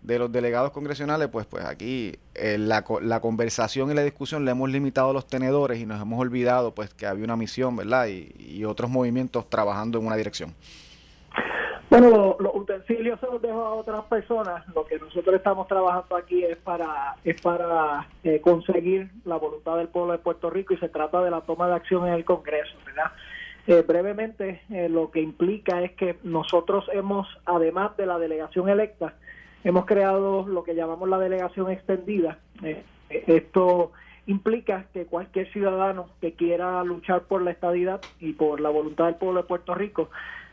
de 0.02 0.18
los 0.18 0.32
delegados 0.32 0.72
congresionales, 0.72 1.28
pues, 1.28 1.46
pues 1.46 1.64
aquí 1.66 2.18
eh, 2.34 2.58
la, 2.58 2.82
conversación 2.82 3.92
y 3.92 3.94
la 3.94 4.02
discusión 4.02 4.44
le 4.44 4.50
hemos 4.50 4.68
limitado 4.68 5.10
a 5.10 5.12
los 5.12 5.28
tenedores 5.28 5.78
y 5.78 5.86
nos 5.86 6.02
hemos 6.02 6.18
olvidado 6.18 6.74
pues 6.74 6.92
que 6.92 7.06
había 7.06 7.22
una 7.22 7.36
misión, 7.36 7.76
¿verdad? 7.76 8.08
Y 8.08 8.64
otros 8.64 8.90
movimientos 8.90 9.48
trabajando 9.48 10.00
en 10.00 10.06
una 10.08 10.16
dirección. 10.16 10.52
Bueno, 11.90 12.36
los, 12.38 12.54
utensilios 12.54 13.18
se 13.18 13.26
los 13.26 13.40
dejo 13.40 13.64
a 13.64 13.74
otras 13.74 14.04
personas. 14.04 14.66
Lo 14.74 14.84
que 14.84 14.98
nosotros 14.98 15.34
estamos 15.34 15.66
trabajando 15.68 16.16
aquí 16.16 16.44
es 16.44 16.58
para 16.58 17.16
es 17.24 17.40
para 17.40 18.06
eh, 18.24 18.40
conseguir 18.40 19.10
la 19.24 19.36
voluntad 19.36 19.78
del 19.78 19.88
pueblo 19.88 20.12
de 20.12 20.18
Puerto 20.18 20.50
Rico 20.50 20.74
y 20.74 20.78
se 20.78 20.90
trata 20.90 21.22
de 21.22 21.30
la 21.30 21.40
toma 21.40 21.66
de 21.66 21.74
acción 21.74 22.06
en 22.06 22.12
el 22.12 22.26
Congreso, 22.26 22.76
¿verdad? 22.84 23.12
Eh, 23.66 23.82
brevemente, 23.86 24.62
eh, 24.70 24.88
lo 24.90 25.10
que 25.10 25.20
implica 25.20 25.82
es 25.82 25.92
que 25.92 26.18
nosotros 26.24 26.84
hemos, 26.92 27.26
además 27.46 27.96
de 27.96 28.06
la 28.06 28.18
delegación 28.18 28.68
electa, 28.68 29.14
hemos 29.64 29.86
creado 29.86 30.46
lo 30.46 30.64
que 30.64 30.74
llamamos 30.74 31.08
la 31.08 31.18
delegación 31.18 31.70
extendida. 31.70 32.38
esto 33.08 33.92
implica 34.26 34.84
que 34.92 35.06
cualquier 35.06 35.50
ciudadano 35.52 36.10
que 36.20 36.34
quiera 36.34 36.84
luchar 36.84 37.22
por 37.22 37.40
la 37.40 37.50
estadidad 37.50 38.02
y 38.20 38.34
por 38.34 38.60
la 38.60 38.68
voluntad 38.68 39.06
del 39.06 39.14
pueblo 39.14 39.40
de 39.40 39.48
Puerto 39.48 39.74
Rico 39.74 40.10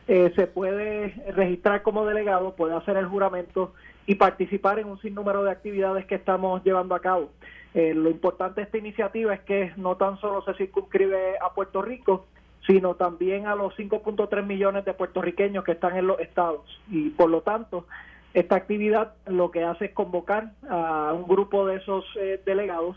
eh, 0.08 0.32
se 0.36 0.46
puede 0.46 1.14
registrar 1.34 1.82
como 1.82 2.06
delegado, 2.06 2.54
puede 2.54 2.74
hacer 2.74 2.96
el 2.96 3.06
juramento 3.06 3.74
y 4.06 4.14
participar 4.14 4.78
en 4.78 4.86
un 4.86 5.00
sinnúmero 5.00 5.42
de 5.42 5.50
actividades 5.50 6.06
que 6.06 6.14
estamos 6.14 6.62
llevando 6.64 6.94
a 6.94 7.00
cabo. 7.00 7.30
Eh, 7.74 7.92
lo 7.92 8.08
importante 8.08 8.60
de 8.60 8.66
esta 8.66 8.78
iniciativa 8.78 9.34
es 9.34 9.40
que 9.40 9.72
no 9.76 9.96
tan 9.96 10.18
solo 10.20 10.42
se 10.42 10.54
circunscribe 10.54 11.34
a 11.40 11.52
Puerto 11.52 11.82
Rico, 11.82 12.26
sino 12.66 12.94
también 12.94 13.46
a 13.46 13.56
los 13.56 13.74
5.3 13.76 14.44
millones 14.44 14.84
de 14.84 14.94
puertorriqueños 14.94 15.64
que 15.64 15.72
están 15.72 15.96
en 15.96 16.06
los 16.06 16.20
estados. 16.20 16.64
Y 16.88 17.10
por 17.10 17.28
lo 17.28 17.42
tanto, 17.42 17.86
esta 18.32 18.54
actividad 18.56 19.14
lo 19.26 19.50
que 19.50 19.64
hace 19.64 19.86
es 19.86 19.92
convocar 19.92 20.52
a 20.68 21.12
un 21.14 21.26
grupo 21.26 21.66
de 21.66 21.76
esos 21.76 22.04
eh, 22.20 22.40
delegados, 22.46 22.96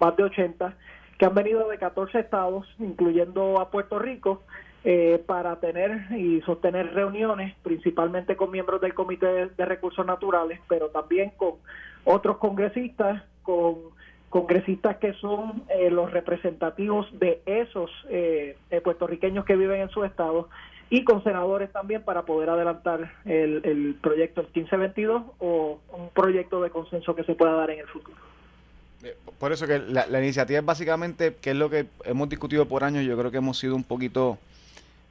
más 0.00 0.16
de 0.16 0.24
80, 0.24 0.74
que 1.18 1.24
han 1.24 1.34
venido 1.34 1.68
de 1.68 1.78
14 1.78 2.18
estados, 2.18 2.66
incluyendo 2.78 3.60
a 3.60 3.70
Puerto 3.70 3.98
Rico, 3.98 4.42
eh, 4.86 5.22
para 5.24 5.56
tener 5.60 6.12
y 6.12 6.42
sostener 6.42 6.92
reuniones, 6.92 7.54
principalmente 7.62 8.36
con 8.36 8.50
miembros 8.50 8.82
del 8.82 8.92
Comité 8.92 9.48
de, 9.48 9.64
Recursos 9.64 10.04
Naturales, 10.04 10.60
pero 10.68 10.90
también 10.90 11.32
con 11.38 11.54
otros 12.04 12.36
congresistas, 12.36 13.22
con 13.42 13.76
congresistas 14.28 14.98
que 14.98 15.14
son 15.14 15.62
eh, 15.70 15.90
los 15.90 16.10
representativos 16.12 17.08
de 17.18 17.40
esos 17.46 17.90
eh, 18.10 18.58
puertorriqueños 18.84 19.46
que 19.46 19.56
viven 19.56 19.80
en 19.80 19.88
su 19.88 20.04
estado 20.04 20.50
y 20.90 21.02
con 21.02 21.24
senadores 21.24 21.72
también 21.72 22.02
para 22.02 22.26
poder 22.26 22.50
adelantar 22.50 23.10
el, 23.24 23.62
el 23.64 23.96
proyecto 24.02 24.42
1522 24.42 25.22
o 25.38 25.80
un 25.96 26.10
proyecto 26.10 26.60
de 26.60 26.68
consenso 26.68 27.16
que 27.16 27.24
se 27.24 27.34
pueda 27.34 27.52
dar 27.52 27.70
en 27.70 27.80
el 27.80 27.86
futuro. 27.86 28.18
Por 29.38 29.50
eso 29.50 29.66
que 29.66 29.78
la, 29.78 30.06
la 30.06 30.20
iniciativa 30.20 30.58
es 30.58 30.64
básicamente, 30.66 31.36
que 31.40 31.52
es 31.52 31.56
lo 31.56 31.70
que 31.70 31.86
hemos 32.04 32.28
discutido 32.28 32.66
por 32.66 32.84
años, 32.84 33.02
yo 33.04 33.16
creo 33.16 33.30
que 33.30 33.38
hemos 33.38 33.58
sido 33.58 33.76
un 33.76 33.84
poquito 33.84 34.36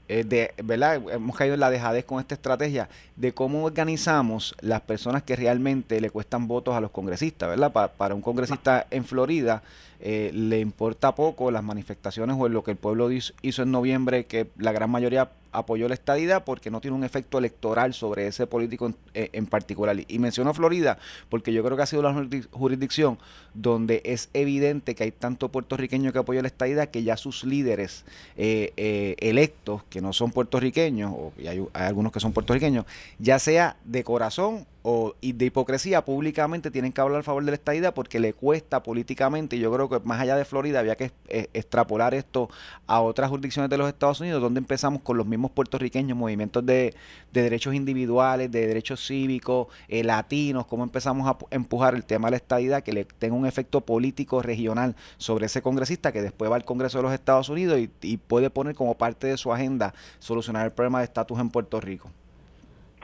eh, 0.10 0.24
de, 0.24 0.54
¿verdad? 0.64 1.02
Hemos 1.12 1.36
caído 1.36 1.54
en 1.54 1.62
la 1.62 1.70
dejadez 1.70 2.04
con 2.04 2.20
esta 2.20 2.36
estrategia 2.36 2.90
de 3.16 3.34
cómo 3.34 3.64
organizamos 3.64 4.56
las 4.60 4.82
personas 4.82 5.24
que 5.24 5.36
realmente 5.36 6.02
le 6.02 6.10
cuestan 6.10 6.48
votos 6.48 6.76
a 6.76 6.82
los 6.82 6.92
congresistas, 6.92 7.50
¿verdad? 7.50 7.72
para 7.72 8.14
un 8.14 8.22
congresista 8.22 8.86
en 8.92 9.06
Florida, 9.06 9.64
eh, 10.02 10.32
le 10.34 10.60
importa 10.60 11.16
poco 11.16 11.52
las 11.52 11.64
manifestaciones 11.64 12.36
o 12.38 12.50
lo 12.50 12.64
que 12.64 12.72
el 12.72 12.78
pueblo 12.78 13.10
hizo 13.12 13.64
en 13.64 13.72
noviembre, 13.72 14.26
que 14.26 14.48
la 14.58 14.74
gran 14.74 14.90
mayoría 14.90 15.30
apoyó 15.54 15.88
la 15.88 15.94
estadidad 15.94 16.44
porque 16.44 16.70
no 16.72 16.82
tiene 16.82 16.98
un 16.98 17.04
efecto 17.04 17.38
electoral 17.38 17.94
sobre 17.94 18.28
ese 18.28 18.48
político 18.48 18.88
en, 18.88 18.96
eh, 19.14 19.44
particular. 19.50 19.96
Y 20.08 20.20
menciono 20.20 20.54
Florida 20.54 20.98
porque 21.30 21.54
yo 21.54 21.64
creo 21.64 21.78
que 21.78 21.84
ha 21.84 21.88
sido 21.88 22.02
la 22.02 22.28
jurisdicción 22.52 23.20
donde 23.54 24.02
es 24.04 24.30
evidente 24.34 24.96
que 24.96 25.04
hay 25.04 25.12
tanto 25.12 25.50
puertorriqueño 25.50 26.12
que 26.12 26.20
apoya 26.20 26.42
la 26.42 26.48
estadidad 26.48 26.90
que 26.90 27.04
ya 27.04 27.18
sus 27.18 27.44
líderes 27.44 28.06
eh, 28.36 29.16
electos, 29.20 29.84
que 29.90 30.02
no 30.02 30.14
son 30.14 30.32
puertorriqueños, 30.32 31.12
o 31.14 31.34
hay, 31.38 31.66
hay 31.74 31.88
algunos 31.88 32.12
que 32.12 32.20
son 32.20 32.34
puertorriqueños, 32.34 32.86
ya 33.20 33.40
sea 33.40 33.78
de 33.86 34.04
corazón 34.04 34.66
o 34.84 35.16
y 35.22 35.32
de 35.32 35.46
hipocresía 35.46 36.04
públicamente 36.04 36.70
tienen 36.70 36.92
que 36.92 37.02
hablar 37.02 37.22
a 37.22 37.24
favor 37.24 37.44
de 37.44 37.52
la 37.52 37.56
estadidad 37.56 37.94
porque 37.94 38.20
le 38.20 38.34
cuesta 38.34 38.84
políticamente 38.84 39.58
yo 39.58 39.72
creo 39.72 39.90
que 39.90 40.00
más 40.02 40.20
allá 40.20 40.36
de 40.36 40.46
Florida 40.46 40.80
había 40.80 40.96
que 40.98 41.12
extrapolar 41.54 42.14
esto 42.14 42.50
a 42.86 43.02
otras 43.02 43.30
jurisdicciones 43.30 43.70
de 43.70 43.78
los 43.78 43.88
Estados 43.88 44.20
Unidos 44.20 44.42
donde 44.42 44.60
empezamos 44.60 45.02
con 45.02 45.18
los 45.18 45.26
mismos 45.26 45.52
puertorriqueños 45.52 46.18
movimientos 46.18 46.66
de, 46.66 46.94
derechos 47.32 47.74
individuales 47.74 48.52
de 48.52 48.68
derechos 48.68 49.06
cívicos 49.08 49.68
eh, 49.88 50.04
latinos 50.04 50.66
cómo 50.68 50.84
empezamos 50.84 51.28
a 51.28 51.38
empujar 51.50 51.96
el 51.96 52.04
tema 52.04 52.28
de 52.28 52.32
la 52.32 52.38
estadidad 52.38 52.84
que 52.84 52.92
le 52.92 53.06
tenga 53.06 53.36
un 53.36 53.46
efecto 53.46 53.82
político 53.82 54.42
regional 54.42 54.98
sobre 55.18 55.46
ese 55.46 55.62
congresista 55.62 56.12
que 56.12 56.22
después 56.22 56.52
va 56.52 56.58
al 56.58 56.66
Congreso 56.66 56.98
de 56.98 57.04
los 57.04 57.14
Estados 57.14 57.48
Unidos 57.48 57.80
y, 57.80 57.90
y 58.02 58.18
puede 58.18 58.50
poner 58.50 58.76
como 58.76 58.96
parte 58.96 59.28
de 59.28 59.38
su 59.38 59.54
agenda 59.54 59.94
solucionar 60.20 60.66
el 60.66 60.72
problema 60.74 61.00
de 61.00 61.06
estatus 61.06 61.40
en 61.40 61.50
Puerto 61.50 61.80
Rico 61.80 62.10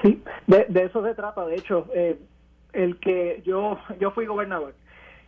Sí, 0.02 0.24
de, 0.48 0.66
eso 0.84 1.04
se 1.04 1.14
trata. 1.14 1.46
De 1.46 1.56
hecho, 1.56 1.88
eh, 1.94 2.18
el 2.74 3.00
que 3.00 3.42
yo 3.46 3.78
yo 4.00 4.12
fui 4.12 4.26
gobernador 4.26 4.74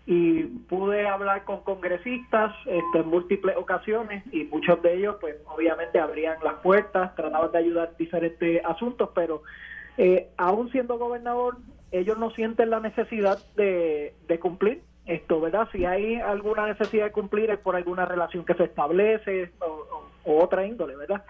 y 0.05 0.43
pude 0.43 1.07
hablar 1.07 1.43
con 1.45 1.61
congresistas 1.61 2.53
este, 2.65 2.99
en 2.99 3.07
múltiples 3.07 3.55
ocasiones 3.55 4.23
y 4.31 4.45
muchos 4.45 4.81
de 4.81 4.95
ellos, 4.95 5.17
pues 5.21 5.35
obviamente 5.45 5.99
abrían 5.99 6.37
las 6.43 6.55
puertas, 6.55 7.15
trataban 7.15 7.51
de 7.51 7.57
ayudar 7.59 7.95
diferentes 7.97 8.63
asuntos, 8.65 9.09
pero 9.13 9.43
eh, 9.97 10.29
aún 10.37 10.71
siendo 10.71 10.97
gobernador, 10.97 11.57
ellos 11.91 12.17
no 12.17 12.31
sienten 12.31 12.71
la 12.71 12.79
necesidad 12.79 13.37
de, 13.55 14.15
de 14.27 14.39
cumplir 14.39 14.81
esto, 15.05 15.39
¿verdad? 15.39 15.67
Si 15.71 15.85
hay 15.85 16.15
alguna 16.15 16.67
necesidad 16.67 17.05
de 17.05 17.11
cumplir 17.11 17.51
es 17.51 17.59
por 17.59 17.75
alguna 17.75 18.05
relación 18.05 18.45
que 18.45 18.53
se 18.53 18.63
establece 18.63 19.51
o 20.23 20.41
otra 20.41 20.65
índole, 20.65 20.95
¿verdad? 20.95 21.23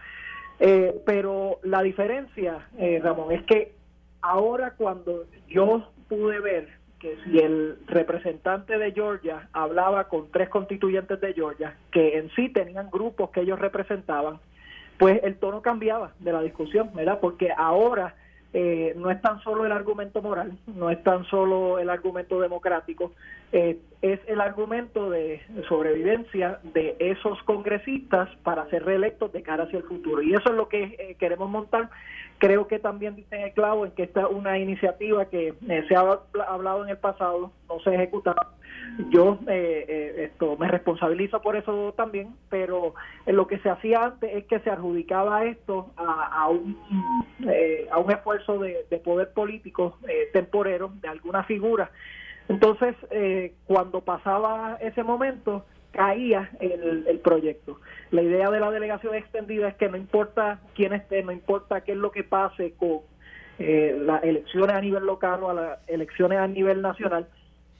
Eh, 0.64 1.02
pero 1.08 1.60
la 1.64 1.82
diferencia, 1.82 2.68
eh, 2.78 3.02
Ramón, 3.04 3.32
es 3.32 3.42
que 3.46 3.74
ahora 4.22 4.76
cuando 4.78 5.26
yo 5.48 5.90
pude 6.08 6.40
ver 6.40 6.70
que 7.00 7.18
si 7.24 7.40
el 7.40 7.80
representante 7.88 8.78
de 8.78 8.92
Georgia 8.92 9.50
hablaba 9.54 10.08
con 10.08 10.30
tres 10.30 10.50
constituyentes 10.50 11.20
de 11.20 11.34
Georgia, 11.34 11.76
que 11.92 12.20
en 12.20 12.30
sí 12.36 12.50
tenían 12.50 12.92
grupos 12.92 13.32
que 13.32 13.42
ellos 13.42 13.58
representaban, 13.58 14.40
pues 15.00 15.20
el 15.24 15.38
tono 15.38 15.64
cambiaba 15.64 16.14
de 16.20 16.32
la 16.32 16.44
discusión, 16.44 16.92
¿verdad? 16.94 17.18
Porque 17.20 17.52
ahora 17.58 18.14
eh, 18.54 18.94
no 18.98 19.10
es 19.10 19.22
tan 19.22 19.42
solo 19.44 19.66
el 19.66 19.72
argumento 19.72 20.22
moral, 20.22 20.58
no 20.68 20.90
es 20.90 21.02
tan 21.04 21.24
solo 21.26 21.80
el 21.80 21.90
argumento 21.90 22.40
democrático, 22.42 23.14
eh, 23.54 23.80
es 24.02 24.20
el 24.28 24.42
argumento 24.42 25.10
de 25.10 25.42
sobrevivencia 25.70 26.60
de 26.74 26.98
esos 27.00 27.42
congresistas 27.44 28.30
para 28.44 28.70
ser 28.70 28.84
reelectos 28.84 29.32
de 29.32 29.42
cara 29.42 29.64
hacia 29.64 29.78
el 29.78 29.86
futuro. 29.86 30.22
Y 30.22 30.34
eso 30.34 30.50
es 30.50 30.56
lo 30.56 30.68
que 30.68 30.84
eh, 30.84 31.16
queremos 31.18 31.50
montar. 31.50 31.90
Creo 32.40 32.68
que 32.68 32.80
también 32.80 33.16
dicen 33.16 33.42
el 33.42 33.54
clavo 33.54 33.86
en 33.86 33.92
que 33.92 34.04
esta 34.04 34.22
es 34.22 34.28
una 34.30 34.58
iniciativa 34.58 35.26
que 35.26 35.54
se 35.88 35.96
ha 35.96 36.20
hablado 36.48 36.84
en 36.84 36.90
el 36.90 36.98
pasado, 36.98 37.52
no 37.70 37.80
se 37.80 37.92
ha 37.92 37.94
ejecutado 37.94 38.42
yo 39.10 39.40
eh, 39.48 39.86
eh, 39.88 40.24
esto 40.26 40.58
me 40.58 40.68
responsabilizo 40.68 41.42
por 41.42 41.56
eso 41.56 41.94
también, 41.96 42.36
pero 42.50 42.94
lo 43.26 43.48
que 43.48 43.60
se 43.60 43.70
hacía 43.70 44.04
antes 44.04 44.32
es 44.34 44.46
que 44.46 44.60
se 44.60 44.70
adjudicaba 44.70 45.46
esto 45.46 45.92
a, 45.96 46.44
a, 46.44 46.50
un, 46.50 46.78
eh, 47.48 47.88
a 47.92 48.00
un 48.00 48.12
esfuerzo 48.12 48.60
de, 48.60 48.86
poder 49.04 49.32
político 49.32 49.98
temporero 50.34 50.92
de 51.02 51.08
alguna 51.08 51.44
figura. 51.44 51.92
Entonces, 52.50 52.96
cuando 53.66 54.02
pasaba 54.02 54.78
ese 54.82 55.04
momento, 55.04 55.66
caía 55.92 56.52
el, 56.60 57.06
el, 57.08 57.20
proyecto. 57.20 57.80
La 58.12 58.22
idea 58.22 58.52
de 58.52 58.60
la 58.60 58.70
delegación 58.72 59.16
extendida 59.16 59.70
es 59.70 59.76
que 59.76 59.90
no 59.90 59.98
importa 59.98 60.60
quién 60.76 60.94
esté, 60.94 61.24
no 61.24 61.32
importa 61.32 61.82
qué 61.82 61.94
es 61.94 61.98
lo 61.98 62.12
que 62.12 62.24
pase 62.24 62.74
con 62.74 63.00
las 63.58 64.24
elecciones 64.24 64.76
a 64.76 64.82
nivel 64.82 65.06
local 65.06 65.44
o 65.44 65.50
a 65.50 65.54
las 65.54 65.80
elecciones 65.88 66.40
a 66.40 66.48
nivel 66.48 66.82
nacional, 66.82 67.28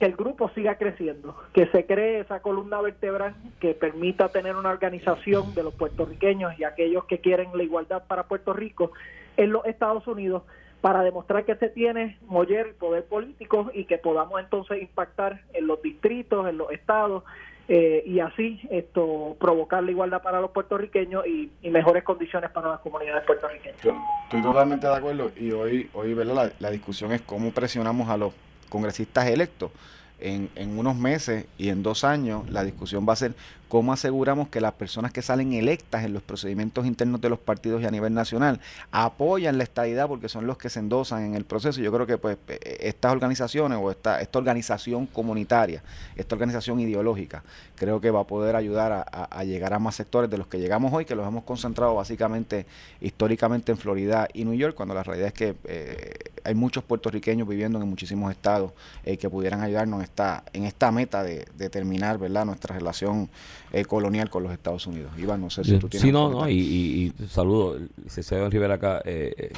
que 0.02 0.06
el 0.06 0.16
grupo 0.16 0.50
siga 0.52 0.78
creciendo, 0.78 1.36
que 1.52 1.68
se 1.68 1.86
cree 1.86 2.18
esa 2.18 2.42
columna 2.42 2.80
vertebral 2.80 3.36
que 3.60 3.72
permita 3.72 4.30
tener 4.30 4.56
una 4.56 4.70
organización 4.70 5.54
de 5.54 5.62
los 5.62 5.74
puertorriqueños 5.74 6.58
y 6.58 6.64
aquellos 6.64 7.04
que 7.04 7.20
quieren 7.20 7.50
la 7.54 7.62
igualdad 7.62 8.02
para 8.08 8.24
Puerto 8.24 8.52
Rico 8.52 8.90
en 9.36 9.52
los 9.52 9.64
Estados 9.64 10.04
Unidos 10.08 10.42
para 10.80 11.04
demostrar 11.04 11.44
que 11.44 11.54
se 11.54 11.68
tiene 11.68 12.18
moller 12.26 12.70
y 12.70 12.80
poder 12.80 13.04
político 13.04 13.70
y 13.72 13.84
que 13.84 13.96
podamos 13.96 14.40
entonces 14.40 14.82
impactar 14.82 15.42
en 15.52 15.68
los 15.68 15.80
distritos, 15.80 16.48
en 16.48 16.58
los 16.58 16.72
estados 16.72 17.22
eh, 17.68 18.02
y 18.04 18.18
así 18.18 18.60
esto 18.72 19.36
provocar 19.38 19.84
la 19.84 19.92
igualdad 19.92 20.20
para 20.20 20.40
los 20.40 20.50
puertorriqueños 20.50 21.24
y, 21.28 21.48
mejores 21.70 22.02
condiciones 22.02 22.50
para 22.50 22.70
las 22.70 22.80
comunidades 22.80 23.24
puertorriqueñas. 23.24 23.76
Estoy 23.76 24.42
totalmente 24.42 24.84
de 24.84 24.96
acuerdo 24.96 25.30
y 25.36 25.52
hoy, 25.52 25.88
hoy 25.92 26.12
¿verdad? 26.12 26.34
La, 26.34 26.52
la 26.58 26.70
discusión 26.72 27.12
es 27.12 27.20
cómo 27.20 27.52
presionamos 27.52 28.08
a 28.08 28.16
los 28.16 28.34
congresistas 28.72 29.26
electos 29.26 29.70
en, 30.18 30.48
en 30.54 30.78
unos 30.78 30.96
meses 30.96 31.44
y 31.58 31.68
en 31.68 31.82
dos 31.82 32.04
años 32.04 32.48
la 32.48 32.64
discusión 32.64 33.06
va 33.06 33.12
a 33.12 33.16
ser 33.16 33.34
cómo 33.72 33.94
aseguramos 33.94 34.48
que 34.48 34.60
las 34.60 34.74
personas 34.74 35.12
que 35.12 35.22
salen 35.22 35.54
electas 35.54 36.04
en 36.04 36.12
los 36.12 36.22
procedimientos 36.22 36.84
internos 36.84 37.22
de 37.22 37.30
los 37.30 37.38
partidos 37.38 37.80
y 37.80 37.86
a 37.86 37.90
nivel 37.90 38.12
nacional 38.12 38.60
apoyan 38.90 39.56
la 39.56 39.64
estadidad 39.64 40.08
porque 40.08 40.28
son 40.28 40.46
los 40.46 40.58
que 40.58 40.68
se 40.68 40.78
endosan 40.78 41.24
en 41.24 41.34
el 41.36 41.46
proceso. 41.46 41.80
Yo 41.80 41.90
creo 41.90 42.06
que 42.06 42.18
pues 42.18 42.36
eh, 42.48 42.76
estas 42.80 43.12
organizaciones 43.12 43.78
o 43.80 43.90
esta, 43.90 44.20
esta 44.20 44.38
organización 44.38 45.06
comunitaria, 45.06 45.82
esta 46.16 46.34
organización 46.34 46.80
ideológica, 46.80 47.42
creo 47.74 47.98
que 47.98 48.10
va 48.10 48.20
a 48.20 48.26
poder 48.26 48.56
ayudar 48.56 49.06
a, 49.10 49.44
llegar 49.44 49.72
a 49.72 49.78
más 49.78 49.94
sectores 49.94 50.28
de 50.28 50.36
los 50.36 50.48
que 50.48 50.58
llegamos 50.58 50.92
hoy, 50.92 51.06
que 51.06 51.14
los 51.14 51.26
hemos 51.26 51.44
concentrado 51.44 51.94
básicamente 51.94 52.66
históricamente 53.00 53.72
en 53.72 53.78
Florida 53.78 54.28
y 54.34 54.44
New 54.44 54.52
York, 54.54 54.74
cuando 54.74 54.94
la 54.94 55.02
realidad 55.02 55.28
es 55.28 55.32
que 55.34 55.54
eh, 55.64 56.31
hay 56.44 56.54
muchos 56.54 56.84
puertorriqueños 56.84 57.46
viviendo 57.46 57.80
en 57.80 57.88
muchísimos 57.88 58.30
estados 58.30 58.72
eh, 59.04 59.16
que 59.16 59.28
pudieran 59.28 59.60
ayudarnos 59.60 59.98
en 59.98 60.04
esta, 60.04 60.44
en 60.52 60.64
esta 60.64 60.90
meta 60.90 61.22
de, 61.22 61.46
de 61.56 61.70
terminar 61.70 62.18
¿verdad? 62.18 62.44
nuestra 62.44 62.74
relación 62.74 63.28
eh, 63.72 63.84
colonial 63.84 64.28
con 64.28 64.42
los 64.42 64.52
Estados 64.52 64.86
Unidos. 64.86 65.12
Iván, 65.18 65.40
no 65.40 65.48
sé 65.48 65.64
si 65.64 65.78
tú 65.78 65.88
tienes... 65.88 66.02
Sí, 66.02 66.12
no, 66.12 66.28
no, 66.30 66.48
y, 66.48 66.58
y, 66.58 67.14
y 67.18 67.26
saludo, 67.28 67.78
licenciado 68.04 68.50
Rivera 68.50 68.74
acá, 68.74 69.00
eh, 69.04 69.34
eh, 69.36 69.52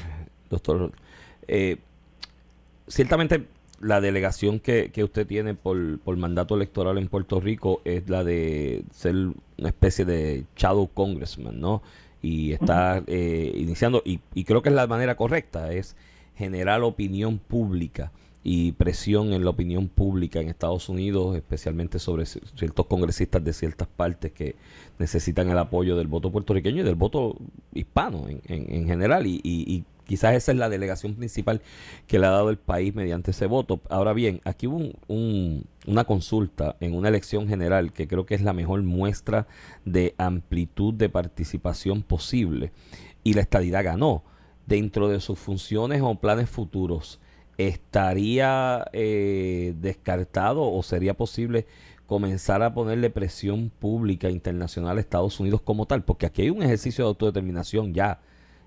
doctor. 0.49 0.93
ciertamente 2.87 3.47
la 3.81 4.01
delegación 4.01 4.61
que, 4.61 4.91
que 4.93 5.03
usted 5.03 5.27
tiene 5.27 5.55
por, 5.55 5.99
por, 5.99 6.17
mandato 6.17 6.55
electoral 6.55 6.97
en 6.99 7.09
Puerto 7.09 7.41
Rico 7.41 7.83
es 7.85 8.09
la 8.09 8.23
de 8.23 8.85
ser 8.93 9.15
una 9.15 9.69
especie 9.69 10.05
de 10.05 10.45
shadow 10.57 10.89
congressman, 10.95 11.61
¿no? 11.61 11.83
Y 12.23 12.53
está 12.53 13.03
iniciando, 13.07 14.01
y, 14.05 14.21
y 14.33 14.45
creo 14.45 14.63
que 14.63 14.71
es 14.71 14.75
la 14.75 14.87
manera 14.87 15.17
correcta, 15.17 15.73
es 15.73 15.97
generar 16.37 16.83
opinión 16.83 17.39
pública 17.39 18.13
y 18.47 18.73
presión 18.73 19.33
en 19.33 19.43
la 19.43 19.51
opinión 19.51 19.89
pública 19.89 20.39
en 20.39 20.49
Estados 20.49 20.91
Unidos, 20.91 21.35
especialmente 21.35 21.99
sobre 21.99 22.27
ciertos 22.27 22.87
congresistas 22.87 23.43
de 23.43 23.55
ciertas 23.55 23.89
partes 23.89 24.33
que 24.33 24.55
necesitan 24.99 25.49
el 25.49 25.57
apoyo 25.57 25.97
del 25.97 26.09
voto 26.09 26.31
puertorriqueño 26.31 26.83
y 26.83 26.85
del 26.85 26.95
voto 26.95 27.37
hispano 27.73 28.27
en, 28.29 28.43
en, 28.47 28.87
general. 28.87 29.27
Y, 29.27 29.41
y, 29.43 29.85
quizás 30.07 30.35
esa 30.35 30.53
es 30.53 30.59
la 30.59 30.69
delegación 30.69 31.15
principal 31.15 31.63
que 32.07 32.19
le 32.19 32.27
ha 32.27 32.31
dado 32.31 32.51
el 32.51 32.59
país 32.59 32.95
mediante 32.95 33.31
ese 33.31 33.47
voto. 33.47 33.81
Ahora 33.89 34.13
bien, 34.13 34.43
aquí 34.45 34.67
hubo 34.67 34.93
un, 35.09 35.65
una 35.87 36.05
consulta 36.05 36.77
en 36.81 36.95
una 36.95 37.09
elección 37.09 37.49
general 37.49 37.95
que 37.95 38.07
creo 38.07 38.27
que 38.27 38.35
es 38.35 38.43
la 38.43 38.53
mejor 38.53 38.83
muestra 38.83 39.47
de 39.87 40.15
amplitud 40.19 40.93
de 40.93 41.09
participación 41.09 42.03
posible 42.03 42.73
y 43.23 43.33
la 43.33 43.41
estadidad 43.41 43.85
ganó 43.85 44.23
dentro 44.67 45.09
de 45.09 45.21
sus 45.21 45.39
funciones 45.39 46.01
o 46.03 46.15
planes 46.17 46.49
futuros 46.51 47.21
estaría 47.59 48.85
eh, 48.93 49.75
descartado 49.81 50.63
o 50.63 50.83
sería 50.83 51.15
posible 51.15 51.67
comenzar 52.07 52.63
a 52.63 52.75
ponerle 52.75 53.11
presión 53.11 53.71
pública 53.71 54.29
internacional 54.29 54.99
a 54.99 55.01
Estados 55.01 55.41
Unidos 55.41 55.61
como 55.63 55.87
tal, 55.87 56.03
porque 56.03 56.27
aquí 56.27 56.43
hay 56.43 56.51
un 56.51 56.63
ejercicio 56.63 57.05
de 57.05 57.09
autodeterminación 57.09 57.95
ya 57.95 58.21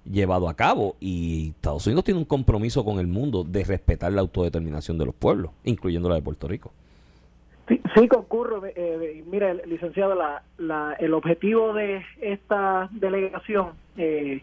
llevado 0.10 0.48
a 0.48 0.56
cabo 0.56 0.96
y 1.00 1.50
Estados 1.50 1.86
Unidos 1.86 2.06
tiene 2.06 2.20
un 2.20 2.26
compromiso 2.26 2.84
con 2.86 3.00
el 3.00 3.08
mundo 3.08 3.44
de 3.44 3.64
respetar 3.64 4.12
la 4.14 4.22
autodeterminación 4.22 4.98
de 4.98 5.06
los 5.06 5.16
pueblos, 5.16 5.52
incluyendo 5.64 6.10
la 6.10 6.16
de 6.16 6.22
Puerto 6.22 6.48
Rico. 6.48 6.72
Sí, 7.68 8.08
concurro. 8.08 8.64
Eh, 8.66 9.24
mira, 9.30 9.54
licenciado, 9.54 10.16
la, 10.16 10.42
la, 10.58 10.96
el 11.00 11.14
objetivo 11.14 11.74
de 11.74 12.02
esta 12.22 12.88
delegación 12.92 13.72
eh, 13.98 14.42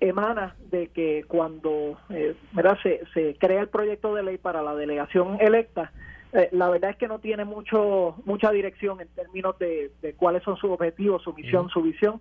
emana 0.00 0.56
de 0.70 0.88
que 0.88 1.24
cuando 1.28 1.98
eh, 2.10 2.34
Se, 2.82 3.02
se 3.12 3.36
crea 3.38 3.60
el 3.60 3.68
proyecto 3.68 4.14
de 4.14 4.22
ley 4.22 4.38
para 4.38 4.62
la 4.62 4.74
delegación 4.74 5.38
electa, 5.40 5.92
eh, 6.32 6.48
la 6.52 6.70
verdad 6.70 6.90
es 6.90 6.96
que 6.96 7.08
no 7.08 7.18
tiene 7.18 7.44
mucho 7.44 8.16
mucha 8.24 8.50
dirección 8.50 9.00
en 9.00 9.08
términos 9.08 9.58
de, 9.58 9.90
de 10.00 10.14
cuáles 10.14 10.42
son 10.42 10.56
sus 10.56 10.70
objetivos, 10.70 11.22
su 11.22 11.34
misión, 11.34 11.68
su 11.68 11.82
visión. 11.82 12.20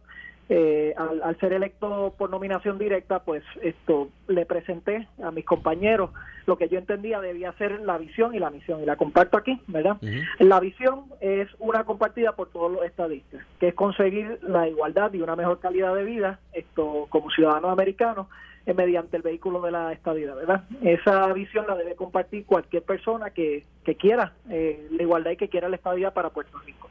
Eh, 0.54 0.94
al, 0.98 1.40
ser 1.40 1.54
electo 1.54 2.14
por 2.18 2.30
nominación 2.30 2.78
directa, 2.78 3.20
pues 3.24 3.42
esto 3.62 4.10
le 4.28 4.46
presenté 4.46 5.08
a 5.24 5.32
mis 5.32 5.46
compañeros 5.46 6.10
lo 6.46 6.58
que 6.58 6.68
yo 6.68 6.78
entendía 6.78 7.22
debía 7.22 7.54
ser 7.54 7.80
la 7.80 7.98
visión 7.98 8.36
y 8.36 8.40
la 8.40 8.50
misión, 8.50 8.84
y 8.84 8.86
la 8.86 8.98
comparto 8.98 9.38
aquí, 9.38 9.62
¿verdad? 9.68 9.96
La 10.40 10.60
visión 10.60 11.06
es 11.22 11.48
una 11.60 11.86
compartida 11.86 12.34
por 12.34 12.50
todos 12.50 12.70
los 12.70 12.84
estadistas, 12.84 13.46
que 13.62 13.70
es 13.70 13.74
conseguir 13.76 14.40
la 14.42 14.68
igualdad 14.68 15.14
y 15.14 15.22
una 15.22 15.38
mejor 15.38 15.62
calidad 15.62 15.96
de 15.96 16.04
vida 16.04 16.42
esto 16.52 17.08
como 17.10 17.32
ciudadanos 17.32 17.72
americanos 17.72 18.28
eh, 18.66 18.74
mediante 18.74 19.16
el 19.16 19.24
vehículo 19.24 19.62
de 19.62 19.72
la 19.72 19.94
estadidad, 19.94 20.36
¿verdad? 20.36 20.66
Esa 20.82 21.32
visión 21.32 21.66
la 21.66 21.76
debe 21.76 21.96
compartir 21.96 22.46
cualquier 22.46 22.84
persona 22.84 23.30
que, 23.30 23.64
que 23.86 23.96
quiera 23.96 24.34
eh, 24.50 24.86
la 24.92 25.04
igualdad 25.04 25.32
y 25.32 25.38
que 25.38 25.48
quiera 25.48 25.70
la 25.70 25.78
estadidad 25.78 26.14
para 26.14 26.32
Puerto 26.32 26.60
Rico. 26.66 26.90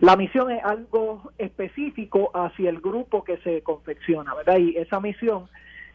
La 0.00 0.16
misión 0.16 0.50
es 0.50 0.64
algo 0.64 1.32
específico 1.38 2.30
hacia 2.34 2.70
el 2.70 2.80
grupo 2.80 3.24
que 3.24 3.38
se 3.38 3.62
confecciona, 3.62 4.34
¿verdad? 4.34 4.58
Y 4.58 4.76
esa 4.76 5.00
misión, 5.00 5.48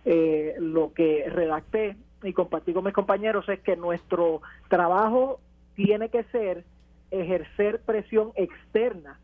eh, 0.06 0.56
lo 0.60 0.94
que 0.94 1.26
redacté 1.30 1.96
y 2.24 2.34
compartí 2.34 2.74
con 2.74 2.84
mis 2.84 2.94
compañeros 2.94 3.48
es 3.50 3.60
que 3.60 3.76
nuestro 3.76 4.42
trabajo 4.68 5.40
tiene 5.76 6.10
que 6.10 6.24
ser 6.26 6.64
ejercer 7.12 7.82
presión 7.82 8.32
externa 8.36 9.20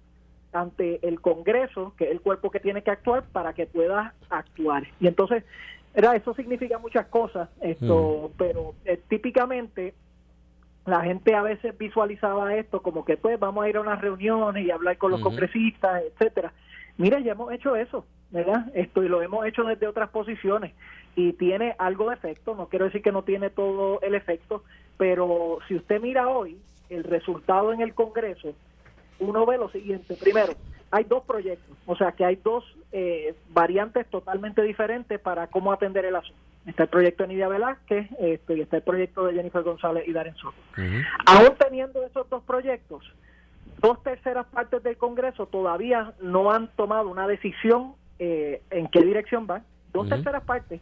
ante 0.54 1.06
el 1.06 1.20
Congreso, 1.20 1.94
que 1.98 2.06
es 2.06 2.12
el 2.12 2.22
cuerpo 2.22 2.50
que 2.50 2.60
tiene 2.60 2.82
que 2.82 2.92
actuar 2.92 3.24
para 3.32 3.54
que 3.54 3.66
pueda 3.66 4.14
actuar. 4.30 4.88
Y 5.00 5.08
entonces, 5.08 5.44
era 5.94 6.16
eso 6.16 6.34
significa 6.34 6.78
muchas 6.78 7.08
cosas, 7.08 7.50
esto, 7.62 8.30
mm. 8.30 8.38
pero 8.38 8.76
eh, 8.86 9.00
típicamente 9.08 9.94
la 10.86 11.02
gente 11.02 11.34
a 11.34 11.42
veces 11.42 11.78
visualizaba 11.78 12.56
esto 12.56 12.82
como 12.82 13.04
que 13.04 13.18
pues 13.18 13.40
vamos 13.40 13.66
a 13.66 13.70
ir 13.70 13.78
a 13.78 13.82
unas 13.82 14.00
reuniones 14.02 14.66
y 14.66 14.72
hablar 14.72 14.98
con 14.98 15.12
los 15.12 15.22
congresistas, 15.22 16.04
etcétera. 16.04 16.54
Mira, 16.98 17.20
ya 17.20 17.32
hemos 17.32 17.52
hecho 17.52 17.76
eso, 17.76 18.06
¿verdad? 18.32 18.72
Esto 18.74 19.04
y 19.04 19.10
lo 19.10 19.22
hemos 19.22 19.46
hecho 19.46 19.64
desde 19.64 19.88
otras 19.88 20.10
posiciones 20.10 20.74
y 21.16 21.34
tiene 21.34 21.76
algo 21.80 22.10
de 22.10 22.16
efecto, 22.16 22.56
no 22.56 22.68
quiero 22.68 22.86
decir 22.86 23.02
que 23.02 23.12
no 23.12 23.24
tiene 23.24 23.50
todo 23.50 24.00
el 24.02 24.16
efecto, 24.16 24.64
pero 24.98 25.60
si 25.68 25.76
usted 25.76 26.02
mira 26.02 26.28
hoy 26.28 26.58
el 26.90 27.04
resultado 27.04 27.74
en 27.74 27.82
el 27.82 27.94
Congreso, 27.94 28.54
uno 29.20 29.46
ve 29.46 29.58
lo 29.58 29.70
siguiente, 29.70 30.16
primero, 30.16 30.54
hay 30.92 31.06
dos 31.06 31.24
proyectos, 31.24 31.76
o 31.86 31.96
sea 31.96 32.12
que 32.12 32.26
hay 32.26 32.36
dos 32.36 32.64
eh, 32.92 33.34
variantes 33.50 34.08
totalmente 34.10 34.62
diferentes 34.62 35.20
para 35.20 35.48
cómo 35.48 35.72
atender 35.72 36.06
el 36.06 36.16
asunto. 36.16 36.45
Está 36.66 36.84
el 36.84 36.90
proyecto 36.90 37.24
de 37.24 37.30
Nidia 37.30 37.48
Velázquez 37.48 38.08
este, 38.20 38.58
y 38.58 38.62
está 38.62 38.78
el 38.78 38.84
proyecto 38.84 39.26
de 39.26 39.34
Jennifer 39.34 39.62
González 39.62 40.08
y 40.08 40.14
Darren 40.14 40.36
Soto. 40.36 40.56
Aún 41.26 41.56
teniendo 41.60 42.04
esos 42.04 42.30
dos 42.30 42.44
proyectos, 42.44 43.04
dos 43.80 44.02
terceras 44.04 44.48
partes 44.48 44.82
del 44.82 44.98
Congreso 44.98 45.46
todavía 45.46 46.14
no 46.22 46.52
han 46.52 46.70
tomado 46.76 47.10
una 47.10 47.28
decisión 47.28 47.94
eh, 48.18 48.62
en 48.72 48.88
qué 48.88 49.02
dirección 49.02 49.46
van. 49.46 49.64
Dos 49.94 50.10
terceras 50.10 50.44
partes. 50.44 50.82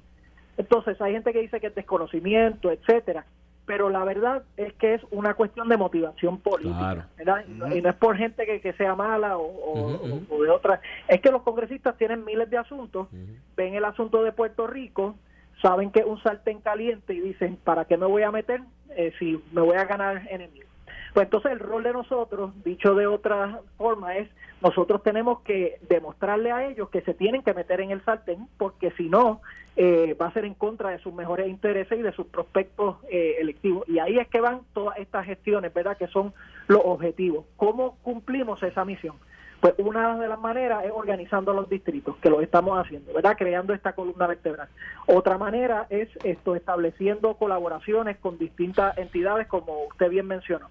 Entonces 0.58 1.00
hay 1.02 1.14
gente 1.14 1.34
que 1.34 1.42
dice 1.42 1.60
que 1.60 1.68
es 1.68 1.76
desconocimiento, 1.76 2.72
etcétera 2.72 3.26
pero 3.66 3.90
la 3.90 4.04
verdad 4.04 4.44
es 4.58 4.74
que 4.74 4.96
es 4.96 5.02
una 5.12 5.36
cuestión 5.36 5.70
de 5.70 5.78
motivación 5.78 6.40
política, 6.40 7.08
¿verdad? 7.18 7.46
y, 7.48 7.52
no, 7.54 7.68
es 7.68 7.96
por 7.96 8.18
gente 8.18 8.46
que, 8.46 8.60
que 8.60 8.74
sea 8.74 8.96
mala 8.96 9.38
o, 9.38 10.22
de 10.44 10.50
otra. 10.50 10.82
Es 11.08 11.22
que 11.22 11.32
los 11.32 11.44
congresistas 11.44 11.98
tienen 11.98 12.26
miles 12.26 12.50
de 12.50 12.58
asuntos, 12.58 13.08
ven 13.56 13.76
el 13.76 13.86
asunto 13.86 14.24
de 14.24 14.32
Puerto 14.32 14.68
Rico, 14.68 15.16
saben 15.62 15.92
que 15.92 16.00
es 16.00 16.06
un 16.06 16.22
sartén 16.22 16.60
caliente 16.62 17.14
y 17.14 17.20
dicen, 17.20 17.58
¿para 17.64 17.86
qué 17.86 17.98
me 17.98 18.06
voy 18.06 18.24
a 18.24 18.32
meter 18.32 18.62
eh, 18.96 19.14
si 19.20 19.42
me 19.52 19.62
voy 19.62 19.78
a 19.78 19.86
ganar 19.86 20.28
enemigos? 20.30 20.70
Pues 21.14 21.26
entonces 21.26 21.52
el 21.52 21.60
rol 21.60 21.84
de 21.84 21.94
nosotros, 21.94 22.52
dicho 22.64 22.96
de 22.96 23.06
otra 23.06 23.60
forma, 23.78 24.18
es 24.18 24.28
nosotros 24.62 25.04
tenemos 25.04 25.42
que 25.42 25.78
demostrarle 25.88 26.52
a 26.52 26.66
ellos 26.66 26.90
que 26.90 27.02
se 27.02 27.14
tienen 27.14 27.44
que 27.44 27.54
meter 27.54 27.82
en 27.82 27.92
el 27.92 28.04
sartén, 28.04 28.48
porque 28.58 28.92
si 28.92 29.10
no, 29.10 29.42
eh, 29.76 30.16
va 30.20 30.28
a 30.28 30.34
ser 30.34 30.46
en 30.46 30.54
contra 30.54 30.90
de 30.90 31.00
sus 31.00 31.14
mejores 31.14 31.48
intereses 31.48 32.00
y 32.00 32.02
de 32.02 32.14
sus 32.14 32.28
prospectos 32.28 32.98
eh, 33.12 33.36
electivos. 33.40 33.88
Y 33.88 34.00
ahí 34.00 34.18
es 34.18 34.28
que 34.30 34.42
van 34.42 34.62
todas 34.74 34.98
estas 34.98 35.26
gestiones, 35.26 35.74
¿verdad? 35.74 35.98
Que 35.98 36.08
son 36.08 36.34
los 36.68 36.82
objetivos. 36.84 37.46
¿Cómo 37.58 37.98
cumplimos 38.02 38.64
esa 38.64 38.86
misión? 38.86 39.16
Pues 39.64 39.76
una 39.78 40.18
de 40.18 40.28
las 40.28 40.42
maneras 40.42 40.84
es 40.84 40.92
organizando 40.94 41.54
los 41.54 41.70
distritos, 41.70 42.18
que 42.18 42.30
lo 42.30 42.42
estamos 42.42 42.78
haciendo, 42.78 43.14
¿verdad? 43.14 43.38
Creando 43.38 43.74
esta 43.74 43.94
columna 43.94 44.28
vertebral. 44.28 44.68
Otra 45.06 45.38
manera 45.38 45.88
es 45.90 46.10
esto, 46.26 46.58
estableciendo 46.58 47.36
colaboraciones 47.36 48.18
con 48.18 48.38
distintas 48.38 48.98
entidades, 48.98 49.48
como 49.48 49.86
usted 49.86 50.10
bien 50.10 50.28
mencionó. 50.28 50.68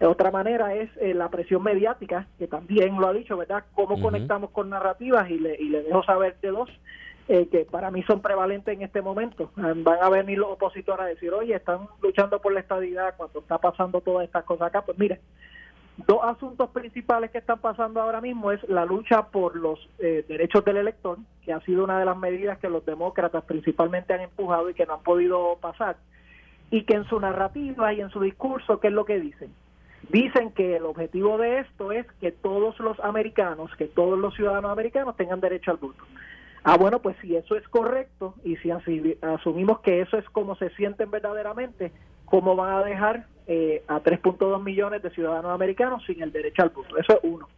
Otra 0.00 0.30
manera 0.30 0.72
es 0.72 0.88
eh, 0.98 1.14
la 1.14 1.28
presión 1.30 1.64
mediática, 1.64 2.28
que 2.38 2.46
también 2.46 3.00
lo 3.00 3.08
ha 3.08 3.12
dicho, 3.12 3.36
¿verdad? 3.36 3.64
Cómo 3.74 4.00
conectamos 4.00 4.50
con 4.50 4.70
narrativas 4.70 5.28
y 5.28 5.40
le, 5.40 5.56
y 5.60 5.68
le 5.70 5.82
dejo 5.82 6.04
saber 6.04 6.36
de 6.40 6.50
dos. 6.50 6.70
Eh, 7.30 7.46
que 7.50 7.66
para 7.66 7.90
mí 7.90 8.02
son 8.04 8.22
prevalentes 8.22 8.72
en 8.72 8.82
este 8.82 9.02
momento. 9.02 9.50
Van 9.56 9.98
a 10.00 10.08
venir 10.08 10.38
los 10.38 10.52
opositores 10.52 11.00
a 11.00 11.08
decir, 11.08 11.30
oye, 11.34 11.56
están 11.56 11.88
luchando 12.00 12.40
por 12.40 12.54
la 12.54 12.60
estabilidad 12.60 13.16
cuando 13.18 13.40
está 13.40 13.58
pasando 13.58 14.00
todas 14.00 14.24
estas 14.24 14.44
cosas 14.44 14.68
acá. 14.68 14.80
Pues 14.80 14.98
mire, 14.98 15.20
Dos 16.06 16.20
asuntos 16.22 16.70
principales 16.70 17.32
que 17.32 17.38
están 17.38 17.58
pasando 17.58 18.00
ahora 18.00 18.20
mismo 18.20 18.52
es 18.52 18.66
la 18.68 18.84
lucha 18.84 19.26
por 19.26 19.56
los 19.56 19.80
eh, 19.98 20.24
derechos 20.28 20.64
del 20.64 20.76
elector, 20.76 21.18
que 21.44 21.52
ha 21.52 21.60
sido 21.62 21.82
una 21.82 21.98
de 21.98 22.04
las 22.04 22.16
medidas 22.16 22.58
que 22.58 22.68
los 22.68 22.86
demócratas 22.86 23.42
principalmente 23.44 24.14
han 24.14 24.20
empujado 24.20 24.70
y 24.70 24.74
que 24.74 24.86
no 24.86 24.94
han 24.94 25.02
podido 25.02 25.58
pasar. 25.60 25.96
y 26.70 26.84
que 26.84 26.94
en 26.94 27.04
su 27.04 27.18
narrativa 27.18 27.92
y 27.94 28.00
en 28.00 28.10
su 28.10 28.20
discurso, 28.20 28.78
¿qué 28.78 28.88
es 28.88 28.92
lo 28.92 29.06
que 29.06 29.18
dicen? 29.18 29.52
Dicen 30.10 30.52
que 30.52 30.76
el 30.76 30.84
objetivo 30.84 31.38
de 31.38 31.60
esto 31.60 31.92
es 31.92 32.06
que 32.20 32.30
todos 32.30 32.78
los 32.78 33.00
americanos, 33.00 33.74
que 33.76 33.86
todos 33.86 34.18
los 34.18 34.34
ciudadanos 34.34 34.70
americanos 34.70 35.16
tengan 35.16 35.40
derecho 35.40 35.70
al 35.70 35.78
voto. 35.78 36.04
Ah, 36.62 36.76
bueno, 36.76 37.00
pues 37.00 37.16
si 37.22 37.34
eso 37.34 37.56
es 37.56 37.66
correcto 37.68 38.34
y 38.44 38.56
si 38.56 38.70
asumimos 38.70 39.80
que 39.80 40.02
eso 40.02 40.18
es 40.18 40.28
como 40.30 40.54
se 40.56 40.70
sienten 40.70 41.10
verdaderamente, 41.10 41.90
¿cómo 42.26 42.54
van 42.54 42.74
a 42.74 42.84
dejar 42.84 43.26
eh, 43.48 43.82
a 43.88 44.00
3.2 44.00 44.62
millones 44.62 45.02
de 45.02 45.10
ciudadanos 45.10 45.50
americanos 45.52 46.04
sin 46.06 46.22
el 46.22 46.30
derecho 46.30 46.62
al 46.62 46.68
voto? 46.68 46.96
Eso 46.98 47.14
es 47.14 47.20
uno. 47.22 47.48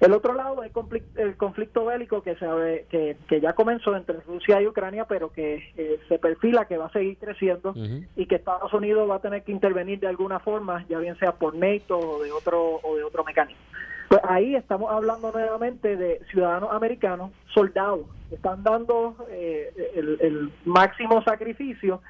El 0.00 0.12
otro 0.12 0.32
lado 0.32 0.62
es 0.62 0.70
el 1.16 1.36
conflicto 1.36 1.84
bélico 1.84 2.22
que, 2.22 2.36
se, 2.36 2.86
que, 2.88 3.16
que 3.28 3.40
ya 3.40 3.54
comenzó 3.54 3.96
entre 3.96 4.20
Rusia 4.20 4.62
y 4.62 4.68
Ucrania, 4.68 5.06
pero 5.06 5.32
que 5.32 5.72
eh, 5.76 5.98
se 6.08 6.20
perfila 6.20 6.66
que 6.66 6.78
va 6.78 6.86
a 6.86 6.92
seguir 6.92 7.18
creciendo 7.18 7.74
y 8.14 8.26
que 8.26 8.36
Estados 8.36 8.72
Unidos 8.72 9.10
va 9.10 9.16
a 9.16 9.20
tener 9.20 9.42
que 9.42 9.50
intervenir 9.50 9.98
de 9.98 10.06
alguna 10.06 10.38
forma, 10.38 10.86
ya 10.88 11.00
bien 11.00 11.18
sea 11.18 11.32
por 11.32 11.56
NATO 11.56 11.98
o 11.98 12.22
de 12.22 12.30
otro, 12.30 12.78
o 12.84 12.96
de 12.96 13.02
otro 13.02 13.24
mecanismo. 13.24 13.60
Pues 14.08 14.20
ahí 14.22 14.54
estamos 14.54 14.90
hablando 14.90 15.32
nuevamente 15.32 15.96
de 15.96 16.20
ciudadanos 16.30 16.70
americanos, 16.72 17.32
soldados, 17.52 18.06
que 18.28 18.36
están 18.36 18.62
dando 18.62 19.16
eh, 19.30 19.72
el, 19.96 20.18
el 20.20 20.52
máximo 20.64 21.22
sacrificio 21.24 22.00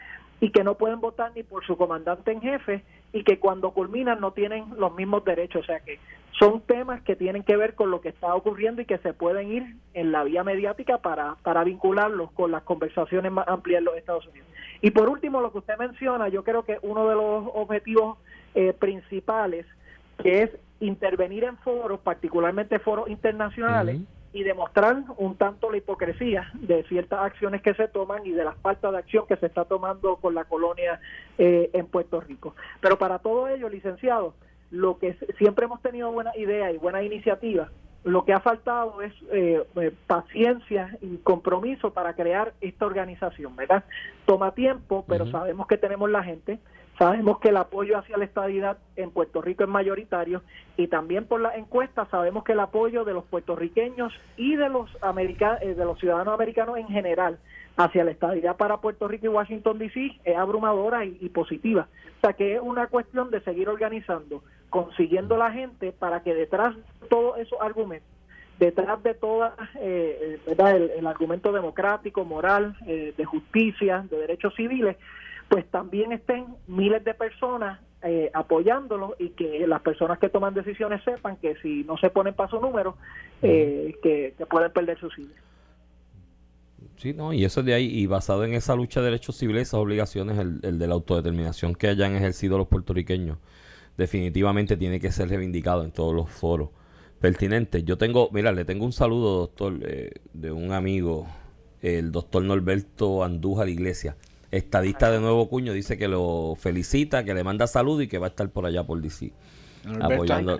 y 0.41 0.51
que 0.51 0.63
no 0.63 0.77
pueden 0.77 1.01
votar 1.01 1.33
ni 1.35 1.43
por 1.43 1.65
su 1.65 1.77
comandante 1.77 2.33
en 2.33 2.43
jefe 2.43 2.85
y 3.13 3.25
que 3.25 3.39
cuando 3.39 3.73
culminan 3.73 4.21
no 4.21 4.33
tienen 4.33 4.67
los 4.77 4.95
mismos 4.95 5.25
derechos. 5.25 5.63
O 5.63 5.67
sea 5.67 5.81
que 5.81 5.99
son 6.39 6.61
temas 6.61 7.03
que 7.03 7.17
tienen 7.17 7.43
que 7.43 7.57
ver 7.57 7.75
con 7.75 7.91
lo 7.91 8.01
que 8.01 8.11
está 8.11 8.35
ocurriendo 8.35 8.83
y 8.83 8.85
que 8.85 8.99
se 8.99 9.13
pueden 9.13 9.51
ir 9.51 9.77
en 9.95 10.13
la 10.13 10.25
vía 10.25 10.45
mediática 10.45 10.99
para, 10.99 11.37
para 11.43 11.65
vincularlos 11.65 12.31
con 12.33 12.53
las 12.53 12.63
conversaciones 12.63 13.33
más 13.33 13.49
amplias 13.49 13.81
en 13.81 13.85
los 13.87 13.97
Estados 13.97 14.27
Unidos. 14.29 14.49
Y 14.81 14.91
por 14.91 15.09
último, 15.09 15.41
lo 15.41 15.51
que 15.51 15.59
usted 15.59 15.77
menciona, 15.79 16.29
yo 16.29 16.45
creo 16.45 16.65
que 16.65 16.79
uno 16.83 17.09
de 17.09 17.15
los 17.17 17.45
objetivos 17.55 18.19
eh, 18.55 18.73
principales, 18.73 19.67
que 20.23 20.43
es 20.43 20.51
intervenir 20.81 21.45
en 21.45 21.57
foros, 21.59 22.01
particularmente 22.01 22.79
foros 22.79 23.09
internacionales, 23.09 24.01
y 24.33 24.43
demostrar 24.43 25.03
un 25.17 25.37
tanto 25.37 25.71
la 25.71 25.79
hipocresía 25.79 26.51
de 26.55 26.83
ciertas 26.85 27.21
acciones 27.21 27.63
que 27.63 27.75
se 27.75 27.89
toman 27.89 28.27
y 28.27 28.33
de 28.33 28.45
las 28.45 28.57
faltas 28.59 28.93
de 28.93 28.99
acción 28.99 29.27
que 29.27 29.37
se 29.37 29.47
está 29.47 29.65
tomando 29.65 30.17
con 30.17 30.35
la 30.35 30.45
colonia 30.45 31.01
eh, 31.39 31.71
en 31.73 31.87
Puerto 31.87 32.21
Rico. 32.21 32.55
Pero 32.81 32.99
para 32.99 33.19
todo 33.21 33.49
ello, 33.49 33.69
licenciado, 33.69 34.35
lo 34.71 34.99
que 34.99 35.17
siempre 35.39 35.65
hemos 35.65 35.81
tenido 35.81 36.13
buena 36.13 36.37
idea 36.37 36.71
y 36.71 36.77
buena 36.77 37.03
iniciativa, 37.03 37.71
lo 38.05 38.25
que 38.25 38.33
ha 38.33 38.41
faltado 38.41 39.03
es 39.03 39.13
eh, 39.33 39.63
eh, 39.77 39.93
paciencia 40.07 40.97
y 41.01 41.17
compromiso 41.19 41.93
para 41.93 42.15
crear 42.15 42.55
esta 42.61 42.87
organización, 42.87 43.57
¿verdad? 43.57 43.85
Toma 44.25 44.53
tiempo, 44.55 45.05
pero 45.09 45.27
sabemos 45.31 45.67
que 45.67 45.79
tenemos 45.79 46.09
la 46.11 46.23
gente, 46.23 46.59
Sabemos 46.99 47.39
que 47.39 47.51
el 47.51 47.57
apoyo 47.57 47.97
hacia 47.97 48.17
la 48.17 48.25
estabilidad 48.25 48.79
en 48.97 49.13
Puerto 49.13 49.41
Rico 49.41 49.63
es 49.63 49.69
mayoritario 49.69 50.43
y 50.77 50.89
también 50.89 51.27
por 51.27 51.41
las 51.41 51.55
encuestas 51.55 52.09
sabemos 52.09 52.43
que 52.43 52.53
el 52.53 52.61
apoyo 52.61 53.05
de 53.05 53.15
los 53.15 53.25
puertorriqueños 53.25 54.13
y 54.37 54.57
de 54.57 54.69
los 54.69 54.91
eh, 54.91 55.75
de 55.75 55.85
los 55.85 55.99
ciudadanos 56.01 56.35
americanos 56.35 56.77
en 56.77 56.89
general 56.89 57.39
hacia 57.77 58.03
la 58.03 58.11
estabilidad 58.11 58.57
para 58.57 58.79
Puerto 58.79 59.07
Rico 59.07 59.27
y 59.27 59.29
Washington 59.29 59.79
DC 59.79 60.19
es 60.25 60.37
abrumadora 60.37 61.05
y, 61.05 61.29
positiva. 61.29 61.87
O 62.17 62.21
sea 62.21 62.33
que 62.33 62.57
es 62.57 62.61
una 62.61 62.89
cuestión 62.89 63.31
de 63.31 63.41
seguir 63.43 63.69
organizando, 63.69 64.43
consiguiendo 64.69 65.37
la 65.37 65.53
gente 65.53 65.93
para 65.93 66.25
que 66.25 66.35
detrás 66.35 66.75
de 66.75 67.07
todos 67.09 67.39
esos 67.39 67.61
argumentos 67.61 68.09
detrás 68.59 69.01
de 69.05 69.15
todo 69.15 69.53
eh, 69.77 70.41
eh 70.47 70.93
el, 70.99 71.07
argumento 71.07 71.53
democrático, 71.53 72.25
moral, 72.25 72.77
eh, 72.87 73.15
de 73.17 73.25
justicia, 73.25 74.05
de 74.11 74.19
derechos 74.19 74.53
civiles, 74.57 74.97
pues 75.49 75.67
también 75.71 76.13
estén 76.13 76.47
miles 76.67 77.05
de 77.05 77.15
personas 77.15 77.81
eh, 78.03 78.31
apoyándolo 78.33 79.17
y 79.19 79.31
que 79.31 79.67
las 79.67 79.81
personas 79.81 80.19
que 80.19 80.29
toman 80.29 80.55
decisiones 80.55 81.03
sepan 81.03 81.37
que 81.37 81.57
si 81.57 81.85
no 81.85 81.97
se 81.99 82.11
ponen 82.11 82.35
para 82.35 82.51
su 82.51 82.61
número, 82.61 82.97
eh, 83.43 83.97
que, 84.03 84.35
pueden 84.49 84.73
perder 84.73 84.99
sus 85.01 85.15
civiles. 85.15 85.37
Sí, 86.97 87.13
no, 87.13 87.33
y 87.33 87.45
eso 87.45 87.63
de 87.63 87.75
ahí, 87.75 87.87
y 87.87 88.07
basado 88.07 88.45
en 88.45 88.55
esa 88.55 88.75
lucha 88.77 89.01
de 89.01 89.07
derechos 89.07 89.37
civiles, 89.37 89.69
esas 89.69 89.81
obligaciones, 89.81 90.39
el, 90.39 90.61
el 90.63 90.79
de 90.79 90.87
la 90.87 90.95
autodeterminación 90.95 91.75
que 91.75 91.89
hayan 91.89 92.15
ejercido 92.15 92.59
los 92.59 92.69
puertorriqueños, 92.69 93.39
definitivamente 93.97 94.77
tiene 94.77 95.01
que 95.01 95.11
ser 95.11 95.29
reivindicado 95.29 95.85
en 95.85 95.91
todos 95.91 96.15
los 96.15 96.31
foros 96.31 96.71
pertinentes. 97.21 97.85
Yo 97.85 97.99
tengo, 97.99 98.31
mira, 98.33 98.53
le 98.53 98.65
tengo 98.65 98.85
un 98.85 98.93
saludo, 98.93 99.41
doctor, 99.41 99.75
eh, 99.83 100.13
de 100.33 100.53
un 100.53 100.73
amigo, 100.73 101.27
el 101.83 102.13
doctor 102.13 102.45
Norberto 102.45 103.25
Andújar 103.25 103.69
Iglesias 103.69 104.17
estadista 104.51 105.11
de 105.11 105.21
Nuevo 105.21 105.49
Cuño, 105.49 105.73
dice 105.73 105.97
que 105.97 106.09
lo 106.09 106.55
felicita, 106.59 107.25
que 107.25 107.35
le 107.35 107.45
manda 107.45 107.67
salud 107.67 108.01
y 108.01 108.09
que 108.09 108.19
va 108.19 108.27
a 108.27 108.31
estar 108.31 108.49
por 108.51 108.67
allá 108.67 108.85
por 108.85 109.01
DC. 109.01 109.33
apoyando, 110.01 110.59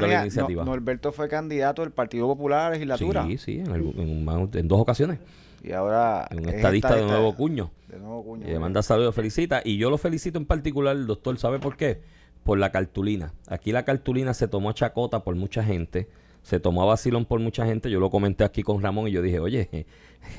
la 0.00 0.20
iniciativa. 0.22 0.64
Norberto 0.64 1.12
fue 1.12 1.28
candidato 1.28 1.82
del 1.82 1.90
Partido 1.90 2.26
Popular 2.26 2.68
a 2.68 2.70
legislatura. 2.70 3.24
Sí, 3.26 3.38
sí, 3.38 3.62
en, 3.64 4.68
dos 4.68 4.80
ocasiones. 4.80 5.18
Y 5.62 5.72
ahora 5.72 6.28
un 6.30 6.48
estadista, 6.48 6.94
de 6.94 7.04
Nuevo 7.04 7.34
Cuño. 7.34 7.70
De 7.88 7.98
Nuevo 7.98 8.22
Cuño. 8.24 8.46
le 8.46 8.58
manda 8.58 8.82
salud 8.82 9.02
y 9.02 9.06
lo 9.06 9.12
felicita. 9.12 9.62
Y 9.64 9.76
yo 9.76 9.90
lo 9.90 9.98
felicito 9.98 10.38
en 10.38 10.46
particular, 10.46 10.96
el 10.96 11.06
doctor, 11.06 11.38
¿sabe 11.38 11.58
por 11.58 11.76
qué? 11.76 12.00
Por 12.44 12.58
la 12.58 12.70
cartulina. 12.70 13.32
Aquí 13.48 13.72
la 13.72 13.84
cartulina 13.84 14.34
se 14.34 14.48
tomó 14.48 14.72
chacota 14.72 15.24
por 15.24 15.34
mucha 15.34 15.64
gente 15.64 16.08
se 16.48 16.60
tomó 16.60 16.82
a 16.82 16.86
vacilón 16.86 17.26
por 17.26 17.40
mucha 17.40 17.66
gente. 17.66 17.90
Yo 17.90 18.00
lo 18.00 18.08
comenté 18.08 18.42
aquí 18.42 18.62
con 18.62 18.80
Ramón 18.80 19.06
y 19.06 19.10
yo 19.10 19.20
dije, 19.20 19.38
oye, 19.38 19.68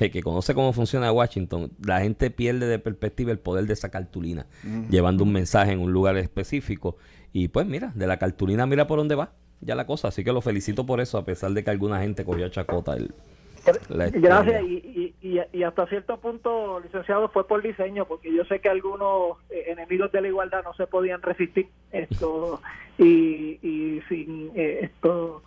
que 0.00 0.22
conoce 0.24 0.54
cómo 0.54 0.72
funciona 0.72 1.12
Washington, 1.12 1.70
la 1.86 2.00
gente 2.00 2.32
pierde 2.32 2.66
de 2.66 2.80
perspectiva 2.80 3.30
el 3.30 3.38
poder 3.38 3.66
de 3.66 3.74
esa 3.74 3.90
cartulina, 3.90 4.46
llevando 4.90 5.22
un 5.22 5.30
mensaje 5.30 5.70
en 5.70 5.78
un 5.78 5.92
lugar 5.92 6.16
específico. 6.16 6.96
Y 7.32 7.46
pues 7.46 7.64
mira, 7.66 7.92
de 7.94 8.08
la 8.08 8.18
cartulina 8.18 8.66
mira 8.66 8.88
por 8.88 8.98
dónde 8.98 9.14
va 9.14 9.34
ya 9.60 9.76
la 9.76 9.86
cosa. 9.86 10.08
Así 10.08 10.24
que 10.24 10.32
lo 10.32 10.40
felicito 10.40 10.84
por 10.84 11.00
eso, 11.00 11.16
a 11.16 11.24
pesar 11.24 11.52
de 11.52 11.62
que 11.62 11.70
alguna 11.70 12.00
gente 12.00 12.24
cogió 12.24 12.48
chacota 12.48 12.96
el, 12.96 13.14
Gracias, 13.88 14.62
y, 14.64 15.14
y, 15.20 15.62
hasta 15.62 15.86
cierto 15.86 16.18
punto, 16.18 16.80
licenciado, 16.80 17.28
fue 17.28 17.46
por 17.46 17.62
diseño, 17.62 18.06
porque 18.06 18.34
yo 18.34 18.44
sé 18.46 18.60
que 18.60 18.68
algunos 18.68 19.36
eh, 19.50 19.64
enemigos 19.68 20.10
de 20.12 20.22
la 20.22 20.28
igualdad 20.28 20.64
no 20.64 20.72
se 20.74 20.86
podían 20.86 21.20
resistir 21.20 21.68
esto 21.92 22.62
y, 22.98 23.58
y 23.62 24.00
sin 24.08 24.50
eh, 24.54 24.80
esto 24.82 25.42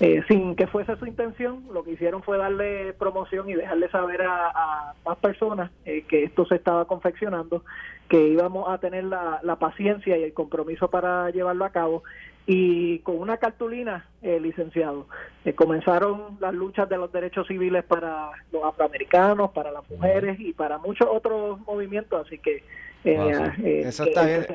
eh, 0.00 0.22
sin 0.28 0.56
que 0.56 0.66
fuese 0.66 0.96
su 0.96 1.06
intención, 1.06 1.64
lo 1.72 1.84
que 1.84 1.92
hicieron 1.92 2.22
fue 2.22 2.38
darle 2.38 2.92
promoción 2.94 3.48
y 3.48 3.54
dejarle 3.54 3.88
saber 3.90 4.22
a, 4.22 4.94
más 5.04 5.18
personas 5.18 5.70
que 5.84 6.24
esto 6.24 6.44
se 6.46 6.56
estaba 6.56 6.84
confeccionando, 6.86 7.64
que 8.08 8.28
íbamos 8.28 8.68
a 8.68 8.78
tener 8.78 9.04
la, 9.04 9.40
la 9.42 9.56
paciencia 9.56 10.16
y 10.16 10.22
el 10.22 10.32
compromiso 10.32 10.88
para 10.88 11.30
llevarlo 11.30 11.64
a 11.64 11.70
cabo. 11.70 12.02
Y 12.48 13.00
con 13.00 13.18
una 13.18 13.38
cartulina, 13.38 14.06
eh, 14.22 14.38
licenciado, 14.38 15.08
eh, 15.44 15.54
comenzaron 15.54 16.38
las 16.38 16.54
luchas 16.54 16.88
de 16.88 16.96
los 16.96 17.10
derechos 17.10 17.48
civiles 17.48 17.82
para 17.82 18.30
los 18.52 18.62
afroamericanos, 18.62 19.50
para 19.50 19.72
las 19.72 19.88
mujeres 19.90 20.38
y 20.38 20.52
para 20.52 20.78
muchos 20.78 21.08
otros 21.10 21.58
movimientos, 21.66 22.24
así 22.24 22.38
que 22.38 22.62
eh, 23.06 23.82
Eso 23.86 24.04
está 24.04 24.24
bien. 24.24 24.46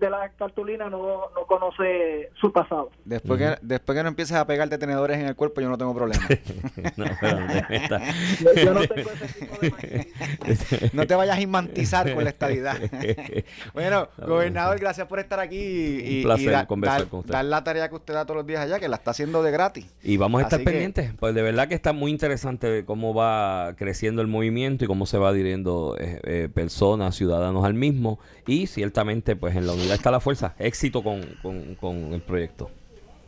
de, 0.00 0.10
la 0.10 0.30
cartulina 0.30 0.88
no, 0.88 1.30
no 1.34 1.46
conoce 1.46 2.30
su 2.40 2.52
pasado. 2.52 2.90
Después, 3.04 3.38
que, 3.38 3.56
después 3.62 3.96
que 3.96 4.02
no 4.02 4.08
empieces 4.08 4.36
a 4.36 4.46
pegarte 4.46 4.78
tenedores 4.78 5.18
en 5.18 5.26
el 5.26 5.36
cuerpo, 5.36 5.60
yo 5.60 5.68
no 5.68 5.76
tengo 5.76 5.94
problema. 5.94 6.26
no, 6.96 7.04
yo, 8.56 8.74
no 8.74 8.80
tengo 8.80 9.10
ese 9.10 9.40
tipo 9.40 9.56
de 9.60 10.90
No 10.92 11.06
te 11.06 11.14
vayas 11.14 11.36
a 11.36 11.40
imantizar 11.40 12.12
con 12.14 12.24
la 12.24 12.30
estabilidad. 12.30 12.76
bueno, 13.74 14.08
gobernador, 14.18 14.78
gracias 14.78 15.06
por 15.06 15.18
estar 15.18 15.40
aquí 15.40 15.58
y, 15.58 16.16
Un 16.18 16.22
placer 16.24 16.66
conversar 16.66 17.06
con 17.08 17.20
usted. 17.20 17.32
dar 17.32 17.44
la 17.44 17.62
tarea 17.64 17.88
que 17.88 17.96
usted 17.96 18.14
da 18.14 18.24
todos 18.24 18.38
los 18.38 18.46
días 18.46 18.60
allá, 18.60 18.80
que 18.80 18.88
la 18.88 18.96
está 18.96 19.10
haciendo 19.10 19.42
de 19.42 19.50
gratis. 19.50 19.86
Y 20.02 20.16
vamos 20.16 20.40
a 20.40 20.44
estar 20.44 20.62
pendientes, 20.62 21.12
pues 21.18 21.34
de 21.34 21.42
verdad 21.42 21.68
que 21.68 21.74
está 21.74 21.92
muy 21.92 22.10
interesante 22.10 22.84
cómo 22.84 23.14
va 23.14 23.74
creciendo 23.76 24.22
el 24.22 24.28
movimiento 24.28 24.84
y 24.84 24.88
cómo 24.88 25.06
se 25.06 25.18
va 25.18 25.32
dirigiendo 25.32 25.96
eh, 25.98 26.20
eh, 26.24 26.48
personas, 26.52 27.14
ciudadanos 27.14 27.64
al 27.64 27.73
mismo 27.74 28.18
y 28.46 28.66
ciertamente 28.66 29.36
pues 29.36 29.56
en 29.56 29.66
la 29.66 29.72
unidad 29.72 29.94
está 29.94 30.10
la 30.10 30.20
fuerza. 30.20 30.54
Éxito 30.58 31.02
con, 31.02 31.22
con, 31.80 32.12
el 32.12 32.20
proyecto. 32.22 32.70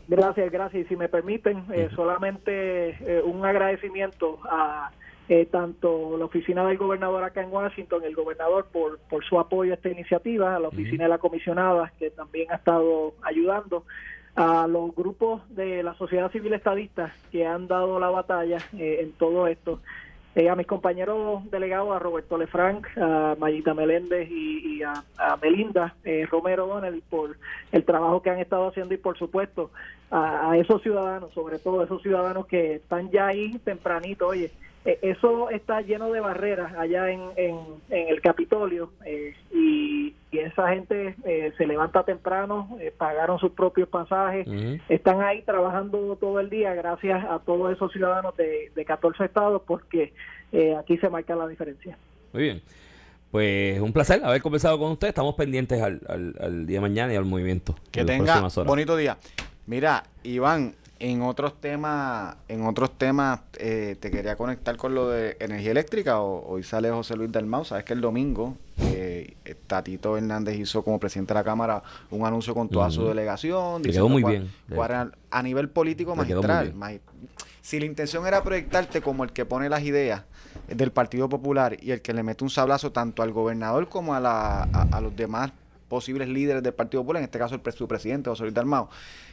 Gracias, 0.08 0.50
gracias. 0.50 0.84
Y 0.84 0.88
si 0.88 0.96
me 0.96 1.08
permiten, 1.08 1.64
eh, 1.72 1.88
solamente 1.94 2.90
eh, 2.90 3.22
un 3.24 3.44
agradecimiento 3.44 4.38
a 4.44 4.90
eh, 5.28 5.46
tanto 5.46 6.16
la 6.16 6.24
oficina 6.24 6.64
del 6.64 6.78
gobernador 6.78 7.24
acá 7.24 7.42
en 7.42 7.52
Washington, 7.52 8.04
el 8.04 8.14
gobernador 8.14 8.66
por, 8.72 8.98
por 9.10 9.24
su 9.24 9.40
apoyo 9.40 9.72
a 9.72 9.74
esta 9.74 9.88
iniciativa, 9.88 10.54
a 10.54 10.60
la 10.60 10.68
oficina 10.68 11.04
de 11.04 11.10
la 11.10 11.18
comisionada 11.18 11.92
que 11.98 12.10
también 12.10 12.52
ha 12.52 12.56
estado 12.56 13.14
ayudando, 13.22 13.84
a 14.36 14.66
los 14.66 14.94
grupos 14.94 15.42
de 15.56 15.82
la 15.82 15.94
sociedad 15.94 16.30
civil 16.30 16.52
estadista 16.52 17.14
que 17.32 17.46
han 17.46 17.66
dado 17.68 17.98
la 17.98 18.10
batalla 18.10 18.58
en 18.74 19.12
todo 19.12 19.46
esto 19.48 19.80
eh, 20.36 20.50
a 20.50 20.54
mis 20.54 20.66
compañeros 20.66 21.50
delegados, 21.50 21.96
a 21.96 21.98
Roberto 21.98 22.36
Lefranc, 22.36 22.86
a 22.98 23.36
Mayita 23.38 23.72
Meléndez 23.72 24.30
y, 24.30 24.82
a, 24.82 25.02
Melinda 25.40 25.94
eh, 26.04 26.26
Romero 26.30 26.66
Donnell 26.66 27.02
por 27.08 27.38
el 27.72 27.84
trabajo 27.86 28.20
que 28.20 28.28
han 28.28 28.38
estado 28.38 28.68
haciendo 28.68 28.92
y 28.92 28.98
por 28.98 29.16
supuesto 29.18 29.70
a, 30.10 30.54
esos 30.58 30.82
ciudadanos, 30.82 31.32
sobre 31.32 31.58
todo 31.58 31.82
esos 31.82 32.02
ciudadanos 32.02 32.46
que 32.46 32.74
están 32.74 33.10
ya 33.10 33.28
ahí 33.28 33.58
tempranito, 33.64 34.28
oye, 34.28 34.52
eso 35.02 35.50
está 35.50 35.80
lleno 35.80 36.10
de 36.10 36.20
barreras 36.20 36.72
allá 36.76 37.10
en, 37.10 37.20
en, 37.36 37.56
el 37.90 38.20
Capitolio 38.20 38.92
eh, 39.04 39.34
y, 39.52 40.14
esa 40.32 40.68
gente 40.68 41.14
eh, 41.24 41.54
se 41.56 41.66
levanta 41.66 42.02
temprano, 42.02 42.68
pagaron 42.98 43.38
sus 43.38 43.52
propios 43.52 43.88
pasajes, 43.88 44.46
están 44.86 45.22
ahí 45.22 45.40
trabajando 45.40 46.14
todo 46.20 46.40
el 46.40 46.50
día 46.50 46.74
gracias 46.74 47.24
a 47.24 47.38
todos 47.38 47.72
esos 47.72 47.90
ciudadanos 47.90 48.36
de, 48.36 48.70
de 48.74 48.84
14 48.84 49.24
estados 49.24 49.62
porque 49.66 50.12
aquí 50.78 50.98
se 50.98 51.08
marca 51.08 51.34
la 51.34 51.48
diferencia. 51.48 51.96
Muy 52.34 52.42
bien. 52.42 52.62
Pues 53.30 53.80
un 53.80 53.92
placer 53.92 54.22
haber 54.24 54.42
conversado 54.42 54.78
con 54.78 54.92
usted. 54.92 55.08
Estamos 55.08 55.34
pendientes 55.34 55.80
al, 55.82 56.00
al, 56.08 56.66
día 56.66 56.76
de 56.76 56.80
mañana 56.80 57.12
y 57.12 57.16
al 57.16 57.24
movimiento. 57.24 57.74
Que 57.90 58.04
tenga 58.04 58.48
bonito 58.64 58.96
día. 58.96 59.16
Mira, 59.66 60.04
Iván, 60.22 60.74
en 60.98 61.22
otros 61.22 61.60
temas, 61.60 62.36
en 62.48 62.64
otros 62.64 62.96
temas, 62.96 63.40
eh, 63.58 63.96
te 64.00 64.10
quería 64.10 64.36
conectar 64.36 64.76
con 64.76 64.94
lo 64.94 65.10
de 65.10 65.36
energía 65.40 65.70
eléctrica. 65.70 66.20
hoy 66.20 66.62
sale 66.62 66.90
José 66.90 67.16
Luis 67.16 67.30
Dalmau. 67.30 67.64
Sabes 67.64 67.84
que 67.84 67.92
el 67.92 68.00
domingo 68.00 68.56
eh, 68.78 69.36
Tatito 69.66 70.16
Hernández 70.16 70.56
hizo 70.58 70.82
como 70.82 70.98
presidente 70.98 71.34
de 71.34 71.40
la 71.40 71.44
Cámara 71.44 71.82
un 72.10 72.24
anuncio 72.24 72.54
con 72.54 72.68
toda 72.68 72.90
su 72.90 73.06
delegación. 73.06 73.82
Le 73.82 73.92
quedó 73.92 74.08
muy 74.08 74.22
bien. 74.24 74.50
a 75.30 75.42
nivel 75.42 75.68
político 75.68 76.16
magistral. 76.16 76.72
si 77.60 77.78
la 77.78 77.86
intención 77.86 78.26
era 78.26 78.42
proyectarte 78.42 79.02
como 79.02 79.24
el 79.24 79.32
que 79.32 79.44
pone 79.44 79.68
las 79.68 79.82
ideas 79.82 80.22
del 80.68 80.92
Partido 80.92 81.28
Popular 81.28 81.76
y 81.80 81.90
el 81.90 82.00
que 82.00 82.14
le 82.14 82.22
mete 82.22 82.42
un 82.42 82.50
sablazo 82.50 82.92
tanto 82.92 83.22
al 83.22 83.32
gobernador 83.32 83.88
como 83.88 84.14
a, 84.14 84.20
la, 84.20 84.62
a 84.62 85.00
los 85.00 85.14
demás 85.14 85.52
posibles 85.88 86.28
líderes 86.28 86.62
del 86.62 86.74
Partido 86.74 87.02
Popular, 87.02 87.20
en 87.20 87.24
este 87.24 87.38
caso 87.38 87.54
el 87.54 87.72
su 87.72 87.88
presidente, 87.88 88.30
José 88.30 88.44
Luis 88.44 88.54
Dalmao, 88.54 88.88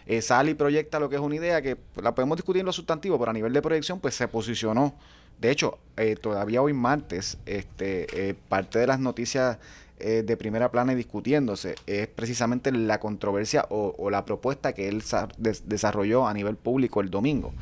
eh, 0.05 0.21
sale 0.21 0.51
y 0.51 0.53
proyecta 0.53 0.99
lo 0.99 1.09
que 1.09 1.15
es 1.15 1.21
una 1.21 1.35
idea 1.35 1.61
que 1.61 1.77
la 2.01 2.13
podemos 2.13 2.37
discutir 2.37 2.61
en 2.61 2.65
lo 2.65 2.73
sustantivo, 2.73 3.17
pero 3.17 3.31
a 3.31 3.33
nivel 3.33 3.53
de 3.53 3.61
proyección, 3.61 3.99
pues 3.99 4.15
se 4.15 4.27
posicionó. 4.27 4.95
De 5.39 5.51
hecho, 5.51 5.79
eh, 5.97 6.15
todavía 6.15 6.61
hoy 6.61 6.73
martes, 6.73 7.37
este, 7.45 8.29
eh, 8.29 8.35
parte 8.49 8.79
de 8.79 8.87
las 8.87 8.99
noticias 8.99 9.57
de 9.99 10.35
primera 10.35 10.69
plana 10.69 10.91
y 10.91 10.95
discutiéndose 10.97 11.75
es 11.87 12.09
precisamente 12.09 12.73
la 12.73 12.99
controversia 12.99 13.65
o, 13.69 14.09
la 14.09 14.25
propuesta 14.25 14.73
que 14.73 14.89
él 14.89 15.01
desarrolló 15.37 16.27
a 16.27 16.33
nivel 16.33 16.57
público 16.57 16.99
el 16.99 17.09
domingo. 17.09 17.53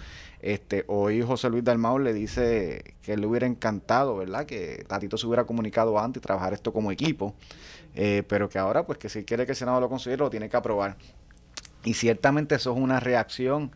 Este, 0.41 0.83
hoy 0.87 1.21
José 1.21 1.51
Luis 1.51 1.63
Dalmau 1.63 1.99
le 1.99 2.13
dice 2.13 2.95
que 3.03 3.15
le 3.15 3.27
hubiera 3.27 3.45
encantado, 3.45 4.17
¿verdad? 4.17 4.47
Que 4.47 4.83
Tatito 4.87 5.17
se 5.17 5.27
hubiera 5.27 5.43
comunicado 5.45 5.99
antes 5.99 6.19
y 6.19 6.23
trabajar 6.23 6.53
esto 6.53 6.73
como 6.73 6.91
equipo. 6.91 7.35
Eh, 7.95 8.23
pero 8.27 8.49
que 8.49 8.59
ahora, 8.59 8.85
pues 8.85 8.97
que 8.97 9.09
si 9.09 9.23
quiere 9.23 9.45
que 9.45 9.51
el 9.51 9.55
Senado 9.55 9.79
lo 9.79 9.89
considere, 9.89 10.19
lo 10.19 10.29
tiene 10.29 10.49
que 10.49 10.57
aprobar. 10.57 10.95
Y 11.83 11.93
ciertamente 11.93 12.55
eso 12.55 12.71
es 12.73 12.77
una 12.77 12.99
reacción 12.99 13.71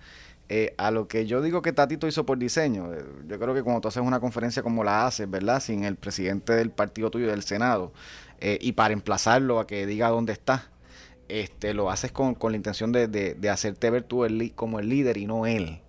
eh, 0.48 0.76
a 0.78 0.92
lo 0.92 1.08
que 1.08 1.26
yo 1.26 1.42
digo 1.42 1.62
que 1.62 1.74
Tatito 1.74 2.08
hizo 2.08 2.26
por 2.26 2.38
diseño. 2.38 2.94
Eh, 2.94 3.04
yo 3.28 3.40
creo 3.40 3.54
que 3.54 3.64
cuando 3.64 3.82
tú 3.82 3.88
haces 3.88 4.04
una 4.04 4.20
conferencia 4.20 4.64
como 4.64 4.84
la 4.84 5.08
haces, 5.08 5.30
¿verdad? 5.30 5.60
Sin 5.60 5.84
el 5.84 5.96
presidente 5.96 6.54
del 6.54 6.70
partido 6.70 7.10
tuyo 7.12 7.28
del 7.28 7.44
Senado, 7.44 7.92
y 8.42 8.74
para 8.74 8.94
emplazarlo 8.94 9.60
a 9.60 9.66
que 9.66 9.88
diga 9.88 10.10
dónde 10.10 10.34
está, 10.34 10.70
este, 11.30 11.74
lo 11.74 11.90
haces 11.90 12.12
con, 12.12 12.36
con 12.36 12.52
la 12.52 12.58
intención 12.58 12.92
de, 12.92 13.08
de, 13.08 13.34
de, 13.34 13.50
hacerte 13.50 13.90
ver 13.90 14.04
tú 14.04 14.26
el, 14.26 14.54
como 14.54 14.80
el 14.80 14.90
líder 14.90 15.18
y 15.18 15.26
no 15.26 15.46
él. 15.46 15.80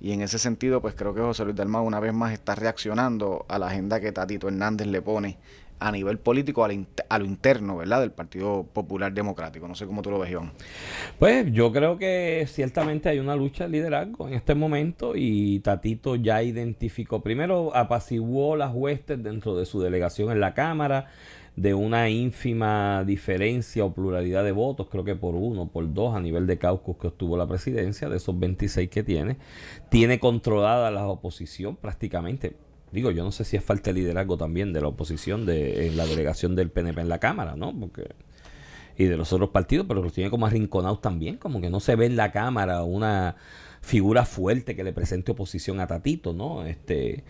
Y 0.00 0.12
en 0.12 0.20
ese 0.20 0.38
sentido, 0.38 0.82
pues 0.82 0.94
creo 0.94 1.14
que 1.14 1.20
José 1.20 1.44
Luis 1.44 1.56
Dalmau 1.56 1.84
una 1.86 2.00
vez 2.00 2.12
más 2.12 2.32
está 2.32 2.54
reaccionando 2.54 3.46
a 3.48 3.58
la 3.58 3.68
agenda 3.68 4.00
que 4.00 4.12
Tatito 4.12 4.48
Hernández 4.48 4.86
le 4.86 5.00
pone 5.00 5.38
a 5.78 5.92
nivel 5.92 6.18
político, 6.18 6.64
a 6.64 7.18
lo 7.18 7.24
interno, 7.24 7.76
¿verdad? 7.76 8.00
Del 8.00 8.12
Partido 8.12 8.64
Popular 8.72 9.12
Democrático. 9.12 9.68
No 9.68 9.74
sé 9.74 9.86
cómo 9.86 10.02
tú 10.02 10.10
lo 10.10 10.18
ves, 10.18 10.30
Iván. 10.30 10.52
Pues 11.18 11.52
yo 11.52 11.72
creo 11.72 11.98
que 11.98 12.46
ciertamente 12.48 13.08
hay 13.08 13.18
una 13.18 13.36
lucha 13.36 13.64
de 13.64 13.70
liderazgo 13.70 14.28
en 14.28 14.34
este 14.34 14.54
momento 14.54 15.12
y 15.14 15.60
Tatito 15.60 16.16
ya 16.16 16.42
identificó, 16.42 17.20
primero 17.22 17.74
apaciguó 17.76 18.56
las 18.56 18.72
huestes 18.74 19.22
dentro 19.22 19.56
de 19.56 19.66
su 19.66 19.80
delegación 19.80 20.30
en 20.30 20.40
la 20.40 20.54
Cámara 20.54 21.08
de 21.56 21.72
una 21.72 22.08
ínfima 22.08 23.04
diferencia 23.04 23.84
o 23.84 23.92
pluralidad 23.92 24.42
de 24.42 24.52
votos, 24.52 24.88
creo 24.90 25.04
que 25.04 25.14
por 25.14 25.36
uno, 25.36 25.68
por 25.68 25.92
dos 25.92 26.16
a 26.16 26.20
nivel 26.20 26.46
de 26.46 26.58
caucus 26.58 26.96
que 26.96 27.06
obtuvo 27.08 27.36
la 27.36 27.46
presidencia, 27.46 28.08
de 28.08 28.16
esos 28.16 28.38
26 28.38 28.90
que 28.90 29.04
tiene, 29.04 29.36
tiene 29.88 30.18
controlada 30.18 30.90
la 30.90 31.06
oposición 31.06 31.76
prácticamente 31.76 32.56
Digo, 32.94 33.10
yo 33.10 33.24
no 33.24 33.32
sé 33.32 33.44
si 33.44 33.56
es 33.56 33.64
falta 33.64 33.92
de 33.92 34.00
liderazgo 34.00 34.38
también 34.38 34.72
de 34.72 34.80
la 34.80 34.88
oposición 34.88 35.44
de, 35.44 35.88
en 35.88 35.96
la 35.96 36.06
delegación 36.06 36.54
del 36.56 36.70
PNP 36.70 37.02
en 37.02 37.08
la 37.08 37.18
Cámara, 37.18 37.56
¿no? 37.56 37.78
Porque 37.78 38.08
y 38.96 39.04
de 39.04 39.16
los 39.16 39.32
otros 39.32 39.50
partidos, 39.50 39.86
pero 39.88 40.02
los 40.02 40.12
tiene 40.12 40.30
como 40.30 40.46
arrinconados 40.46 41.00
también, 41.00 41.36
como 41.36 41.60
que 41.60 41.70
no 41.70 41.80
se 41.80 41.96
ve 41.96 42.06
en 42.06 42.16
la 42.16 42.32
Cámara 42.32 42.84
una 42.84 43.36
figura 43.80 44.24
fuerte 44.24 44.76
que 44.76 44.84
le 44.84 44.92
presente 44.92 45.32
oposición 45.32 45.80
a 45.80 45.86
Tatito, 45.86 46.32
¿no? 46.32 46.64
Este 46.64 47.24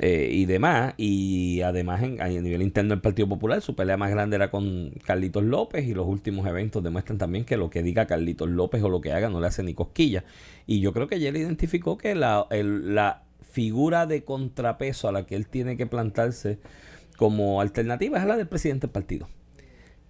eh, 0.00 0.30
y 0.32 0.46
demás, 0.46 0.94
y 0.96 1.60
además 1.60 2.02
en, 2.02 2.20
a 2.22 2.28
nivel 2.28 2.62
interno 2.62 2.94
del 2.94 3.02
Partido 3.02 3.28
Popular, 3.28 3.60
su 3.60 3.76
pelea 3.76 3.98
más 3.98 4.10
grande 4.10 4.36
era 4.36 4.50
con 4.50 4.90
Carlitos 5.04 5.44
López, 5.44 5.86
y 5.86 5.92
los 5.92 6.06
últimos 6.06 6.46
eventos 6.46 6.82
demuestran 6.82 7.18
también 7.18 7.44
que 7.44 7.58
lo 7.58 7.68
que 7.68 7.82
diga 7.82 8.06
Carlitos 8.06 8.48
López 8.48 8.82
o 8.82 8.88
lo 8.88 9.02
que 9.02 9.12
haga 9.12 9.28
no 9.28 9.40
le 9.40 9.48
hace 9.48 9.62
ni 9.62 9.74
cosquilla. 9.74 10.24
Y 10.66 10.80
yo 10.80 10.94
creo 10.94 11.08
que 11.08 11.16
ayer 11.16 11.36
identificó 11.36 11.98
que 11.98 12.14
la 12.14 12.46
figura 13.52 14.06
de 14.06 14.24
contrapeso 14.24 15.08
a 15.08 15.12
la 15.12 15.26
que 15.26 15.36
él 15.36 15.46
tiene 15.46 15.76
que 15.76 15.86
plantarse 15.86 16.58
como 17.16 17.60
alternativa 17.60 18.18
es 18.18 18.24
la 18.24 18.36
del 18.36 18.48
presidente 18.48 18.86
del 18.86 18.92
partido. 18.92 19.28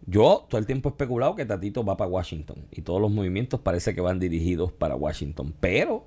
Yo 0.07 0.47
todo 0.49 0.59
el 0.59 0.66
tiempo 0.66 0.88
he 0.88 0.93
especulado 0.93 1.34
que 1.34 1.45
Tatito 1.45 1.84
va 1.84 1.97
para 1.97 2.11
Washington 2.11 2.66
y 2.70 2.82
todos 2.82 3.01
los 3.01 3.11
movimientos 3.11 3.61
parece 3.61 3.95
que 3.95 4.01
van 4.01 4.18
dirigidos 4.18 4.72
para 4.72 4.97
Washington, 4.97 5.55
pero 5.61 6.07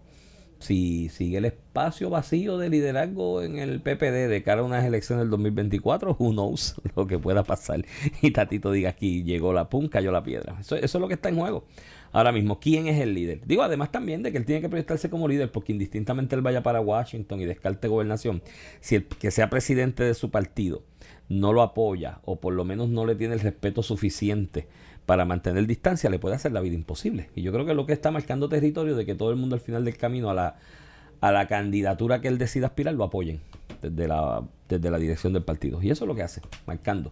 si 0.60 1.10
sigue 1.10 1.38
el 1.38 1.46
espacio 1.46 2.10
vacío 2.10 2.58
de 2.58 2.70
liderazgo 2.70 3.42
en 3.42 3.58
el 3.58 3.82
PPD 3.82 4.30
de 4.30 4.42
cara 4.44 4.62
a 4.62 4.64
unas 4.64 4.86
elecciones 4.86 5.24
del 5.24 5.32
2024, 5.32 6.16
who 6.18 6.32
knows 6.32 6.76
lo 6.96 7.08
que 7.08 7.20
pueda 7.20 7.44
pasar. 7.44 7.86
Y 8.22 8.32
Tatito 8.32 8.72
diga 8.72 8.90
aquí 8.90 9.24
llegó 9.24 9.54
la 9.54 9.70
pum, 9.70 9.88
cayó 9.90 10.12
la 10.12 10.24
piedra. 10.24 10.58
Eso, 10.60 10.76
eso 10.76 10.98
es 10.98 11.02
lo 11.02 11.08
que 11.08 11.16
está 11.16 11.30
en 11.30 11.38
juego 11.38 11.66
ahora 12.16 12.32
mismo. 12.32 12.62
¿Quién 12.62 12.88
es 12.88 13.02
el 13.02 13.14
líder? 13.14 13.42
Digo, 13.46 13.62
además 13.62 13.92
también 13.92 14.24
de 14.24 14.32
que 14.32 14.38
él 14.38 14.46
tiene 14.46 14.62
que 14.62 14.70
proyectarse 14.70 15.10
como 15.10 15.28
líder, 15.28 15.52
porque 15.52 15.74
indistintamente 15.74 16.34
él 16.34 16.42
vaya 16.42 16.64
para 16.64 16.80
Washington 16.80 17.42
y 17.42 17.46
descarte 17.46 17.90
gobernación, 17.90 18.42
si 18.80 18.96
el 18.96 19.06
que 19.06 19.32
sea 19.32 19.50
presidente 19.50 20.04
de 20.04 20.14
su 20.14 20.32
partido 20.32 20.82
no 21.28 21.52
lo 21.52 21.62
apoya 21.62 22.20
o 22.24 22.40
por 22.40 22.54
lo 22.54 22.64
menos 22.64 22.88
no 22.88 23.06
le 23.06 23.16
tiene 23.16 23.34
el 23.34 23.42
respeto 23.42 23.84
suficiente 23.84 24.66
para 25.06 25.26
mantener 25.26 25.68
distancia, 25.68 26.10
le 26.10 26.18
puede 26.18 26.36
hacer 26.36 26.54
la 26.54 26.62
vida 26.62 26.76
imposible. 26.76 27.30
Y 27.36 27.42
yo 27.42 27.52
creo 27.52 27.66
que 27.66 27.74
lo 27.74 27.86
que 27.86 27.92
está 27.92 28.12
marcando 28.12 28.48
territorio 28.48 28.96
de 28.96 29.06
que 29.06 29.14
todo 29.14 29.32
el 29.32 29.36
mundo 29.36 29.56
al 29.56 29.62
final 29.62 29.84
del 29.84 29.98
camino 29.98 30.30
a 30.30 30.34
la, 30.34 30.56
a 31.20 31.34
la 31.34 31.48
candidatura 31.48 32.22
que 32.22 32.30
él 32.30 32.38
decida 32.38 32.68
aspirar 32.68 32.94
lo 32.94 33.04
apoyen 33.04 33.42
desde 33.82 34.08
la, 34.08 34.42
desde 34.70 34.90
la 34.90 35.00
dirección 35.00 35.34
del 35.34 35.44
partido. 35.44 35.84
Y 35.84 35.92
eso 35.92 36.06
es 36.06 36.08
lo 36.08 36.16
que 36.16 36.24
hace, 36.24 36.40
marcando 36.66 37.12